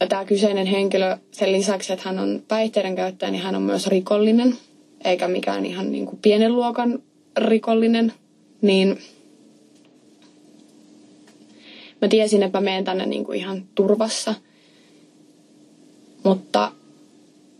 tämä 0.09 0.25
kyseinen 0.25 0.65
henkilö, 0.65 1.17
sen 1.31 1.51
lisäksi, 1.51 1.93
että 1.93 2.09
hän 2.09 2.19
on 2.19 2.43
päihteiden 2.47 2.95
käyttäjä, 2.95 3.31
niin 3.31 3.43
hän 3.43 3.55
on 3.55 3.61
myös 3.61 3.87
rikollinen. 3.87 4.57
Eikä 5.03 5.27
mikään 5.27 5.65
ihan 5.65 5.91
niin 5.91 6.05
kuin 6.05 6.19
pienen 6.21 6.53
luokan 6.53 7.03
rikollinen, 7.37 8.13
niin 8.61 8.99
mä 12.01 12.07
tiesin, 12.07 12.43
että 12.43 12.57
mä 12.57 12.63
menen 12.63 12.83
tänne 12.83 13.05
niin 13.05 13.25
kuin 13.25 13.39
ihan 13.39 13.65
turvassa. 13.75 14.35
Mutta 16.23 16.71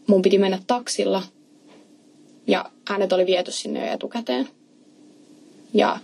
mun 0.08 0.22
piti 0.22 0.38
mennä 0.38 0.60
taksilla 0.68 1.24
ja 2.50 2.72
hänet 2.88 3.14
oli 3.14 3.26
viety 3.26 3.52
sinne 3.52 3.86
jo 3.86 3.94
etukäteen. 3.94 4.50
Ja 5.74 6.00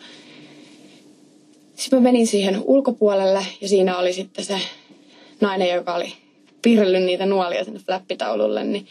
sitten 1.76 2.00
mä 2.00 2.04
menin 2.04 2.28
siihen 2.28 2.62
ulkopuolelle 2.66 3.46
ja 3.62 3.68
siinä 3.68 3.98
oli 3.98 4.14
sitten 4.14 4.46
se 4.46 4.60
nainen, 5.42 5.70
joka 5.70 5.96
oli 5.96 6.14
piirrellyt 6.62 7.04
niitä 7.04 7.26
nuolia 7.26 7.64
sinne 7.64 7.80
flappitaululle, 7.80 8.64
niin 8.64 8.88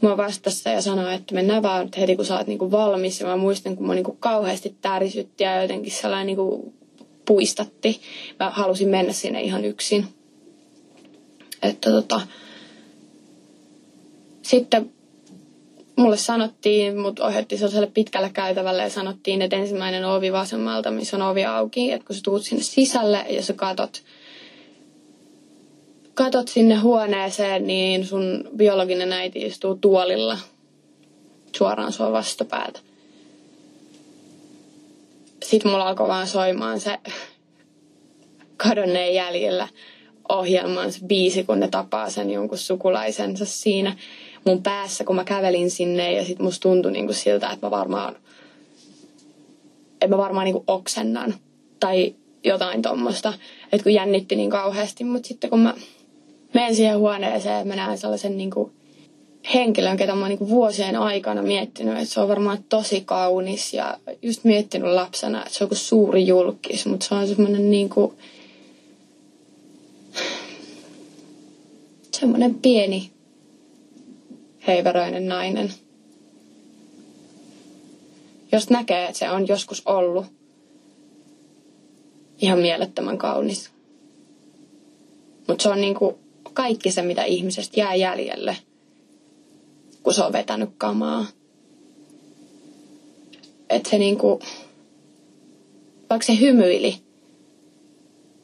mua 0.00 0.16
vastassa 0.16 0.70
ja 0.70 0.82
sanoi, 0.82 1.14
että 1.14 1.34
mennään 1.34 1.62
vaan 1.62 1.88
heti 1.98 2.16
kun 2.16 2.24
sä 2.24 2.36
oot 2.36 2.46
niinku 2.46 2.70
valmis. 2.70 3.20
Ja 3.20 3.26
mä 3.26 3.36
muistan, 3.36 3.76
kun 3.76 3.86
mä 3.86 3.94
niinku 3.94 4.16
kauheasti 4.20 4.76
tärisytti 4.80 5.44
ja 5.44 5.62
jotenkin 5.62 5.92
sellainen 5.92 6.26
niinku 6.26 6.72
puistatti. 7.26 8.00
Mä 8.40 8.50
halusin 8.50 8.88
mennä 8.88 9.12
sinne 9.12 9.42
ihan 9.42 9.64
yksin. 9.64 10.06
Että 11.62 11.90
tota, 11.90 12.20
sitten 14.42 14.90
mulle 15.98 16.16
sanottiin, 16.16 16.98
mut 16.98 17.20
ohjattiin 17.20 17.58
sellaiselle 17.58 17.90
pitkälle 17.94 18.30
käytävälle 18.30 18.82
ja 18.82 18.90
sanottiin, 18.90 19.42
että 19.42 19.56
ensimmäinen 19.56 20.04
ovi 20.04 20.32
vasemmalta, 20.32 20.90
missä 20.90 21.16
on 21.16 21.22
ovi 21.22 21.44
auki, 21.44 21.92
että 21.92 22.06
kun 22.06 22.16
sä 22.16 22.22
tuut 22.24 22.42
sinne 22.42 22.62
sisälle 22.62 23.26
ja 23.28 23.42
sä 23.42 23.52
katot 23.52 24.02
katot 26.18 26.48
sinne 26.48 26.74
huoneeseen, 26.74 27.66
niin 27.66 28.06
sun 28.06 28.48
biologinen 28.56 29.12
äiti 29.12 29.42
istuu 29.42 29.74
tuolilla 29.74 30.38
suoraan 31.56 31.92
sua 31.92 32.12
vastapäätä. 32.12 32.80
Sitten 35.42 35.70
mulla 35.70 35.88
alkoi 35.88 36.08
vaan 36.08 36.26
soimaan 36.26 36.80
se 36.80 36.98
kadonneen 38.56 39.14
jäljellä 39.14 39.68
ohjelman 40.28 40.92
se 40.92 40.98
biisi, 41.06 41.44
kun 41.44 41.60
ne 41.60 41.68
tapaa 41.68 42.10
sen 42.10 42.30
jonkun 42.30 42.58
sukulaisensa 42.58 43.44
siinä 43.44 43.96
mun 44.48 44.62
päässä, 44.62 45.04
kun 45.04 45.16
mä 45.16 45.24
kävelin 45.24 45.70
sinne 45.70 46.12
ja 46.12 46.24
sit 46.24 46.38
musta 46.38 46.62
tuntui 46.62 46.92
niinku 46.92 47.12
siltä, 47.12 47.50
että 47.50 47.66
mä 47.66 47.70
varmaan, 47.70 48.16
että 49.92 50.08
mä 50.08 50.18
varmaan 50.18 50.44
niinku 50.44 50.64
oksennan 50.66 51.34
tai 51.80 52.14
jotain 52.44 52.82
tommosta, 52.82 53.32
että 53.72 53.82
kun 53.82 53.94
jännitti 53.94 54.36
niin 54.36 54.50
kauheasti, 54.50 55.04
mutta 55.04 55.28
sitten 55.28 55.50
kun 55.50 55.60
mä 55.60 55.74
menen 56.54 56.76
siihen 56.76 56.98
huoneeseen 56.98 57.68
mä 57.68 57.76
näen 57.76 57.98
sellaisen 57.98 58.38
niin 58.38 58.50
kuin 58.50 58.72
henkilön, 59.54 59.96
ketä 59.96 60.14
mä 60.14 60.20
oon 60.20 60.28
niin 60.28 60.38
kuin 60.38 60.50
vuosien 60.50 60.96
aikana 60.96 61.42
miettinyt, 61.42 61.94
että 61.94 62.14
se 62.14 62.20
on 62.20 62.28
varmaan 62.28 62.58
tosi 62.68 63.00
kaunis 63.00 63.74
ja 63.74 63.98
just 64.22 64.44
miettinyt 64.44 64.92
lapsena, 64.92 65.42
että 65.42 65.54
se 65.54 65.64
on 65.64 65.68
kuin 65.68 65.78
suuri 65.78 66.26
julkis, 66.26 66.86
mutta 66.86 67.06
se 67.06 67.14
on 67.14 67.28
semmoinen 67.28 67.70
niin 67.70 67.88
kuin, 67.88 68.12
semmoinen 72.12 72.54
pieni 72.54 73.10
heiveröinen 74.68 75.28
nainen. 75.28 75.72
Jos 78.52 78.70
näkee, 78.70 79.04
että 79.04 79.18
se 79.18 79.30
on 79.30 79.48
joskus 79.48 79.82
ollut 79.86 80.26
ihan 82.40 82.58
mielettömän 82.58 83.18
kaunis. 83.18 83.70
Mutta 85.48 85.62
se 85.62 85.68
on 85.68 85.80
niinku 85.80 86.18
kaikki 86.52 86.90
se, 86.90 87.02
mitä 87.02 87.24
ihmisestä 87.24 87.80
jää 87.80 87.94
jäljelle, 87.94 88.56
kun 90.02 90.14
se 90.14 90.22
on 90.24 90.32
vetänyt 90.32 90.70
kamaa. 90.78 91.26
Että 93.70 93.90
se 93.90 93.98
niinku, 93.98 94.40
vaikka 96.10 96.26
se 96.26 96.40
hymyili, 96.40 96.94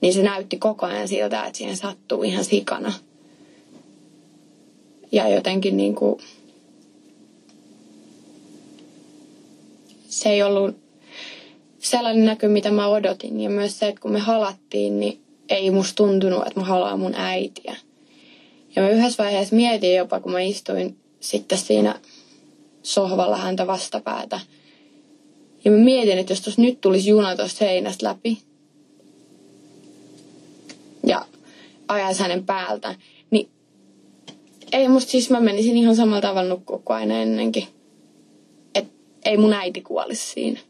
niin 0.01 0.14
se 0.14 0.22
näytti 0.22 0.57
koko 0.57 0.87
ajan 0.87 1.09
siltä, 1.09 1.45
että 1.45 1.59
siihen 1.59 1.77
sattuu 1.77 2.22
ihan 2.22 2.45
sikana. 2.45 2.93
Ja 5.15 5.29
jotenkin 5.29 5.77
niinku, 5.77 6.21
se 10.09 10.29
ei 10.29 10.43
ollut 10.43 10.77
sellainen 11.79 12.25
näky, 12.25 12.49
mitä 12.49 12.71
mä 12.71 12.87
odotin. 12.87 13.41
Ja 13.41 13.51
myös 13.51 13.79
se, 13.79 13.89
että 13.89 14.01
kun 14.01 14.12
me 14.12 14.19
halattiin, 14.19 15.01
niin 15.01 15.21
ei 15.49 15.71
musta 15.71 15.95
tuntunut, 15.95 16.47
että 16.47 16.61
mä 16.61 16.67
halaan 16.67 17.01
mun 17.01 17.15
äitiä. 17.15 17.77
Ja 18.77 18.83
mä 18.83 18.91
yhdessä 18.91 19.23
vaiheessa 19.23 19.57
mietin 19.57 19.95
jopa, 19.95 20.21
kun 20.21 20.33
mä 20.33 20.41
istuin 20.41 20.97
sitten 21.21 21.59
siinä 21.59 22.01
sohvalla 22.83 23.37
häntä 23.37 23.67
vastapäätä. 23.67 24.41
Ja 25.65 25.71
mä 25.71 25.77
mietin, 25.77 26.19
että 26.19 26.33
jos 26.33 26.41
tuossa 26.41 26.62
nyt 26.62 26.81
tulisi 26.81 27.11
juna 27.11 27.37
tuosta 27.37 27.59
seinästä 27.59 28.07
läpi 28.07 28.39
ja 31.07 31.27
ajaisi 31.89 32.23
hänen 32.23 32.47
päältä, 32.47 32.89
niin 32.89 32.99
ei 34.75 34.89
musta 34.89 35.11
siis 35.11 35.31
mä 35.31 35.41
menisin 35.41 35.77
ihan 35.77 35.97
samalla 35.97 36.20
tavalla 36.20 36.49
nukkua 36.49 36.81
kuin 36.85 36.97
aina 36.97 37.18
ennenkin. 37.22 37.66
Et 38.75 38.85
ei 39.25 39.37
mun 39.37 39.53
äiti 39.53 39.81
kuolisi 39.81 40.33
siinä. 40.33 40.61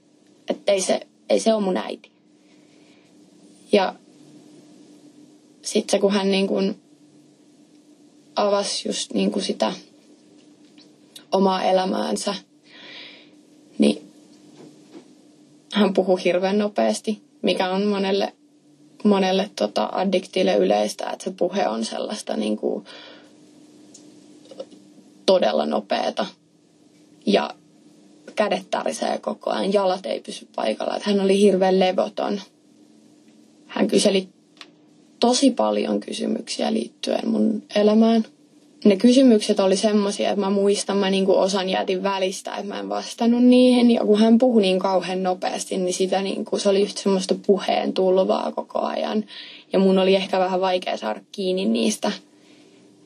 Että 0.49 0.73
ei 0.73 0.81
se, 0.81 1.01
ei 1.29 1.41
se 1.41 1.55
ole 1.55 1.65
mun 1.65 1.77
äiti. 1.77 2.11
Ja 3.73 3.95
sitten 5.63 5.91
se, 5.91 5.99
kun 5.99 6.13
hän 6.13 6.31
niin 6.31 6.47
kuin 6.47 6.77
avasi 8.37 8.89
just 8.89 9.13
niin 9.13 9.31
kuin 9.31 9.43
sitä 9.43 9.73
omaa 11.33 11.65
elämäänsä, 11.65 12.35
niin 13.79 14.11
hän 15.73 15.95
puhui 15.95 16.25
hirveän 16.25 16.59
nopeasti, 16.59 17.23
mikä 17.43 17.71
on 17.71 17.87
monelle, 17.87 18.33
monelle 19.05 19.51
tota 19.57 19.89
addiktille 19.93 20.57
yleistä, 20.57 21.11
että 21.11 21.25
se 21.25 21.31
puhe 21.31 21.69
on 21.69 21.85
sellaista 21.85 22.37
niin 22.37 22.57
kuin 22.57 22.85
todella 25.27 25.67
nopeata. 25.67 26.27
Ja 27.27 27.51
kädet 28.35 28.71
tärisee 28.71 29.19
koko 29.19 29.51
ajan, 29.51 29.73
jalat 29.73 30.07
ei 30.07 30.21
pysy 30.21 30.49
paikalla. 30.57 30.97
Että 30.97 31.11
hän 31.11 31.21
oli 31.21 31.41
hirveän 31.41 31.81
levoton. 31.81 32.41
Hän 33.67 33.87
kyseli 33.87 34.29
tosi 35.21 35.51
paljon 35.51 36.01
kysymyksiä 36.01 36.73
liittyen 36.73 37.29
mun 37.29 37.63
elämään. 37.75 38.25
Ne 38.85 38.97
kysymykset 38.97 39.61
oli 39.61 39.77
semmoisia, 39.77 40.31
että 40.31 40.41
mä 40.41 40.51
muistan, 40.51 40.97
mä 40.97 41.11
niinku 41.11 41.39
osan 41.39 41.69
jätin 41.69 42.03
välistä, 42.03 42.55
että 42.55 42.67
mä 42.67 42.81
en 42.81 42.89
vastannut 42.89 43.43
niihin. 43.43 43.91
Ja 43.91 44.05
kun 44.05 44.19
hän 44.19 44.39
puhui 44.39 44.63
niin 44.63 44.79
kauhean 44.79 45.23
nopeasti, 45.23 45.77
niin 45.77 45.95
sitä 45.95 46.23
niinku, 46.23 46.59
se 46.59 46.69
oli 46.69 46.81
just 46.81 46.99
semmoista 46.99 47.35
puheen 47.47 47.93
tulvaa 47.93 48.53
koko 48.53 48.79
ajan. 48.79 49.25
Ja 49.73 49.79
mun 49.79 49.99
oli 49.99 50.15
ehkä 50.15 50.39
vähän 50.39 50.61
vaikea 50.61 50.97
saada 50.97 51.21
kiinni 51.33 51.65
niistä, 51.65 52.13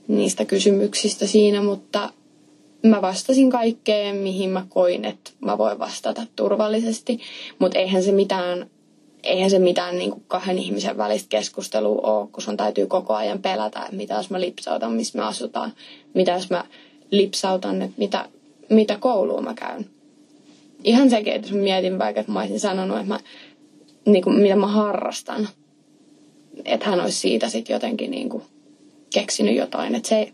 niistä 0.09 0.45
kysymyksistä 0.45 1.27
siinä, 1.27 1.63
mutta 1.63 2.13
mä 2.83 3.03
vastasin 3.03 3.51
kaikkeen, 3.51 4.17
mihin 4.17 4.51
mä 4.51 4.67
koin, 4.69 5.05
että 5.05 5.31
mä 5.41 5.59
voin 5.59 5.79
vastata 5.79 6.23
turvallisesti. 6.37 7.21
Mutta 7.59 7.79
eihän 7.79 8.03
se 8.03 8.13
mitään 8.13 8.71
eihän 9.23 9.51
se 9.51 9.59
mitään 9.59 9.99
niin 9.99 10.11
kuin 10.11 10.25
kahden 10.29 10.59
ihmisen 10.59 10.99
välistä 10.99 11.29
keskustelua 11.29 12.01
ole, 12.03 12.29
kun 12.33 12.43
sun 12.43 12.57
täytyy 12.57 12.87
koko 12.87 13.15
ajan 13.15 13.39
pelätä, 13.39 13.81
että 13.81 13.97
mitä 13.97 14.15
jos 14.15 14.31
mä 14.31 14.41
lipsautan, 14.41 14.93
missä 14.93 15.19
me 15.19 15.25
asutaan, 15.25 15.73
mitä 16.15 16.33
jos 16.33 16.51
mä 16.51 16.65
lipsautan, 17.11 17.83
että 17.83 17.95
mitä, 17.99 18.29
mitä 18.71 18.97
koulua 19.01 19.41
mä 19.41 19.55
käyn. 19.55 19.87
Ihan 20.85 21.11
sekin, 21.11 21.33
että 21.33 21.55
mä 21.55 21.63
mietin 21.63 21.99
vaikka, 21.99 22.21
että 22.21 22.33
mä 22.33 22.41
olisin 22.41 22.61
sanonut, 22.61 22.97
että 22.97 23.09
mä, 23.09 23.21
niin 24.07 24.25
kuin, 24.25 24.37
mitä 24.37 24.57
mä 24.57 24.67
harrastan, 24.67 25.49
että 26.65 26.87
hän 26.87 27.01
olisi 27.01 27.19
siitä 27.19 27.49
sitten 27.49 27.75
jotenkin 27.75 28.11
niin 28.11 28.29
kuin 28.29 28.43
keksinyt 29.13 29.57
jotain. 29.57 29.95
Että 29.95 30.09
se, 30.09 30.33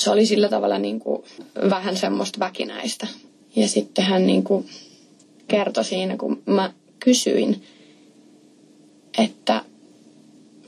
se 0.00 0.10
oli 0.10 0.26
sillä 0.26 0.48
tavalla 0.48 0.78
niin 0.78 1.00
kuin 1.00 1.22
vähän 1.70 1.96
semmoista 1.96 2.40
väkinäistä. 2.40 3.06
Ja 3.56 3.68
sitten 3.68 4.04
hän 4.04 4.26
niin 4.26 4.44
kuin 4.44 4.66
kertoi 5.48 5.84
siinä, 5.84 6.16
kun 6.16 6.42
mä 6.46 6.72
kysyin, 7.00 7.62
että 9.18 9.64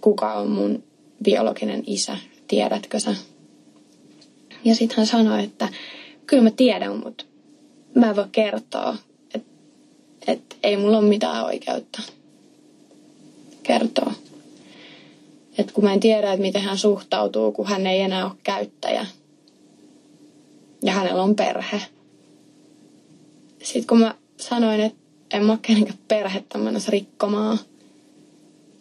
kuka 0.01 0.33
on 0.33 0.51
mun 0.51 0.83
biologinen 1.23 1.83
isä, 1.87 2.17
tiedätkö 2.49 3.01
sä? 3.01 3.15
Ja 4.65 4.75
sitten 4.75 4.97
hän 4.97 5.07
sanoi, 5.07 5.45
että 5.45 5.69
kyllä 6.27 6.43
mä 6.43 6.51
tiedän, 6.51 6.97
mutta 7.05 7.25
mä 7.95 8.11
en 8.11 8.17
voi 8.17 8.25
kertoa, 8.33 8.97
että 9.35 9.49
et 10.27 10.57
ei 10.63 10.77
mulla 10.77 10.99
ole 10.99 11.09
mitään 11.09 11.45
oikeutta 11.45 12.03
kertoa. 13.63 14.13
Että 15.59 15.73
kun 15.73 15.85
mä 15.85 15.93
en 15.93 16.01
tiedä, 16.01 16.33
että 16.33 16.43
miten 16.43 16.63
hän 16.63 16.79
suhtautuu, 16.79 17.53
kun 17.53 17.67
hän 17.67 17.87
ei 17.87 18.01
enää 18.01 18.25
ole 18.25 18.33
käyttäjä. 18.43 19.07
Ja 20.83 20.93
hänellä 20.93 21.23
on 21.23 21.37
perhe. 21.37 21.83
Sitten 23.63 23.87
kun 23.87 23.99
mä 23.99 24.15
sanoin, 24.37 24.81
että 24.81 24.99
en 25.33 25.45
mä 25.45 25.53
ole 25.53 25.59
kenenkään 25.63 25.99
perhettä 26.09 26.59
menossa 26.59 26.91
rikkomaan. 26.91 27.59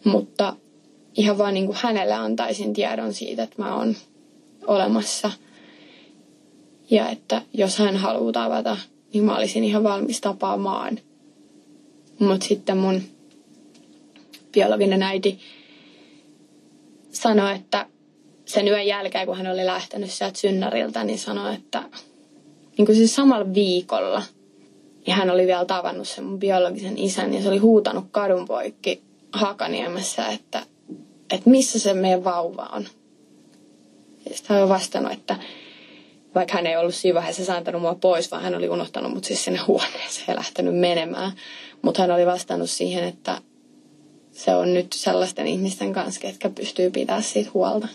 Mutta 0.04 0.56
ihan 1.16 1.38
vaan 1.38 1.54
niin 1.54 1.66
kuin 1.66 1.78
hänelle 1.82 2.14
antaisin 2.14 2.72
tiedon 2.72 3.14
siitä, 3.14 3.42
että 3.42 3.62
mä 3.62 3.76
oon 3.76 3.96
olemassa. 4.66 5.30
Ja 6.90 7.08
että 7.08 7.42
jos 7.52 7.78
hän 7.78 7.96
haluaa 7.96 8.32
tavata, 8.32 8.76
niin 9.12 9.24
mä 9.24 9.36
olisin 9.36 9.64
ihan 9.64 9.84
valmis 9.84 10.20
tapaamaan. 10.20 10.98
Mutta 12.18 12.46
sitten 12.46 12.76
mun 12.76 13.02
biologinen 14.52 15.02
äiti 15.02 15.38
sanoi, 17.22 17.54
että 17.54 17.86
sen 18.44 18.68
yön 18.68 18.86
jälkeen, 18.86 19.26
kun 19.26 19.36
hän 19.36 19.46
oli 19.46 19.66
lähtenyt 19.66 20.10
sieltä 20.10 20.38
synnäriltä, 20.38 21.04
niin 21.04 21.18
sanoi, 21.18 21.54
että 21.54 21.82
niin 22.78 22.86
kuin 22.86 22.96
siis 22.96 23.14
samalla 23.14 23.54
viikolla– 23.54 24.22
ja 25.06 25.14
hän 25.14 25.30
oli 25.30 25.46
vielä 25.46 25.64
tavannut 25.64 26.08
sen 26.08 26.24
mun 26.24 26.38
biologisen 26.38 26.98
isän 26.98 27.34
ja 27.34 27.42
se 27.42 27.48
oli 27.48 27.58
huutanut 27.58 28.04
kadun 28.10 28.46
poikki 28.46 29.02
Hakaniemessä, 29.32 30.28
että, 30.28 30.62
että 31.32 31.50
missä 31.50 31.78
se 31.78 31.94
meidän 31.94 32.24
vauva 32.24 32.68
on. 32.72 32.86
Ja 34.30 34.36
sitten 34.36 34.54
hän 34.54 34.62
on 34.62 34.68
vastannut, 34.68 35.12
että 35.12 35.36
vaikka 36.34 36.54
hän 36.54 36.66
ei 36.66 36.76
ollut 36.76 36.94
siinä 36.94 37.14
vaiheessa 37.14 37.44
saantanut 37.44 37.82
mua 37.82 37.94
pois, 37.94 38.30
vaan 38.30 38.42
hän 38.42 38.54
oli 38.54 38.68
unohtanut 38.68 39.14
mut 39.14 39.24
siis 39.24 39.44
sinne 39.44 39.58
huoneeseen 39.66 40.24
ja 40.28 40.36
lähtenyt 40.36 40.78
menemään. 40.78 41.32
Mutta 41.82 42.02
hän 42.02 42.10
oli 42.10 42.26
vastannut 42.26 42.70
siihen, 42.70 43.04
että 43.04 43.38
se 44.36 44.54
on 44.54 44.74
nyt 44.74 44.92
sellaisten 44.92 45.46
ihmisten 45.46 45.92
kanssa, 45.92 46.20
ketkä 46.20 46.50
pystyy 46.50 46.90
pitämään 46.90 47.22
siitä 47.22 47.50
huolta. 47.54 47.88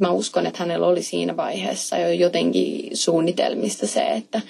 Mä 0.00 0.10
uskon, 0.10 0.46
että 0.46 0.58
hänellä 0.58 0.86
oli 0.86 1.02
siinä 1.02 1.36
vaiheessa 1.36 1.98
jo 1.98 2.08
jotenkin 2.08 2.96
suunnitelmista 2.96 3.86
se, 3.86 4.02
että 4.02 4.40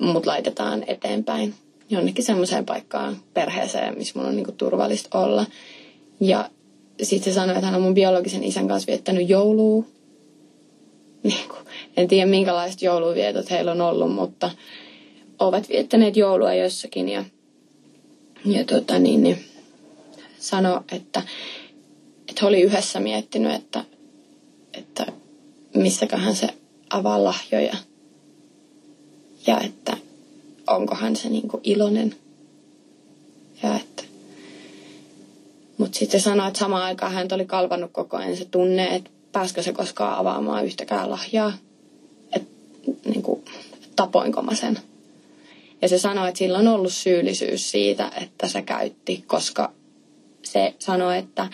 mut 0.00 0.26
laitetaan 0.26 0.84
eteenpäin 0.86 1.54
jonnekin 1.90 2.24
semmoiseen 2.24 2.66
paikkaan 2.66 3.16
perheeseen, 3.34 3.98
missä 3.98 4.18
mun 4.18 4.28
on 4.28 4.36
niinku 4.36 4.52
turvallista 4.52 5.18
olla. 5.18 5.46
Ja 6.20 6.50
sitten 7.02 7.32
se 7.32 7.34
sanoi, 7.34 7.54
että 7.54 7.66
hän 7.66 7.74
on 7.74 7.82
mun 7.82 7.94
biologisen 7.94 8.44
isän 8.44 8.68
kanssa 8.68 8.86
viettänyt 8.86 9.28
joulua. 9.28 9.84
Niinku, 11.22 11.56
en 11.96 12.08
tiedä 12.08 12.30
minkälaiset 12.30 12.82
jouluvietot 12.82 13.50
heillä 13.50 13.72
on 13.72 13.80
ollut, 13.80 14.12
mutta 14.12 14.50
ovat 15.38 15.68
viettäneet 15.68 16.16
joulua 16.16 16.54
jossakin. 16.54 17.08
Ja, 17.08 17.24
ja 18.44 18.64
tota 18.64 18.98
niin, 18.98 19.22
niin 19.22 19.38
sanoi, 20.44 20.80
että, 20.92 21.22
että 22.28 22.40
he 22.40 22.46
oli 22.46 22.60
yhdessä 22.60 23.00
miettinyt, 23.00 23.52
että, 23.54 23.84
että 24.74 25.06
missäköhän 25.74 26.36
se 26.36 26.48
avaa 26.90 27.24
lahjoja– 27.24 27.76
ja 29.46 29.60
että 29.60 29.96
onkohan 30.66 31.16
se 31.16 31.28
niin 31.28 31.48
iloinen. 31.62 32.16
Ja 33.62 33.76
että 33.76 34.02
mutta 35.78 35.98
sitten 35.98 36.20
sanoi, 36.20 36.48
että 36.48 36.58
samaan 36.58 36.84
aikaan 36.84 37.12
hän 37.12 37.28
oli 37.32 37.46
kalvannut 37.46 37.90
koko 37.92 38.16
ajan 38.16 38.36
se 38.36 38.44
tunne, 38.44 38.94
että 38.94 39.10
pääskö 39.32 39.62
se 39.62 39.72
koskaan 39.72 40.18
avaamaan 40.18 40.64
yhtäkään 40.64 41.10
lahjaa. 41.10 41.52
Että 42.32 42.48
niin 43.04 43.22
kuin, 43.22 43.44
tapoinko 43.96 44.42
mä 44.42 44.54
sen. 44.54 44.78
Ja 45.82 45.88
se 45.88 45.98
sanoi, 45.98 46.28
että 46.28 46.38
sillä 46.38 46.58
on 46.58 46.68
ollut 46.68 46.92
syyllisyys 46.92 47.70
siitä, 47.70 48.10
että 48.20 48.48
se 48.48 48.62
käytti, 48.62 49.24
koska 49.26 49.72
se 50.44 50.74
sanoi, 50.78 51.18
että, 51.18 51.48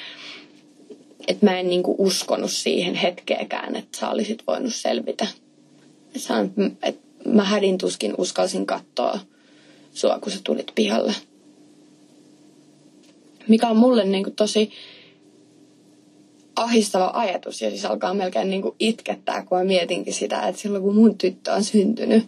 että 1.29 1.47
mä 1.47 1.59
en 1.59 1.69
niin 1.69 1.83
kuin 1.83 1.97
uskonut 1.99 2.51
siihen 2.51 2.95
hetkeäkään, 2.95 3.77
että 3.77 3.99
sä 3.99 4.11
olisit 4.11 4.43
voinut 4.47 4.75
selvitä. 4.75 5.27
Että 6.83 7.01
mä 7.25 7.45
hädin 7.45 7.79
tuskin 7.79 8.15
uskalsin 8.19 8.67
katsoa 8.67 9.21
sua, 9.95 10.19
kun 10.19 10.33
sä 10.33 10.39
tulit 10.45 10.73
pihalle. 10.75 11.15
Mikä 13.49 13.69
on 13.69 13.77
mulle 13.77 14.05
niin 14.05 14.25
kuin 14.25 14.37
tosi 14.37 14.71
ahistava 16.57 17.11
ajatus 17.15 17.63
ja 17.63 17.71
siis 17.71 17.85
alkaa 17.85 18.15
melkein 18.15 18.51
niin 18.51 18.63
kuin 18.63 18.75
itkettää, 18.79 19.45
kun 19.45 19.59
mä 19.59 19.65
mietinkin 19.65 20.15
sitä, 20.15 20.41
että 20.43 20.61
silloin 20.61 20.83
kun 20.83 20.95
mun 20.95 21.19
tyttö 21.19 21.53
on 21.53 21.65
syntynyt, 21.65 22.27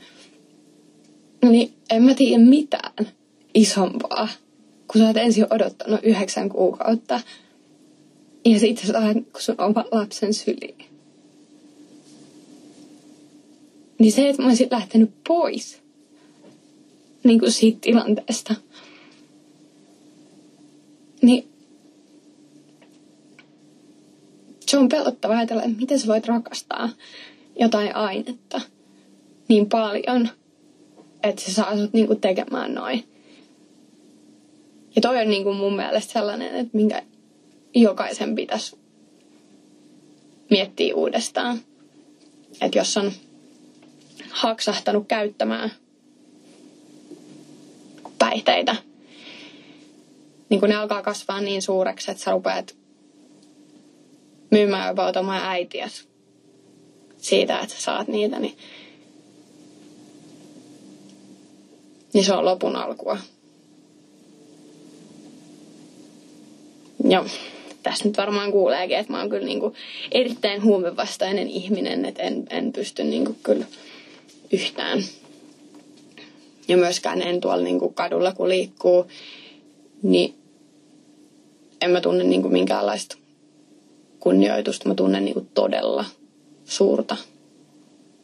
niin 1.42 1.72
en 1.90 2.02
mä 2.02 2.14
tiedä 2.14 2.44
mitään 2.44 3.08
isompaa, 3.54 4.28
kun 4.92 5.00
sä 5.00 5.06
oot 5.06 5.16
ensin 5.16 5.46
odottanut 5.50 6.00
yhdeksän 6.02 6.48
kuukautta 6.48 7.20
ja 8.44 8.58
sitten 8.60 8.86
sä 8.86 8.92
saat 8.92 9.16
sun 9.38 9.60
oma 9.60 9.84
lapsen 9.92 10.34
syliin. 10.34 10.84
Niin 13.98 14.12
se, 14.12 14.28
että 14.28 14.42
mä 14.42 14.48
olisin 14.48 14.68
lähtenyt 14.70 15.10
pois 15.28 15.82
niin 17.24 17.40
kuin 17.40 17.52
siitä 17.52 17.78
tilanteesta. 17.80 18.54
Niin 21.22 21.48
se 24.66 24.78
on 24.78 24.88
pelottava 24.88 25.36
ajatella, 25.38 25.62
että 25.62 25.80
miten 25.80 26.00
sä 26.00 26.06
voit 26.06 26.26
rakastaa 26.26 26.88
jotain 27.60 27.96
ainetta 27.96 28.60
niin 29.48 29.68
paljon, 29.68 30.28
että 31.22 31.42
se 31.42 31.52
saa 31.52 31.76
sut 31.76 31.92
niinku 31.92 32.14
tekemään 32.14 32.74
noin. 32.74 33.11
Ja 34.96 35.02
toi 35.02 35.20
on 35.20 35.28
niinku 35.28 35.54
mun 35.54 35.76
mielestä 35.76 36.12
sellainen, 36.12 36.56
että 36.56 36.76
minkä 36.76 37.02
jokaisen 37.74 38.34
pitäisi 38.34 38.76
miettiä 40.50 40.94
uudestaan. 40.94 41.60
Että 42.60 42.78
jos 42.78 42.96
on 42.96 43.12
haksahtanut 44.30 45.08
käyttämään 45.08 45.72
päihteitä, 48.18 48.76
niin 50.48 50.60
kun 50.60 50.68
ne 50.68 50.74
alkaa 50.76 51.02
kasvaa 51.02 51.40
niin 51.40 51.62
suureksi, 51.62 52.10
että 52.10 52.22
sä 52.22 52.30
rupeat 52.30 52.76
myymään 54.50 54.88
jopa 54.88 55.20
omaa 55.20 55.48
äitiäs 55.48 56.08
siitä, 57.18 57.60
että 57.60 57.74
saat 57.78 58.08
niitä, 58.08 58.38
niin, 58.38 58.56
niin 62.12 62.24
se 62.24 62.34
on 62.34 62.44
lopun 62.44 62.76
alkua. 62.76 63.18
Joo, 67.12 67.24
tässä 67.82 68.04
nyt 68.04 68.16
varmaan 68.16 68.52
kuuleekin, 68.52 68.98
että 68.98 69.12
mä 69.12 69.18
oon 69.18 69.30
kyllä 69.30 69.46
niinku 69.46 69.74
erittäin 70.12 70.62
huumevastainen 70.62 71.48
ihminen, 71.48 72.04
että 72.04 72.22
en, 72.22 72.44
en 72.50 72.72
pysty 72.72 73.04
niinku 73.04 73.36
kyllä 73.42 73.66
yhtään. 74.52 75.02
Ja 76.68 76.76
myöskään 76.76 77.22
en 77.22 77.40
tuolla 77.40 77.62
niinku 77.62 77.88
kadulla, 77.88 78.32
kun 78.32 78.48
liikkuu, 78.48 79.06
niin 80.02 80.34
en 81.80 81.90
mä 81.90 82.00
tunne 82.00 82.24
niinku 82.24 82.48
minkäänlaista 82.48 83.16
kunnioitusta. 84.20 84.88
Mä 84.88 84.94
tunnen 84.94 85.24
niinku 85.24 85.46
todella 85.54 86.04
suurta 86.64 87.16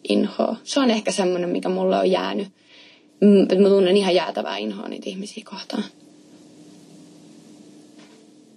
inhoa. 0.09 0.57
Se 0.65 0.81
on 0.81 0.91
ehkä 0.91 1.13
semmoinen, 1.13 1.51
mikä 1.51 1.69
mulle 1.69 1.99
on 1.99 2.11
jäänyt. 2.11 2.49
Mä 3.59 3.69
tunnen 3.69 3.97
ihan 3.97 4.15
jäätävää 4.15 4.57
inhoa 4.57 4.89
niitä 4.89 5.11
ihmisiä 5.11 5.45
kohtaan. 5.51 5.85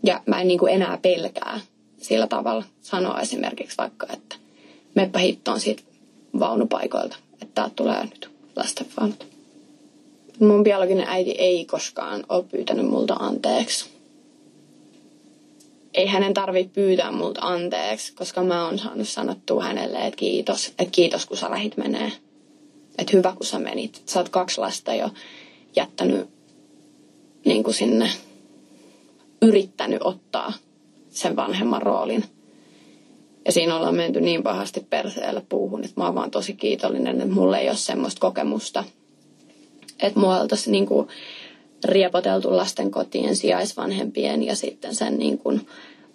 Ja 0.04 0.22
mä 0.26 0.42
en 0.42 0.48
niinku 0.48 0.66
enää 0.66 0.98
pelkää 1.02 1.60
sillä 1.98 2.28
tavalla 2.28 2.64
sanoa 2.82 3.20
esimerkiksi 3.20 3.78
vaikka, 3.78 4.08
että 4.14 4.36
meppä 4.96 5.20
hittoon 5.20 5.60
siitä 5.60 5.84
vaunupaikoilta, 6.40 7.18
että 7.34 7.56
täältä 7.56 7.76
tulee 7.76 8.04
nyt 8.04 8.32
lastenvaunut. 8.56 9.28
Mun 10.40 10.64
biologinen 10.64 11.08
äiti 11.08 11.32
ei 11.32 11.66
koskaan 11.66 12.24
ole 12.30 12.44
pyytänyt 12.44 12.86
multa 12.86 13.14
anteeksi 13.14 13.90
ei 15.94 16.08
hänen 16.08 16.34
tarvitse 16.34 16.74
pyytää 16.74 17.12
multa 17.12 17.42
anteeksi, 17.42 18.14
koska 18.14 18.44
mä 18.44 18.66
oon 18.66 18.80
saanut 18.80 19.08
sanottua 19.08 19.64
hänelle, 19.64 19.98
että 19.98 20.18
kiitos, 20.18 20.68
että 20.68 20.92
kiitos 20.92 21.26
kun 21.26 21.38
sä 21.38 21.52
lähit 21.52 21.78
menee. 21.78 22.12
Että 22.98 23.18
hyvä 23.18 23.34
kun 23.38 23.46
sä 23.46 23.60
menit. 23.60 24.02
Sä 24.06 24.20
oot 24.20 24.30
kaksi 24.30 24.62
lasta 24.62 24.94
jo 24.94 25.10
jättänyt 25.76 26.30
niin 27.46 27.64
kuin 27.64 27.74
sinne, 27.74 28.12
yrittänyt 29.42 30.02
ottaa 30.04 30.54
sen 31.10 31.36
vanhemman 31.36 31.82
roolin. 31.82 32.24
Ja 33.46 33.52
siinä 33.52 33.76
ollaan 33.76 33.96
menty 33.96 34.22
niin 34.22 34.44
pahasti 34.44 34.88
perseellä 34.90 35.42
puuhun, 35.50 35.84
että 35.84 36.02
mä 36.02 36.06
oon 36.06 36.16
vaan 36.16 36.32
tosi 36.32 36.54
kiitollinen, 36.54 37.22
että 37.22 37.34
mulla 37.34 37.58
ei 37.58 37.70
ole 37.70 37.78
semmoista 37.78 38.20
kokemusta. 38.20 38.84
Että 40.00 40.20
mua 40.20 40.40
oltaisiin 40.40 40.72
niin 40.72 40.86
kuin 40.86 41.08
riepoteltu 41.86 42.58
lasten 42.58 42.92
kotien 42.92 43.36
sijaisvanhempien 43.36 44.44
ja 44.44 44.56
sitten 44.56 44.96
sen 44.96 45.18
niin 45.18 45.38
kuin 45.38 45.68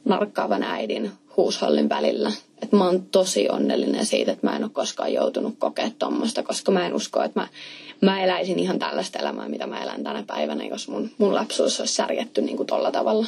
narkkaavan 0.05 0.63
äidin 0.63 1.11
huushallin 1.37 1.89
välillä. 1.89 2.33
Et 2.63 2.73
mä 2.73 2.85
oon 2.85 3.03
tosi 3.03 3.49
onnellinen 3.49 4.07
siitä, 4.07 4.33
että 4.33 4.47
mä 4.47 4.57
en 4.57 4.65
ole 4.65 4.71
koskaan 4.71 5.13
joutunut 5.13 5.55
kokea 5.59 5.91
tuommoista, 5.99 6.43
koska 6.43 6.73
mä 6.73 6.87
en 6.87 6.95
usko, 6.95 7.23
että 7.23 7.41
mä, 7.41 7.49
mä 8.01 8.25
eläisin 8.25 8.59
ihan 8.59 8.79
tällaista 8.79 9.19
elämää, 9.19 9.49
mitä 9.49 9.67
mä 9.67 9.83
elän 9.83 10.05
tänä 10.05 10.25
päivänä, 10.27 10.65
jos 10.65 10.89
mun, 10.89 11.11
mun 11.19 11.35
lapsuus 11.35 11.81
olisi 11.81 11.95
särjetty 11.95 12.43
niin 12.43 12.57
kuin 12.57 12.67
tolla 12.67 12.93
tavalla. 12.93 13.27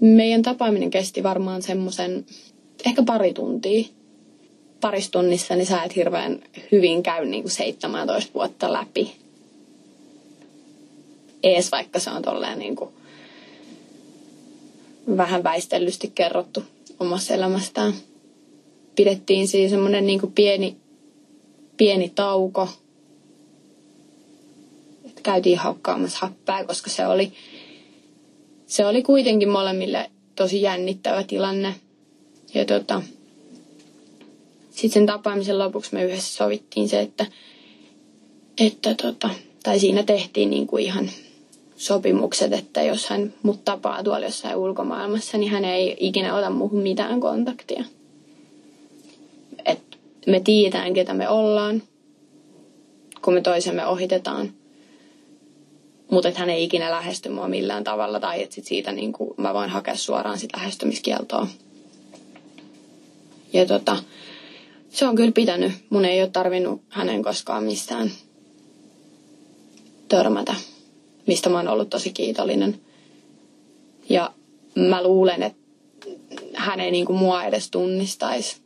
Meidän 0.00 0.42
tapaaminen 0.42 0.90
kesti 0.90 1.22
varmaan 1.22 1.62
semmoisen 1.62 2.26
ehkä 2.86 3.02
pari 3.02 3.34
tuntia. 3.34 3.88
Paristunnissa 4.80 5.56
niin 5.56 5.66
sä 5.66 5.82
et 5.82 5.96
hirveän 5.96 6.42
hyvin 6.72 7.02
käy 7.02 7.24
niin 7.24 7.42
kuin 7.42 7.52
17 7.52 8.34
vuotta 8.34 8.72
läpi 8.72 9.12
ees, 11.42 11.72
vaikka 11.72 11.98
se 11.98 12.10
on 12.10 12.22
tolleen 12.22 12.58
niin 12.58 12.76
kuin 12.76 12.90
vähän 15.16 15.44
väistellysti 15.44 16.12
kerrottu 16.14 16.62
omassa 17.00 17.34
elämästään. 17.34 17.92
Pidettiin 18.96 19.48
siis 19.48 19.70
semmoinen 19.70 20.06
niin 20.06 20.32
pieni, 20.34 20.76
pieni 21.78 22.12
tauko. 22.14 22.68
Et 25.06 25.20
käytiin 25.20 25.58
haukkaamassa 25.58 26.18
happää, 26.20 26.64
koska 26.64 26.90
se 26.90 27.06
oli, 27.06 27.32
se 28.66 28.86
oli 28.86 29.02
kuitenkin 29.02 29.48
molemmille 29.48 30.10
tosi 30.36 30.62
jännittävä 30.62 31.22
tilanne. 31.22 31.74
Ja 32.54 32.64
tota, 32.64 33.02
sitten 34.70 34.90
sen 34.90 35.06
tapaamisen 35.06 35.58
lopuksi 35.58 35.94
me 35.94 36.04
yhdessä 36.04 36.36
sovittiin 36.36 36.88
se, 36.88 37.00
että, 37.00 37.26
että 38.60 38.94
tota, 38.94 39.30
tai 39.62 39.78
siinä 39.78 40.02
tehtiin 40.02 40.50
niin 40.50 40.66
kuin 40.66 40.84
ihan 40.84 41.10
sopimukset, 41.76 42.52
että 42.52 42.82
jos 42.82 43.08
hän 43.08 43.34
mut 43.42 43.64
tapaa 43.64 44.02
tuolla 44.02 44.26
jossain 44.26 44.56
ulkomaailmassa, 44.56 45.38
niin 45.38 45.52
hän 45.52 45.64
ei 45.64 45.96
ikinä 46.00 46.36
ota 46.36 46.50
muuhun 46.50 46.82
mitään 46.82 47.20
kontaktia. 47.20 47.84
Me 50.26 50.40
tiedetään, 50.40 50.94
ketä 50.94 51.14
me 51.14 51.28
ollaan, 51.28 51.82
kun 53.22 53.34
me 53.34 53.40
toisemme 53.40 53.86
ohitetaan. 53.86 54.52
Mutta 56.10 56.30
hän 56.34 56.50
ei 56.50 56.64
ikinä 56.64 56.90
lähesty 56.90 57.28
mua 57.28 57.48
millään 57.48 57.84
tavalla, 57.84 58.20
tai 58.20 58.42
että 58.42 58.54
sit 58.54 58.64
siitä 58.64 58.92
niin 58.92 59.12
kuin, 59.12 59.34
mä 59.36 59.54
voin 59.54 59.70
hakea 59.70 59.96
suoraan 59.96 60.38
sitä 60.38 60.58
lähestymiskieltoa. 60.58 61.46
Ja 63.52 63.66
tota, 63.66 63.96
se 64.88 65.06
on 65.06 65.16
kyllä 65.16 65.32
pitänyt. 65.32 65.72
Mun 65.90 66.04
ei 66.04 66.22
ole 66.22 66.30
tarvinnut 66.30 66.82
hänen 66.88 67.22
koskaan 67.22 67.64
mistään 67.64 68.10
törmätä 70.08 70.54
mistä 71.28 71.48
mä 71.48 71.56
oon 71.56 71.68
ollut 71.68 71.90
tosi 71.90 72.12
kiitollinen. 72.12 72.80
Ja 74.08 74.32
mä 74.74 75.02
luulen, 75.02 75.42
että 75.42 75.58
hän 76.54 76.80
ei 76.80 76.90
niinku 76.90 77.12
mua 77.12 77.44
edes 77.44 77.70
tunnistaisi. 77.70 78.56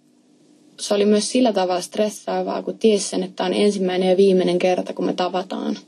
Se 0.83 0.95
oli 0.95 1.05
myös 1.05 1.31
sillä 1.31 1.53
tavalla 1.53 1.81
stressaavaa, 1.81 2.63
kun 2.63 2.79
tiesi 2.79 3.09
sen, 3.09 3.23
että 3.23 3.45
on 3.45 3.55
ensimmäinen 3.55 4.11
ja 4.11 4.17
viimeinen 4.17 4.59
kerta, 4.59 4.93
kun 4.93 5.05
me 5.05 5.13
tavataan. 5.13 5.79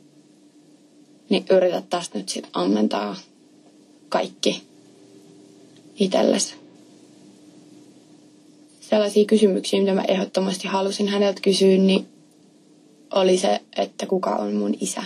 Niin 1.30 1.44
yritä 1.50 1.82
tästä 1.90 2.18
nyt 2.18 2.28
sitten 2.28 2.50
ammentaa 2.54 3.16
kaikki 4.08 4.62
itsellesi. 5.96 6.54
Sellaisia 8.80 9.24
kysymyksiä, 9.24 9.80
mitä 9.80 9.94
mä 9.94 10.04
ehdottomasti 10.08 10.68
halusin 10.68 11.08
häneltä 11.08 11.40
kysyä, 11.40 11.76
niin 11.78 12.08
oli 13.14 13.38
se, 13.38 13.60
että 13.76 14.06
kuka 14.06 14.30
on 14.36 14.54
mun 14.54 14.74
isä 14.80 15.02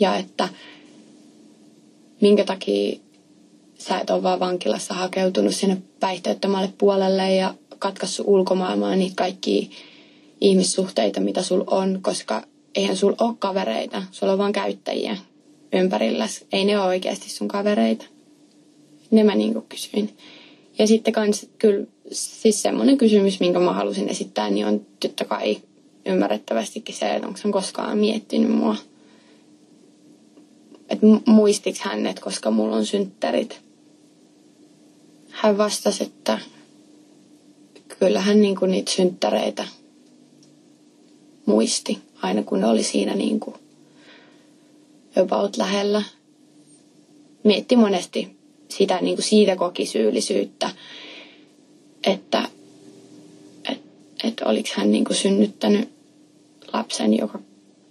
ja 0.00 0.16
että 0.16 0.48
minkä 2.20 2.44
takia 2.44 2.98
sä 3.78 3.98
et 3.98 4.10
ole 4.10 4.22
vaan 4.22 4.40
vankilassa 4.40 4.94
hakeutunut 4.94 5.54
sinne 5.54 5.82
päihteettömälle 6.00 6.72
puolelle 6.78 7.34
ja 7.34 7.54
katkaissut 7.78 8.26
ulkomaailmaa 8.28 8.96
niitä 8.96 9.16
kaikkia 9.16 9.68
ihmissuhteita, 10.40 11.20
mitä 11.20 11.42
sul 11.42 11.64
on, 11.66 11.98
koska 12.02 12.42
eihän 12.74 12.96
sul 12.96 13.14
ole 13.20 13.34
kavereita, 13.38 14.02
sulla 14.10 14.32
on 14.32 14.38
vaan 14.38 14.52
käyttäjiä 14.52 15.16
ympärilläs. 15.72 16.44
Ei 16.52 16.64
ne 16.64 16.78
ole 16.78 16.86
oikeasti 16.86 17.30
sun 17.30 17.48
kavereita. 17.48 18.04
Ne 19.10 19.24
mä 19.24 19.34
niinku 19.34 19.66
kysyin. 19.68 20.16
Ja 20.78 20.86
sitten 20.86 21.12
kans 21.12 21.46
kyllä 21.58 21.86
siis 22.12 22.62
semmoinen 22.62 22.98
kysymys, 22.98 23.40
minkä 23.40 23.58
mä 23.58 23.72
halusin 23.72 24.08
esittää, 24.08 24.50
niin 24.50 24.66
on 24.66 24.86
totta 25.00 25.24
kai 25.24 25.56
ymmärrettävästikin 26.06 26.94
se, 26.94 27.14
että 27.14 27.26
onko 27.26 27.40
hän 27.44 27.52
koskaan 27.52 27.98
miettinyt 27.98 28.50
mua 28.50 28.76
että 30.88 31.06
muistiks 31.26 31.80
hän, 31.80 32.06
että 32.06 32.22
koska 32.22 32.50
mulla 32.50 32.76
on 32.76 32.86
synttärit. 32.86 33.60
Hän 35.30 35.58
vastasi, 35.58 36.04
että 36.04 36.38
kyllähän 37.98 38.40
niin 38.40 38.56
kuin 38.56 38.70
niitä 38.70 38.92
synttäreitä 38.92 39.64
muisti, 41.46 41.98
aina 42.22 42.42
kun 42.42 42.60
ne 42.60 42.66
oli 42.66 42.82
siinä 42.82 43.14
niin 43.14 43.40
kuin 43.40 43.56
about 45.16 45.56
lähellä. 45.56 46.02
Mietti 47.44 47.76
monesti 47.76 48.36
sitä, 48.68 48.98
niin 49.00 49.16
kuin 49.16 49.24
siitä 49.24 49.56
koki 49.56 49.86
syyllisyyttä, 49.86 50.70
että 52.04 52.48
et, 53.72 53.80
et 54.24 54.40
oliko 54.44 54.68
hän 54.74 54.90
niin 54.90 55.04
kuin 55.04 55.16
synnyttänyt 55.16 55.88
lapsen, 56.72 57.18
joka 57.18 57.38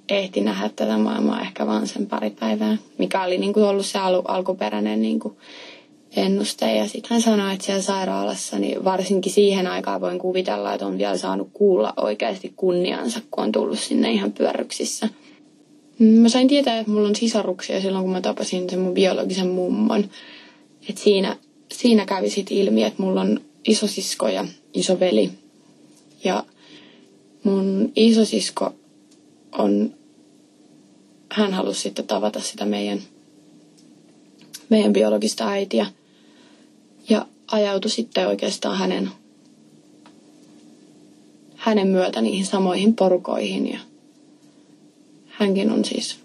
ehti 0.10 0.42
nähdä 0.42 0.70
tätä 0.76 0.98
maailmaa 0.98 1.42
ehkä 1.42 1.68
vaan 1.68 1.88
sen 1.88 2.06
pari 2.06 2.30
päivää, 2.30 2.78
mikä 2.98 3.24
oli 3.24 3.38
niin 3.38 3.54
kuin 3.54 3.66
ollut 3.66 3.86
se 3.86 4.00
al- 4.00 4.22
alkuperäinen 4.28 5.02
niin 5.02 5.20
kuin 5.20 5.38
ennuste. 6.16 6.76
Ja 6.76 6.88
sitten 6.88 7.10
hän 7.10 7.22
sanoi, 7.22 7.54
että 7.54 7.66
siellä 7.66 7.82
sairaalassa, 7.82 8.60
niin 8.60 8.84
varsinkin 8.84 9.32
siihen 9.32 9.68
aikaan 9.68 10.02
voin 10.02 10.20
kuvitella, 10.20 10.74
että 10.74 10.86
on 10.86 10.98
vielä 10.98 11.18
saanut 11.18 11.50
kuulla 11.54 11.94
oikeasti 11.98 12.54
kunniansa, 12.56 13.22
kun 13.32 13.44
on 13.44 13.52
tullut 13.52 13.80
sinne 13.80 14.12
ihan 14.12 14.32
pyörryksissä. 14.32 15.10
Mä 16.00 16.30
sain 16.30 16.48
tietää, 16.48 16.80
että 16.80 16.92
mulla 16.92 17.08
on 17.08 17.16
sisaruksia 17.16 17.82
silloin, 17.82 18.04
kun 18.04 18.12
mä 18.14 18.22
tapasin 18.22 18.70
sen 18.70 18.80
mun 18.80 18.94
biologisen 18.94 19.48
mummon. 19.48 20.10
Et 20.90 20.98
siinä, 20.98 21.38
siinä 21.72 22.06
kävi 22.06 22.30
sitten 22.30 22.58
ilmi, 22.58 22.84
että 22.84 23.04
mulla 23.04 23.22
on 23.22 23.42
isosisko 23.68 24.28
ja 24.28 24.46
isoveli. 24.74 25.32
Ja 26.24 26.44
mun 27.44 27.92
isosisko 27.96 28.74
on, 29.58 29.94
hän 31.32 31.54
halusi 31.54 31.82
sitten 31.82 32.08
tavata 32.08 32.42
sitä 32.42 32.66
meidän, 32.66 33.00
meidän 34.70 34.94
biologista 34.94 35.48
äitiä. 35.48 35.86
Ja 37.10 37.26
ajautui 37.52 37.92
sitten 37.92 38.28
oikeastaan 38.28 38.78
hänen, 38.78 39.12
hänen 41.56 41.88
myötä 41.88 42.22
niihin 42.22 42.46
samoihin 42.46 42.96
porukoihin. 42.96 43.72
Ja 43.72 43.80
hänkin 45.28 45.72
on 45.72 45.86
siis 45.86 46.20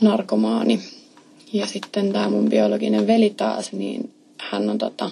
narkomaani. 0.00 0.80
Ja 1.52 1.66
sitten 1.66 2.12
tämä 2.12 2.30
mun 2.30 2.48
biologinen 2.48 3.06
veli 3.06 3.30
taas, 3.30 3.72
niin 3.72 4.10
hän 4.38 4.70
on 4.70 4.78
tota, 4.78 5.10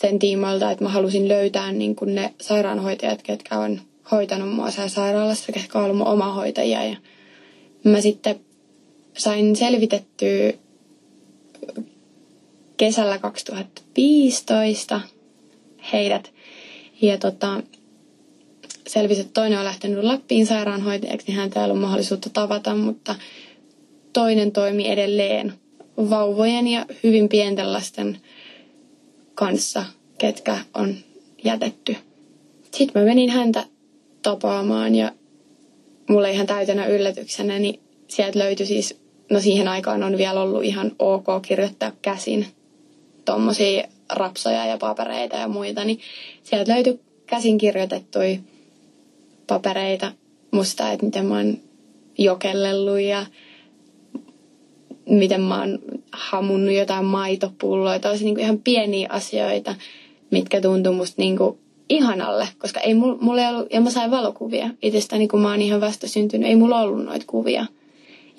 sen 0.00 0.18
tiimoilta, 0.18 0.70
että 0.70 0.84
mä 0.84 0.90
halusin 0.90 1.28
löytää 1.28 1.72
niin 1.72 1.96
kuin 1.96 2.14
ne 2.14 2.34
sairaanhoitajat, 2.40 3.22
ketkä 3.22 3.58
on 3.58 3.80
hoitanut 4.10 4.54
mua 4.54 4.70
siellä 4.70 4.88
sairaalassa, 4.88 5.52
ketkä 5.52 5.78
on 5.78 5.84
ollut 5.84 5.96
mun 5.96 6.06
oma 6.06 6.32
hoitajia. 6.32 6.84
Ja 6.84 6.96
mä 7.84 8.00
sitten 8.00 8.40
sain 9.18 9.56
selvitettyä 9.56 10.52
kesällä 12.76 13.18
2015 13.18 15.00
heidät 15.92 16.32
ja 17.02 17.18
tota, 17.18 17.62
selvisi, 18.86 19.20
että 19.20 19.32
toinen 19.40 19.58
on 19.58 19.64
lähtenyt 19.64 20.04
Lappiin 20.04 20.46
sairaanhoitajaksi, 20.46 21.26
niin 21.26 21.36
häntä 21.36 21.60
ei 21.60 21.64
ollut 21.64 21.80
mahdollisuutta 21.80 22.30
tavata, 22.30 22.74
mutta 22.74 23.14
toinen 24.12 24.52
toimi 24.52 24.88
edelleen 24.88 25.52
vauvojen 25.96 26.68
ja 26.68 26.86
hyvin 27.02 27.28
pienten 27.28 27.72
lasten 27.72 28.20
kanssa, 29.40 29.84
ketkä 30.18 30.58
on 30.74 30.94
jätetty. 31.44 31.96
Sitten 32.72 33.02
mä 33.02 33.08
menin 33.08 33.30
häntä 33.30 33.64
tapaamaan 34.22 34.94
ja 34.94 35.12
mulle 36.08 36.30
ihan 36.30 36.46
täytänä 36.46 36.86
yllätyksenä, 36.86 37.58
niin 37.58 37.80
sieltä 38.08 38.38
löytyi 38.38 38.66
siis, 38.66 39.00
no 39.30 39.40
siihen 39.40 39.68
aikaan 39.68 40.02
on 40.02 40.18
vielä 40.18 40.40
ollut 40.40 40.64
ihan 40.64 40.92
ok 40.98 41.26
kirjoittaa 41.42 41.92
käsin 42.02 42.46
tommosia 43.24 43.88
rapsoja 44.12 44.66
ja 44.66 44.78
papereita 44.78 45.36
ja 45.36 45.48
muita, 45.48 45.84
niin 45.84 46.00
sieltä 46.42 46.74
löytyi 46.74 47.00
käsin 47.26 47.58
kirjoitettuja 47.58 48.38
papereita 49.46 50.12
musta, 50.50 50.92
että 50.92 51.06
miten 51.06 51.26
mä 51.26 51.36
oon 51.36 51.58
jokellellut 52.18 53.00
ja 53.00 53.26
miten 55.08 55.40
mä 55.40 55.58
oon 55.58 55.78
hamunnut 56.12 56.74
jotain 56.74 57.04
maitopulloa. 57.04 57.98
Tosi 57.98 58.24
niin 58.24 58.40
ihan 58.40 58.58
pieniä 58.58 59.08
asioita, 59.10 59.74
mitkä 60.30 60.60
tuntuu 60.60 60.92
musta 60.92 61.14
niin 61.22 61.36
kuin 61.36 61.58
ihanalle, 61.88 62.48
koska 62.58 62.80
ei 62.80 62.94
mulla, 62.94 63.18
mulla 63.20 63.42
ei 63.42 63.48
ollut, 63.48 63.72
ja 63.72 63.80
mä 63.80 63.90
sain 63.90 64.10
valokuvia 64.10 64.70
itsestäni, 64.82 65.28
kun 65.28 65.40
mä 65.40 65.50
oon 65.50 65.62
ihan 65.62 65.80
vasta 65.80 66.08
syntynyt, 66.08 66.48
ei 66.48 66.56
mulla 66.56 66.80
ollut 66.80 67.04
noita 67.04 67.24
kuvia. 67.26 67.66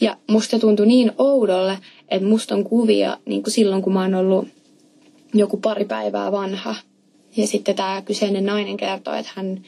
Ja 0.02 0.18
musta 0.30 0.60
tuntui 0.60 0.88
niin 0.88 1.12
oudolle, 1.18 1.78
että 2.10 2.28
musta 2.28 2.56
on 2.56 2.64
kuvia 2.64 3.18
niin 3.26 3.44
kuin 3.44 3.54
silloin, 3.54 3.82
kun 3.82 3.94
mä 3.94 4.02
oon 4.02 4.16
ollut 4.16 4.48
joku 5.34 5.58
pari 5.58 5.86
päivää 5.86 6.32
vanha. 6.32 6.76
Ja 7.38 7.48
sitten 7.48 7.76
tämä 7.76 8.02
kyseinen 8.06 8.46
nainen 8.46 8.78
kertoi, 8.78 9.20
että 9.20 9.32
hän, 9.36 9.62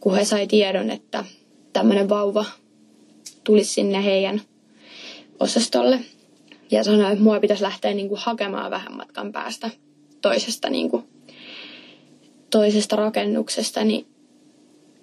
kun 0.00 0.14
he 0.14 0.24
sai 0.24 0.46
tiedon, 0.46 0.90
että 0.90 1.24
tämmöinen 1.72 2.08
vauva 2.08 2.44
tulisi 3.44 3.72
sinne 3.72 4.04
heidän 4.04 4.40
osastolle, 5.40 6.00
ja 6.70 6.84
sanoi, 6.84 7.12
että 7.12 7.24
mua 7.24 7.40
pitäisi 7.40 7.62
lähteä 7.62 7.94
niin 7.94 8.08
kuin 8.08 8.20
hakemaan 8.20 8.70
vähän 8.70 8.96
matkan 8.96 9.32
päästä 9.32 9.70
toisesta, 10.20 10.70
niin 10.70 10.90
kuin, 10.90 11.04
toisesta 12.50 12.96
rakennuksesta, 12.96 13.84
niin 13.84 14.06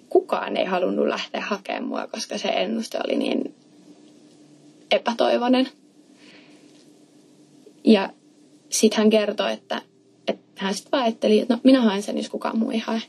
kukaan 0.08 0.56
ei 0.56 0.64
halunnut 0.64 1.08
lähteä 1.08 1.40
hakemaan 1.40 1.84
mua, 1.84 2.06
koska 2.06 2.38
se 2.38 2.48
ennuste 2.48 2.98
oli 3.06 3.16
niin 3.16 3.54
epätoivoinen. 4.90 5.68
Ja 7.84 8.10
sitten 8.68 8.98
hän 8.98 9.10
kertoi, 9.10 9.52
että, 9.52 9.82
että 10.28 10.42
hän 10.56 10.74
sitten 10.74 11.00
ajatteli, 11.00 11.40
että 11.40 11.54
no 11.54 11.60
minä 11.64 11.80
haen 11.80 12.02
sen, 12.02 12.16
jos 12.16 12.28
kukaan 12.28 12.58
muu 12.58 12.70
ei 12.70 12.78
hae. 12.78 13.02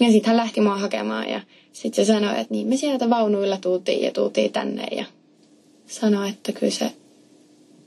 Ja 0.00 0.10
sitten 0.10 0.28
hän 0.28 0.36
lähti 0.36 0.60
mua 0.60 0.76
hakemaan 0.76 1.28
ja 1.28 1.40
sitten 1.72 2.06
se 2.06 2.12
sanoi, 2.12 2.40
että 2.40 2.54
niin 2.54 2.68
me 2.68 2.76
sieltä 2.76 3.10
vaunuilla 3.10 3.56
tultiin 3.56 4.02
ja 4.02 4.12
tultiin 4.12 4.52
tänne 4.52 4.86
ja 4.96 5.04
sanoi, 5.86 6.28
että 6.28 6.52
kyllä 6.52 6.72
se 6.72 6.92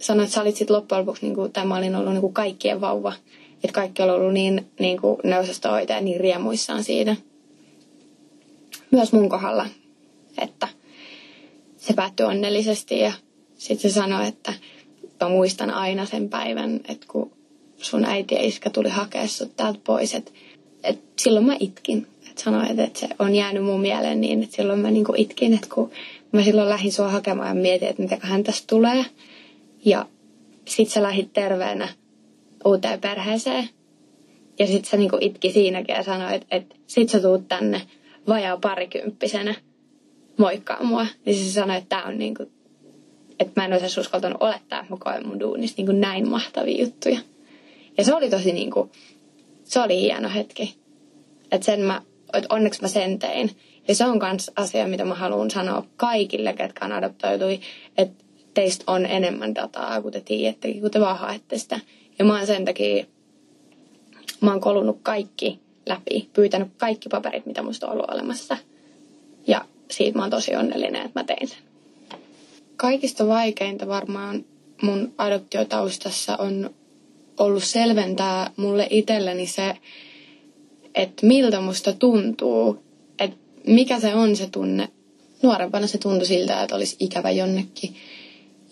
sanoi, 0.02 0.24
että 0.24 0.34
sä 0.34 0.42
olit 0.42 0.56
sitten 0.56 0.76
loppujen 0.76 1.00
lopuksi, 1.02 1.26
niin 1.26 1.36
kuin, 1.36 1.52
tai 1.52 1.66
mä 1.66 1.78
olin 1.78 1.96
ollut 1.96 2.12
niin 2.12 2.22
kuin 2.22 2.34
kaikkien 2.34 2.82
vauva. 2.82 3.14
Että 3.64 3.74
kaikki 3.74 4.02
on 4.02 4.10
ollut 4.10 4.34
niin, 4.34 4.68
niin 4.80 5.02
kuin 5.02 5.18
ne 5.24 5.40
osastohoitajat 5.40 6.04
niin 6.04 6.20
riemuissaan 6.20 6.84
siitä. 6.84 7.16
Myös 8.92 9.14
mun 9.14 9.30
kohdalla, 9.30 9.66
että 10.38 10.68
se 11.78 11.94
päättyi 11.94 12.26
onnellisesti 12.26 13.00
ja 13.00 13.12
sitten 13.58 13.92
se 13.92 13.96
sanoi, 13.96 14.28
että 14.28 14.54
mä 15.22 15.30
muistan 15.30 15.70
aina 15.70 16.06
sen 16.06 16.30
päivän, 16.30 16.80
että 16.90 17.08
kun 17.08 17.32
sun 17.78 18.06
äiti 18.06 18.36
ja 18.36 18.42
iskä 18.42 18.70
tuli 18.70 18.90
hakea 18.90 19.28
sut 19.28 19.56
täältä 19.56 19.80
pois, 19.84 20.16
että, 20.16 20.32
että 20.84 21.04
silloin 21.20 21.46
mä 21.46 21.56
itkin. 21.60 22.08
Että 22.30 22.44
sanoin, 22.44 22.80
että 22.80 23.00
se 23.00 23.08
on 23.20 23.36
jäänyt 23.36 23.64
mun 23.64 23.82
mieleen 23.82 24.22
niin, 24.22 24.44
että 24.44 24.56
silloin 24.56 24.80
mä 24.80 24.92
niinku 24.92 25.14
itkin, 25.18 25.54
että 25.54 25.68
kun 25.74 25.92
mä 26.32 26.44
silloin 26.44 26.70
lähdin 26.70 26.92
sua 26.92 27.10
hakemaan 27.10 27.48
ja 27.48 27.62
mietin, 27.62 27.88
että 27.88 28.04
mitä 28.04 28.18
hän 28.22 28.44
tästä 28.44 28.68
tulee. 28.68 29.06
Ja 29.86 30.06
sit 30.68 30.90
sä 30.90 31.04
lähit 31.04 31.34
terveenä 31.34 31.88
uuteen 32.66 33.02
perheeseen. 33.02 33.70
Ja 34.60 34.68
sitten 34.68 34.90
se 34.92 34.98
niinku 34.98 35.18
itki 35.22 35.52
siinäkin 35.52 35.96
ja 35.96 36.04
sanoi, 36.04 36.36
että 36.36 36.48
et 36.52 36.76
sit 36.88 37.10
sä 37.10 37.20
tuut 37.20 37.48
tänne 37.48 37.82
vajaa 38.28 38.58
parikymppisenä 38.58 39.56
moikkaa 40.38 40.84
mua. 40.84 41.06
Niin 41.26 41.36
se 41.36 41.52
sanoi, 41.52 41.78
että 41.78 41.90
tämä 41.90 42.04
on 42.04 42.18
niinku, 42.18 42.44
että 43.40 43.62
mä 43.62 43.66
en 43.66 43.74
olisi 43.74 44.00
uskaltanut 44.00 44.42
olettaa, 44.42 44.80
että 44.80 44.94
mä 44.94 44.98
koen 45.00 45.28
mun 45.28 45.40
duunissa 45.40 45.76
niinku 45.78 45.92
näin 45.92 46.30
mahtavia 46.30 46.82
juttuja. 46.84 47.20
Ja 47.98 48.04
se 48.04 48.16
oli 48.16 48.30
tosi 48.30 48.52
niinku, 48.52 48.92
se 49.64 49.80
oli 49.80 50.02
hieno 50.02 50.30
hetki. 50.30 50.76
Että 51.52 51.66
sen 51.66 51.82
mä, 51.82 52.02
että 52.34 52.56
onneksi 52.56 52.82
mä 52.82 52.88
sen 52.88 53.20
tein. 53.20 53.52
Ja 53.88 53.96
se 53.96 54.06
on 54.06 54.20
myös 54.22 54.52
asia, 54.56 54.88
mitä 54.88 55.06
mä 55.06 55.16
haluan 55.16 55.52
sanoa 55.52 55.86
kaikille, 55.98 56.54
ketkä 56.54 56.86
on 56.86 56.92
adoptoitui, 56.92 57.60
että 57.98 58.24
teistä 58.54 58.84
on 58.88 59.06
enemmän 59.06 59.56
dataa, 59.56 60.02
kun 60.02 60.12
te 60.12 60.22
tiedätte, 60.22 60.74
kun 60.74 60.92
te 60.92 61.00
vaan 61.00 61.18
haette 61.18 61.58
sitä. 61.58 61.80
Ja 62.20 62.26
mä 62.26 62.38
oon 62.38 62.48
sen 62.48 62.66
takia, 62.66 63.06
mä 64.42 64.52
oon 64.52 64.62
kolunut 64.62 65.00
kaikki 65.04 65.60
läpi, 65.86 66.30
pyytänyt 66.34 66.68
kaikki 66.78 67.10
paperit, 67.10 67.46
mitä 67.46 67.62
musta 67.62 67.88
on 67.88 67.94
ollut 67.94 68.12
olemassa. 68.12 68.58
Ja 69.48 69.66
siitä 69.92 70.18
mä 70.18 70.24
oon 70.24 70.32
tosi 70.32 70.56
onnellinen, 70.56 71.06
että 71.06 71.20
mä 71.20 71.24
tein 71.24 71.48
sen. 71.48 71.58
Kaikista 72.78 73.28
vaikeinta 73.28 73.88
varmaan 73.88 74.46
mun 74.82 75.14
adoptiotaustassa 75.18 76.38
on 76.38 76.70
ollut 77.38 77.64
selventää 77.64 78.52
mulle 78.58 78.88
itselleni 78.90 79.48
se, 79.48 79.78
että 80.96 81.26
miltä 81.26 81.62
musta 81.62 81.94
tuntuu, 81.94 82.84
että 83.20 83.38
mikä 83.68 84.00
se 84.00 84.16
on 84.16 84.36
se 84.36 84.50
tunne. 84.50 84.90
Nuorempana 85.42 85.88
se 85.88 85.98
tuntui 85.98 86.28
siltä, 86.28 86.64
että 86.64 86.76
olisi 86.76 86.96
ikävä 87.00 87.32
jonnekin. 87.32 87.96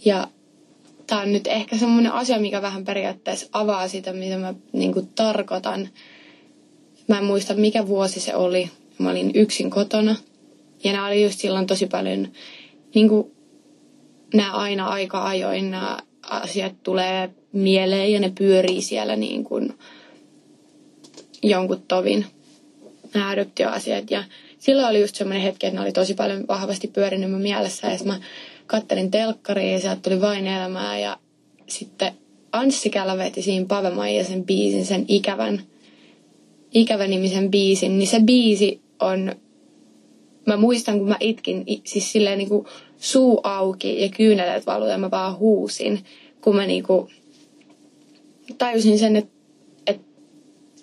Ja 0.06 0.28
tämä 1.08 1.22
on 1.22 1.34
nyt 1.34 1.48
ehkä 1.48 1.78
semmoinen 1.78 2.12
asia, 2.12 2.40
mikä 2.40 2.62
vähän 2.62 2.86
periaatteessa 2.86 3.48
avaa 3.52 3.88
sitä, 3.88 4.14
mitä 4.14 4.38
mä 4.38 4.54
niin 4.74 4.94
kuin, 4.94 5.08
tarkoitan. 5.16 5.90
Mä 7.08 7.18
en 7.18 7.24
muista, 7.26 7.54
mikä 7.54 7.88
vuosi 7.88 8.20
se 8.20 8.36
oli. 8.36 8.70
Mä 8.98 9.10
olin 9.10 9.32
yksin 9.34 9.70
kotona. 9.70 10.16
Ja 10.84 10.92
nämä 10.92 11.08
oli 11.08 11.24
just 11.24 11.40
silloin 11.40 11.68
tosi 11.68 11.88
paljon, 11.88 12.28
niin 12.96 13.10
kuin, 13.10 13.32
nämä 14.34 14.52
aina 14.52 14.88
aika 14.88 15.28
ajoin 15.28 15.72
nämä 15.72 15.98
asiat 16.22 16.74
tulee 16.84 17.30
mieleen 17.52 18.12
ja 18.14 18.20
ne 18.20 18.32
pyörii 18.38 18.82
siellä 18.82 19.16
niin 19.16 19.44
kuin 19.44 19.74
jonkun 21.44 21.84
tovin 21.88 22.26
nämä 23.14 23.30
adoptioasiat. 23.30 24.12
Ja 24.12 24.24
silloin 24.60 24.88
oli 24.88 25.02
just 25.02 25.16
semmoinen 25.16 25.44
hetki, 25.44 25.68
että 25.68 25.80
ne 25.80 25.84
oli 25.84 25.92
tosi 25.92 26.14
paljon 26.14 26.48
vahvasti 26.48 26.88
pyörinyt 26.88 27.32
mun 27.32 27.42
mielessä. 27.42 27.88
Ja 27.88 27.98
mä 28.06 28.20
kattelin 28.70 29.12
telkkaria 29.12 29.72
ja 29.72 29.80
sieltä 29.80 30.02
tuli 30.02 30.22
vain 30.22 30.48
elämää. 30.48 31.00
Ja 31.00 31.18
sitten 31.68 32.14
Anssi 32.52 32.90
Kälä 32.90 33.18
veti 33.18 33.42
siinä 33.42 33.66
Pave 33.66 34.24
sen 34.24 34.46
biisin, 34.46 34.86
sen 34.86 35.06
ikävän, 35.08 35.62
ikävän 36.72 37.10
nimisen 37.10 37.52
biisin. 37.52 38.00
Niin 38.00 38.08
se 38.08 38.20
biisi 38.20 38.82
on, 39.00 39.36
mä 40.46 40.58
muistan 40.58 40.98
kun 40.98 41.08
mä 41.08 41.18
itkin, 41.20 41.66
siis 41.84 42.12
silleen 42.12 42.38
niin 42.38 42.50
kuin 42.50 42.66
suu 42.98 43.40
auki 43.44 44.02
ja 44.02 44.10
kyyneleet 44.10 44.66
valuu 44.66 44.88
ja 44.88 44.98
mä 44.98 45.12
vaan 45.12 45.38
huusin, 45.38 46.00
kun 46.42 46.56
mä 46.56 46.68
niin 46.68 46.84
kuin 46.84 47.12
tajusin 48.58 49.00
sen, 49.00 49.16
että 49.16 49.40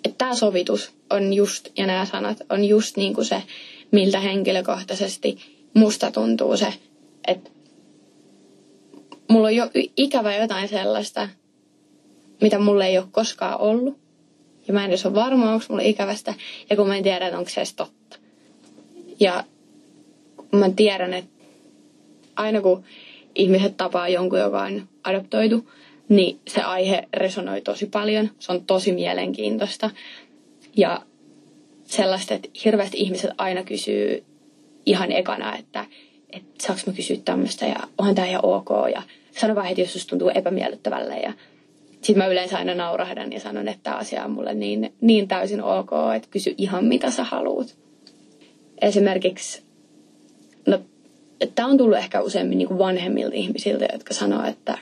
että 0.05 0.17
tämä 0.17 0.35
sovitus 0.35 0.91
on 1.09 1.33
just, 1.33 1.69
ja 1.77 1.87
nämä 1.87 2.05
sanat 2.05 2.37
on 2.49 2.65
just 2.65 2.97
niin 2.97 3.13
kuin 3.13 3.25
se, 3.25 3.43
miltä 3.91 4.19
henkilökohtaisesti 4.19 5.37
musta 5.73 6.11
tuntuu 6.11 6.57
se, 6.57 6.73
että 7.27 7.49
mulla 9.29 9.47
on 9.47 9.55
jo 9.55 9.69
ikävä 9.97 10.35
jotain 10.35 10.67
sellaista, 10.67 11.29
mitä 12.41 12.59
mulle 12.59 12.87
ei 12.87 12.97
ole 12.97 13.07
koskaan 13.11 13.59
ollut. 13.59 13.97
Ja 14.67 14.73
mä 14.73 14.83
en 14.83 14.89
edes 14.89 15.05
ole 15.05 15.15
varma, 15.15 15.53
onko 15.53 15.65
mulla 15.69 15.83
ikävästä, 15.83 16.33
ja 16.69 16.75
kun 16.75 16.87
mä 16.87 16.95
en 16.95 17.03
tiedä, 17.03 17.27
että 17.27 17.37
onko 17.37 17.49
se 17.49 17.61
edes 17.61 17.73
totta. 17.73 18.17
Ja 19.19 19.43
mä 20.51 20.69
tiedän, 20.75 21.13
että 21.13 21.43
aina 22.35 22.61
kun 22.61 22.83
ihmiset 23.35 23.77
tapaa 23.77 24.09
jonkun, 24.09 24.39
joka 24.39 24.61
on 24.61 24.87
adoptoitu, 25.03 25.69
niin 26.09 26.39
se 26.47 26.61
aihe 26.61 27.07
resonoi 27.13 27.61
tosi 27.61 27.85
paljon. 27.85 28.29
Se 28.39 28.51
on 28.51 28.65
tosi 28.65 28.91
mielenkiintoista. 28.91 29.89
Ja 30.77 31.01
sellaista, 31.85 32.33
että 32.33 32.49
hirveästi 32.65 32.97
ihmiset 32.97 33.31
aina 33.37 33.63
kysyy 33.63 34.23
ihan 34.85 35.11
ekana, 35.11 35.55
että, 35.57 35.85
että 36.33 36.65
saanko 36.67 36.81
mä 36.87 36.93
kysyä 36.93 37.17
tämmöistä 37.25 37.65
ja 37.65 37.75
onhan 37.97 38.15
tämä 38.15 38.27
ihan 38.27 38.45
ok. 38.45 38.69
Ja 38.95 39.01
sano 39.39 39.55
vaan 39.55 39.65
heti, 39.67 39.81
jos 39.81 39.93
susta 39.93 40.09
tuntuu 40.09 40.29
epämiellyttävälle. 40.35 41.17
Ja 41.17 41.33
sitten 42.01 42.17
mä 42.17 42.27
yleensä 42.27 42.57
aina 42.57 42.75
naurahdan 42.75 43.33
ja 43.33 43.39
sanon, 43.39 43.67
että 43.67 43.83
tämä 43.83 43.95
asia 43.95 44.25
on 44.25 44.31
mulle 44.31 44.53
niin, 44.53 44.93
niin 45.01 45.27
täysin 45.27 45.63
ok, 45.63 45.89
että 46.15 46.27
kysy 46.31 46.55
ihan 46.57 46.85
mitä 46.85 47.11
sä 47.11 47.23
haluat. 47.23 47.75
Esimerkiksi, 48.81 49.61
no, 50.65 50.79
tämä 51.55 51.67
on 51.67 51.77
tullut 51.77 51.97
ehkä 51.97 52.21
useammin 52.21 52.57
niin 52.57 52.67
kuin 52.67 52.77
vanhemmilta 52.77 53.35
ihmisiltä, 53.35 53.87
jotka 53.93 54.13
sanoo, 54.13 54.45
että 54.45 54.77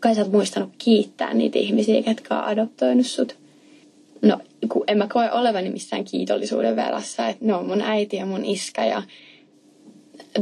kai 0.00 0.14
sä 0.14 0.20
oot 0.20 0.32
muistanut 0.32 0.70
kiittää 0.78 1.34
niitä 1.34 1.58
ihmisiä, 1.58 2.02
jotka 2.06 2.38
on 2.38 2.44
adoptoinut 2.44 3.06
sut. 3.06 3.36
No, 4.22 4.38
kun 4.68 4.84
en 4.86 4.98
mä 4.98 5.08
koe 5.12 5.30
olevani 5.32 5.70
missään 5.70 6.04
kiitollisuuden 6.04 6.76
velassa, 6.76 7.28
että 7.28 7.44
ne 7.44 7.54
on 7.54 7.66
mun 7.66 7.82
äiti 7.82 8.16
ja 8.16 8.26
mun 8.26 8.44
iskä 8.44 8.86
ja 8.86 9.02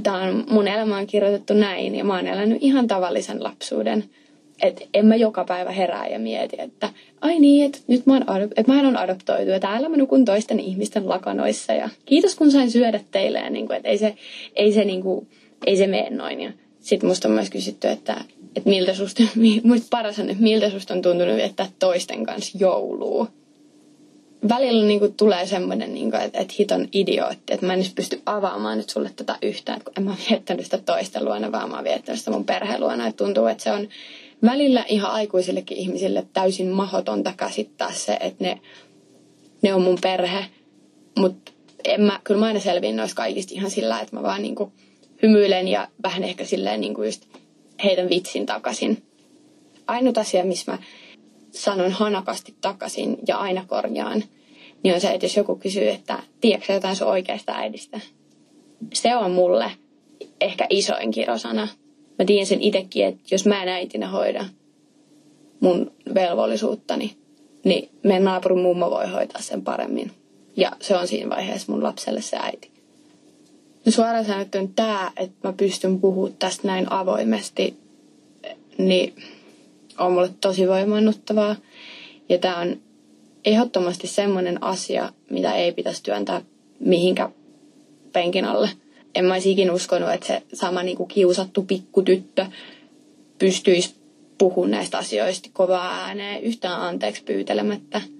tää 0.02 0.14
on, 0.14 0.44
mun 0.50 0.68
elämä 0.68 0.96
on 0.96 1.06
kirjoitettu 1.06 1.54
näin 1.54 1.94
ja 1.94 2.04
mä 2.04 2.16
oon 2.16 2.26
elänyt 2.26 2.58
ihan 2.60 2.86
tavallisen 2.86 3.44
lapsuuden. 3.44 4.04
Että 4.62 4.84
en 4.94 5.06
mä 5.06 5.16
joka 5.16 5.44
päivä 5.44 5.70
herää 5.70 6.08
ja 6.08 6.18
mieti, 6.18 6.56
että 6.58 6.90
ai 7.20 7.38
niin, 7.38 7.66
että 7.66 7.78
nyt 7.86 8.06
mä 8.06 8.12
oon, 8.12 8.22
adop- 8.22 8.66
mä 8.66 8.88
on 8.88 8.96
adoptoitu 8.96 9.50
ja 9.50 9.60
täällä 9.60 9.88
mä 9.88 9.96
nukun 9.96 10.24
toisten 10.24 10.60
ihmisten 10.60 11.08
lakanoissa 11.08 11.72
ja 11.72 11.88
kiitos 12.06 12.34
kun 12.34 12.50
sain 12.50 12.70
syödä 12.70 13.00
teille 13.10 13.38
ja 13.38 13.50
niin 13.50 13.66
kuin, 13.66 13.76
että 13.76 13.88
ei 13.88 13.98
se, 13.98 14.14
ei 14.56 14.72
se, 14.72 14.84
niin 14.84 15.02
kuin, 15.02 15.28
ei 15.66 15.76
se 15.76 15.86
mene 15.86 16.10
noin. 16.10 16.40
Ja 16.40 16.52
sitten 16.80 17.08
musta 17.08 17.28
on 17.28 17.34
myös 17.34 17.50
kysytty, 17.50 17.88
että 17.88 18.24
että 18.56 18.70
miltä 18.70 18.94
susta, 18.94 19.22
muista 19.64 19.86
paras 19.90 20.18
on, 20.18 20.30
että 20.30 20.42
miltä 20.42 20.70
susta 20.70 20.94
on 20.94 21.02
tuntunut 21.02 21.36
viettää 21.36 21.68
toisten 21.78 22.26
kanssa 22.26 22.58
joulua. 22.60 23.26
Välillä 24.48 24.84
niin 24.84 25.00
kuin, 25.00 25.14
tulee 25.14 25.46
semmoinen, 25.46 25.94
niin 25.94 26.10
kuin, 26.10 26.22
että, 26.22 26.38
että 26.38 26.54
hiton 26.58 26.88
idiootti, 26.92 27.52
että 27.52 27.66
mä 27.66 27.72
en 27.72 27.78
edes 27.78 27.92
pysty 27.94 28.22
avaamaan 28.26 28.78
nyt 28.78 28.90
sulle 28.90 29.10
tätä 29.16 29.38
yhtään, 29.42 29.80
kun 29.84 29.92
en 29.96 30.02
mä 30.02 30.16
viettänyt 30.30 30.64
sitä 30.64 30.78
toisten 30.78 31.24
luona, 31.24 31.52
vaan 31.52 31.70
mä 31.70 31.76
oon 31.76 31.84
viettänyt 31.84 32.18
sitä 32.18 32.30
mun 32.30 32.44
perheen 32.44 32.80
luona. 32.80 33.06
Että 33.06 33.24
tuntuu, 33.24 33.46
että 33.46 33.64
se 33.64 33.72
on 33.72 33.88
välillä 34.44 34.84
ihan 34.88 35.10
aikuisillekin 35.10 35.76
ihmisille 35.76 36.26
täysin 36.32 36.68
mahdotonta 36.68 37.32
käsittää 37.36 37.92
se, 37.92 38.16
että 38.20 38.44
ne, 38.44 38.60
ne 39.62 39.74
on 39.74 39.82
mun 39.82 39.98
perhe. 40.02 40.44
Mutta 41.18 41.52
en 41.84 42.00
mä, 42.00 42.20
kyllä 42.24 42.40
mä 42.40 42.46
aina 42.46 42.60
selviin 42.60 42.96
noista 42.96 43.16
kaikista 43.16 43.54
ihan 43.54 43.70
sillä, 43.70 44.00
että 44.00 44.16
mä 44.16 44.22
vaan 44.22 44.42
niin 44.42 44.54
kuin 44.54 44.72
hymyilen 45.22 45.68
ja 45.68 45.88
vähän 46.02 46.24
ehkä 46.24 46.44
silleen 46.44 46.80
niin 46.80 46.94
kuin 46.94 47.06
just 47.06 47.24
heidän 47.84 48.08
vitsin 48.08 48.46
takaisin. 48.46 49.02
Ainut 49.86 50.18
asia, 50.18 50.44
missä 50.44 50.72
mä 50.72 50.78
sanon 51.50 51.92
hanakasti 51.92 52.54
takaisin 52.60 53.16
ja 53.28 53.36
aina 53.36 53.64
korjaan, 53.66 54.24
niin 54.82 54.94
on 54.94 55.00
se, 55.00 55.10
että 55.10 55.26
jos 55.26 55.36
joku 55.36 55.56
kysyy, 55.56 55.88
että 55.88 56.22
tiedätkö 56.40 56.72
jotain 56.72 56.96
sun 56.96 57.08
oikeasta 57.08 57.52
äidistä. 57.52 58.00
Se 58.94 59.16
on 59.16 59.30
mulle 59.30 59.72
ehkä 60.40 60.66
isoin 60.70 61.10
kirosana. 61.10 61.68
Mä 62.18 62.24
tiedän 62.24 62.46
sen 62.46 62.62
itsekin, 62.62 63.06
että 63.06 63.22
jos 63.30 63.46
mä 63.46 63.62
en 63.62 63.68
äitinä 63.68 64.08
hoida 64.08 64.44
mun 65.60 65.92
velvollisuuttani, 66.14 67.16
niin 67.64 67.88
meidän 68.02 68.24
naapurin 68.24 68.58
mummo 68.58 68.90
voi 68.90 69.08
hoitaa 69.08 69.42
sen 69.42 69.62
paremmin. 69.62 70.10
Ja 70.56 70.72
se 70.80 70.96
on 70.96 71.08
siinä 71.08 71.30
vaiheessa 71.30 71.72
mun 71.72 71.82
lapselle 71.82 72.22
se 72.22 72.36
äiti. 72.36 72.70
No 73.86 73.92
suoraan 73.92 74.24
sanottuna 74.24 74.68
tämä, 74.76 75.12
että 75.16 75.48
mä 75.48 75.52
pystyn 75.52 76.00
puhumaan 76.00 76.36
tästä 76.38 76.66
näin 76.66 76.92
avoimesti, 76.92 77.76
niin 78.78 79.14
on 79.98 80.12
mulle 80.12 80.30
tosi 80.40 80.68
voimannuttavaa. 80.68 81.56
Ja 82.28 82.38
tämä 82.38 82.56
on 82.58 82.76
ehdottomasti 83.44 84.06
semmoinen 84.06 84.62
asia, 84.62 85.12
mitä 85.30 85.52
ei 85.54 85.72
pitäisi 85.72 86.02
työntää 86.02 86.42
mihinkä 86.80 87.30
penkin 88.12 88.44
alle. 88.44 88.70
En 89.14 89.24
mä 89.24 89.32
olisi 89.34 89.70
uskonut, 89.70 90.10
että 90.12 90.26
se 90.26 90.42
sama 90.52 90.82
niinku 90.82 91.06
kiusattu 91.06 91.62
pikkutyttö 91.62 92.46
pystyisi 93.38 93.94
puhumaan 94.38 94.70
näistä 94.70 94.98
asioista 94.98 95.50
kovaa 95.52 96.04
ääneen 96.04 96.42
yhtään 96.42 96.80
anteeksi 96.80 97.22
pyytelemättä– 97.24 98.00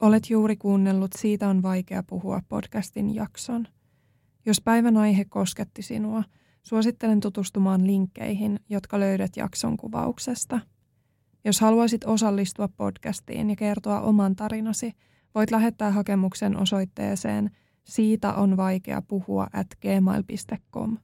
Olet 0.00 0.30
juuri 0.30 0.56
kuunnellut 0.56 1.12
Siitä 1.12 1.48
on 1.48 1.62
vaikea 1.62 2.02
puhua 2.02 2.40
podcastin 2.48 3.14
jakson. 3.14 3.68
Jos 4.46 4.60
päivän 4.60 4.96
aihe 4.96 5.24
kosketti 5.24 5.82
sinua, 5.82 6.22
suosittelen 6.62 7.20
tutustumaan 7.20 7.86
linkkeihin, 7.86 8.60
jotka 8.68 9.00
löydät 9.00 9.36
jakson 9.36 9.76
kuvauksesta. 9.76 10.60
Jos 11.44 11.60
haluaisit 11.60 12.04
osallistua 12.04 12.68
podcastiin 12.68 13.50
ja 13.50 13.56
kertoa 13.56 14.00
oman 14.00 14.36
tarinasi, 14.36 14.92
voit 15.34 15.50
lähettää 15.50 15.90
hakemuksen 15.90 16.56
osoitteeseen 16.56 17.50
siitä 17.84 18.32
on 18.32 18.56
vaikea 18.56 19.02
puhua 19.02 19.46
at 19.52 19.66
gmail.com. 19.80 20.96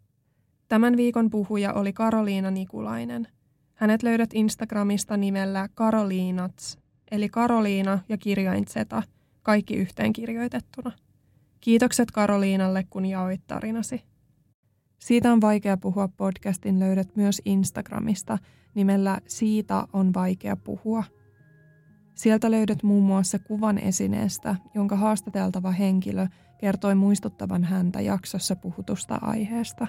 Tämän 0.69 0.97
viikon 0.97 1.31
puhuja 1.31 1.73
oli 1.73 1.93
Karoliina 1.93 2.51
Nikulainen. 2.51 3.29
Hänet 3.75 4.03
löydät 4.03 4.31
Instagramista 4.33 5.17
nimellä 5.17 5.69
Karoliinats, 5.75 6.79
eli 7.11 7.29
Karoliina 7.29 7.99
ja 8.09 8.17
kirjain 8.19 8.67
Zeta, 8.67 9.03
kaikki 9.43 9.75
yhteen 9.75 10.13
kirjoitettuna. 10.13 10.93
Kiitokset 11.61 12.11
Karoliinalle, 12.11 12.85
kun 12.91 13.07
jaoit 13.07 13.47
tarinasi. 13.47 14.03
Siitä 14.99 15.33
on 15.33 15.41
vaikea 15.41 15.77
puhua 15.77 16.09
podcastin 16.09 16.81
löydät 16.81 17.17
myös 17.17 17.43
Instagramista 17.45 18.39
nimellä 18.77 19.19
Siitä 19.27 19.87
on 19.93 20.15
vaikea 20.15 20.57
puhua. 20.57 21.05
Sieltä 22.15 22.51
löydät 22.51 22.83
muun 22.83 23.05
muassa 23.05 23.39
kuvan 23.39 23.79
esineestä, 23.79 24.57
jonka 24.75 24.97
haastateltava 24.97 25.71
henkilö 25.71 26.27
kertoi 26.59 26.95
muistuttavan 26.95 27.65
häntä 27.65 28.01
jaksossa 28.01 28.57
puhutusta 28.57 29.19
aiheesta. 29.23 29.87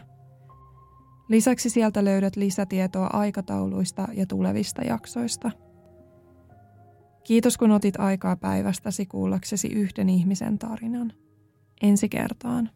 Lisäksi 1.30 1.70
sieltä 1.70 2.06
löydät 2.06 2.36
lisätietoa 2.36 3.10
aikatauluista 3.14 4.08
ja 4.14 4.26
tulevista 4.26 4.82
jaksoista. 4.82 5.52
Kiitos 7.28 7.58
kun 7.58 7.72
otit 7.72 8.00
aikaa 8.00 8.36
päivästäsi 8.36 9.06
kuullaksesi 9.06 9.68
yhden 9.68 10.10
ihmisen 10.10 10.60
tarinan. 10.60 11.14
Ensi 11.82 12.10
kertaan. 12.10 12.70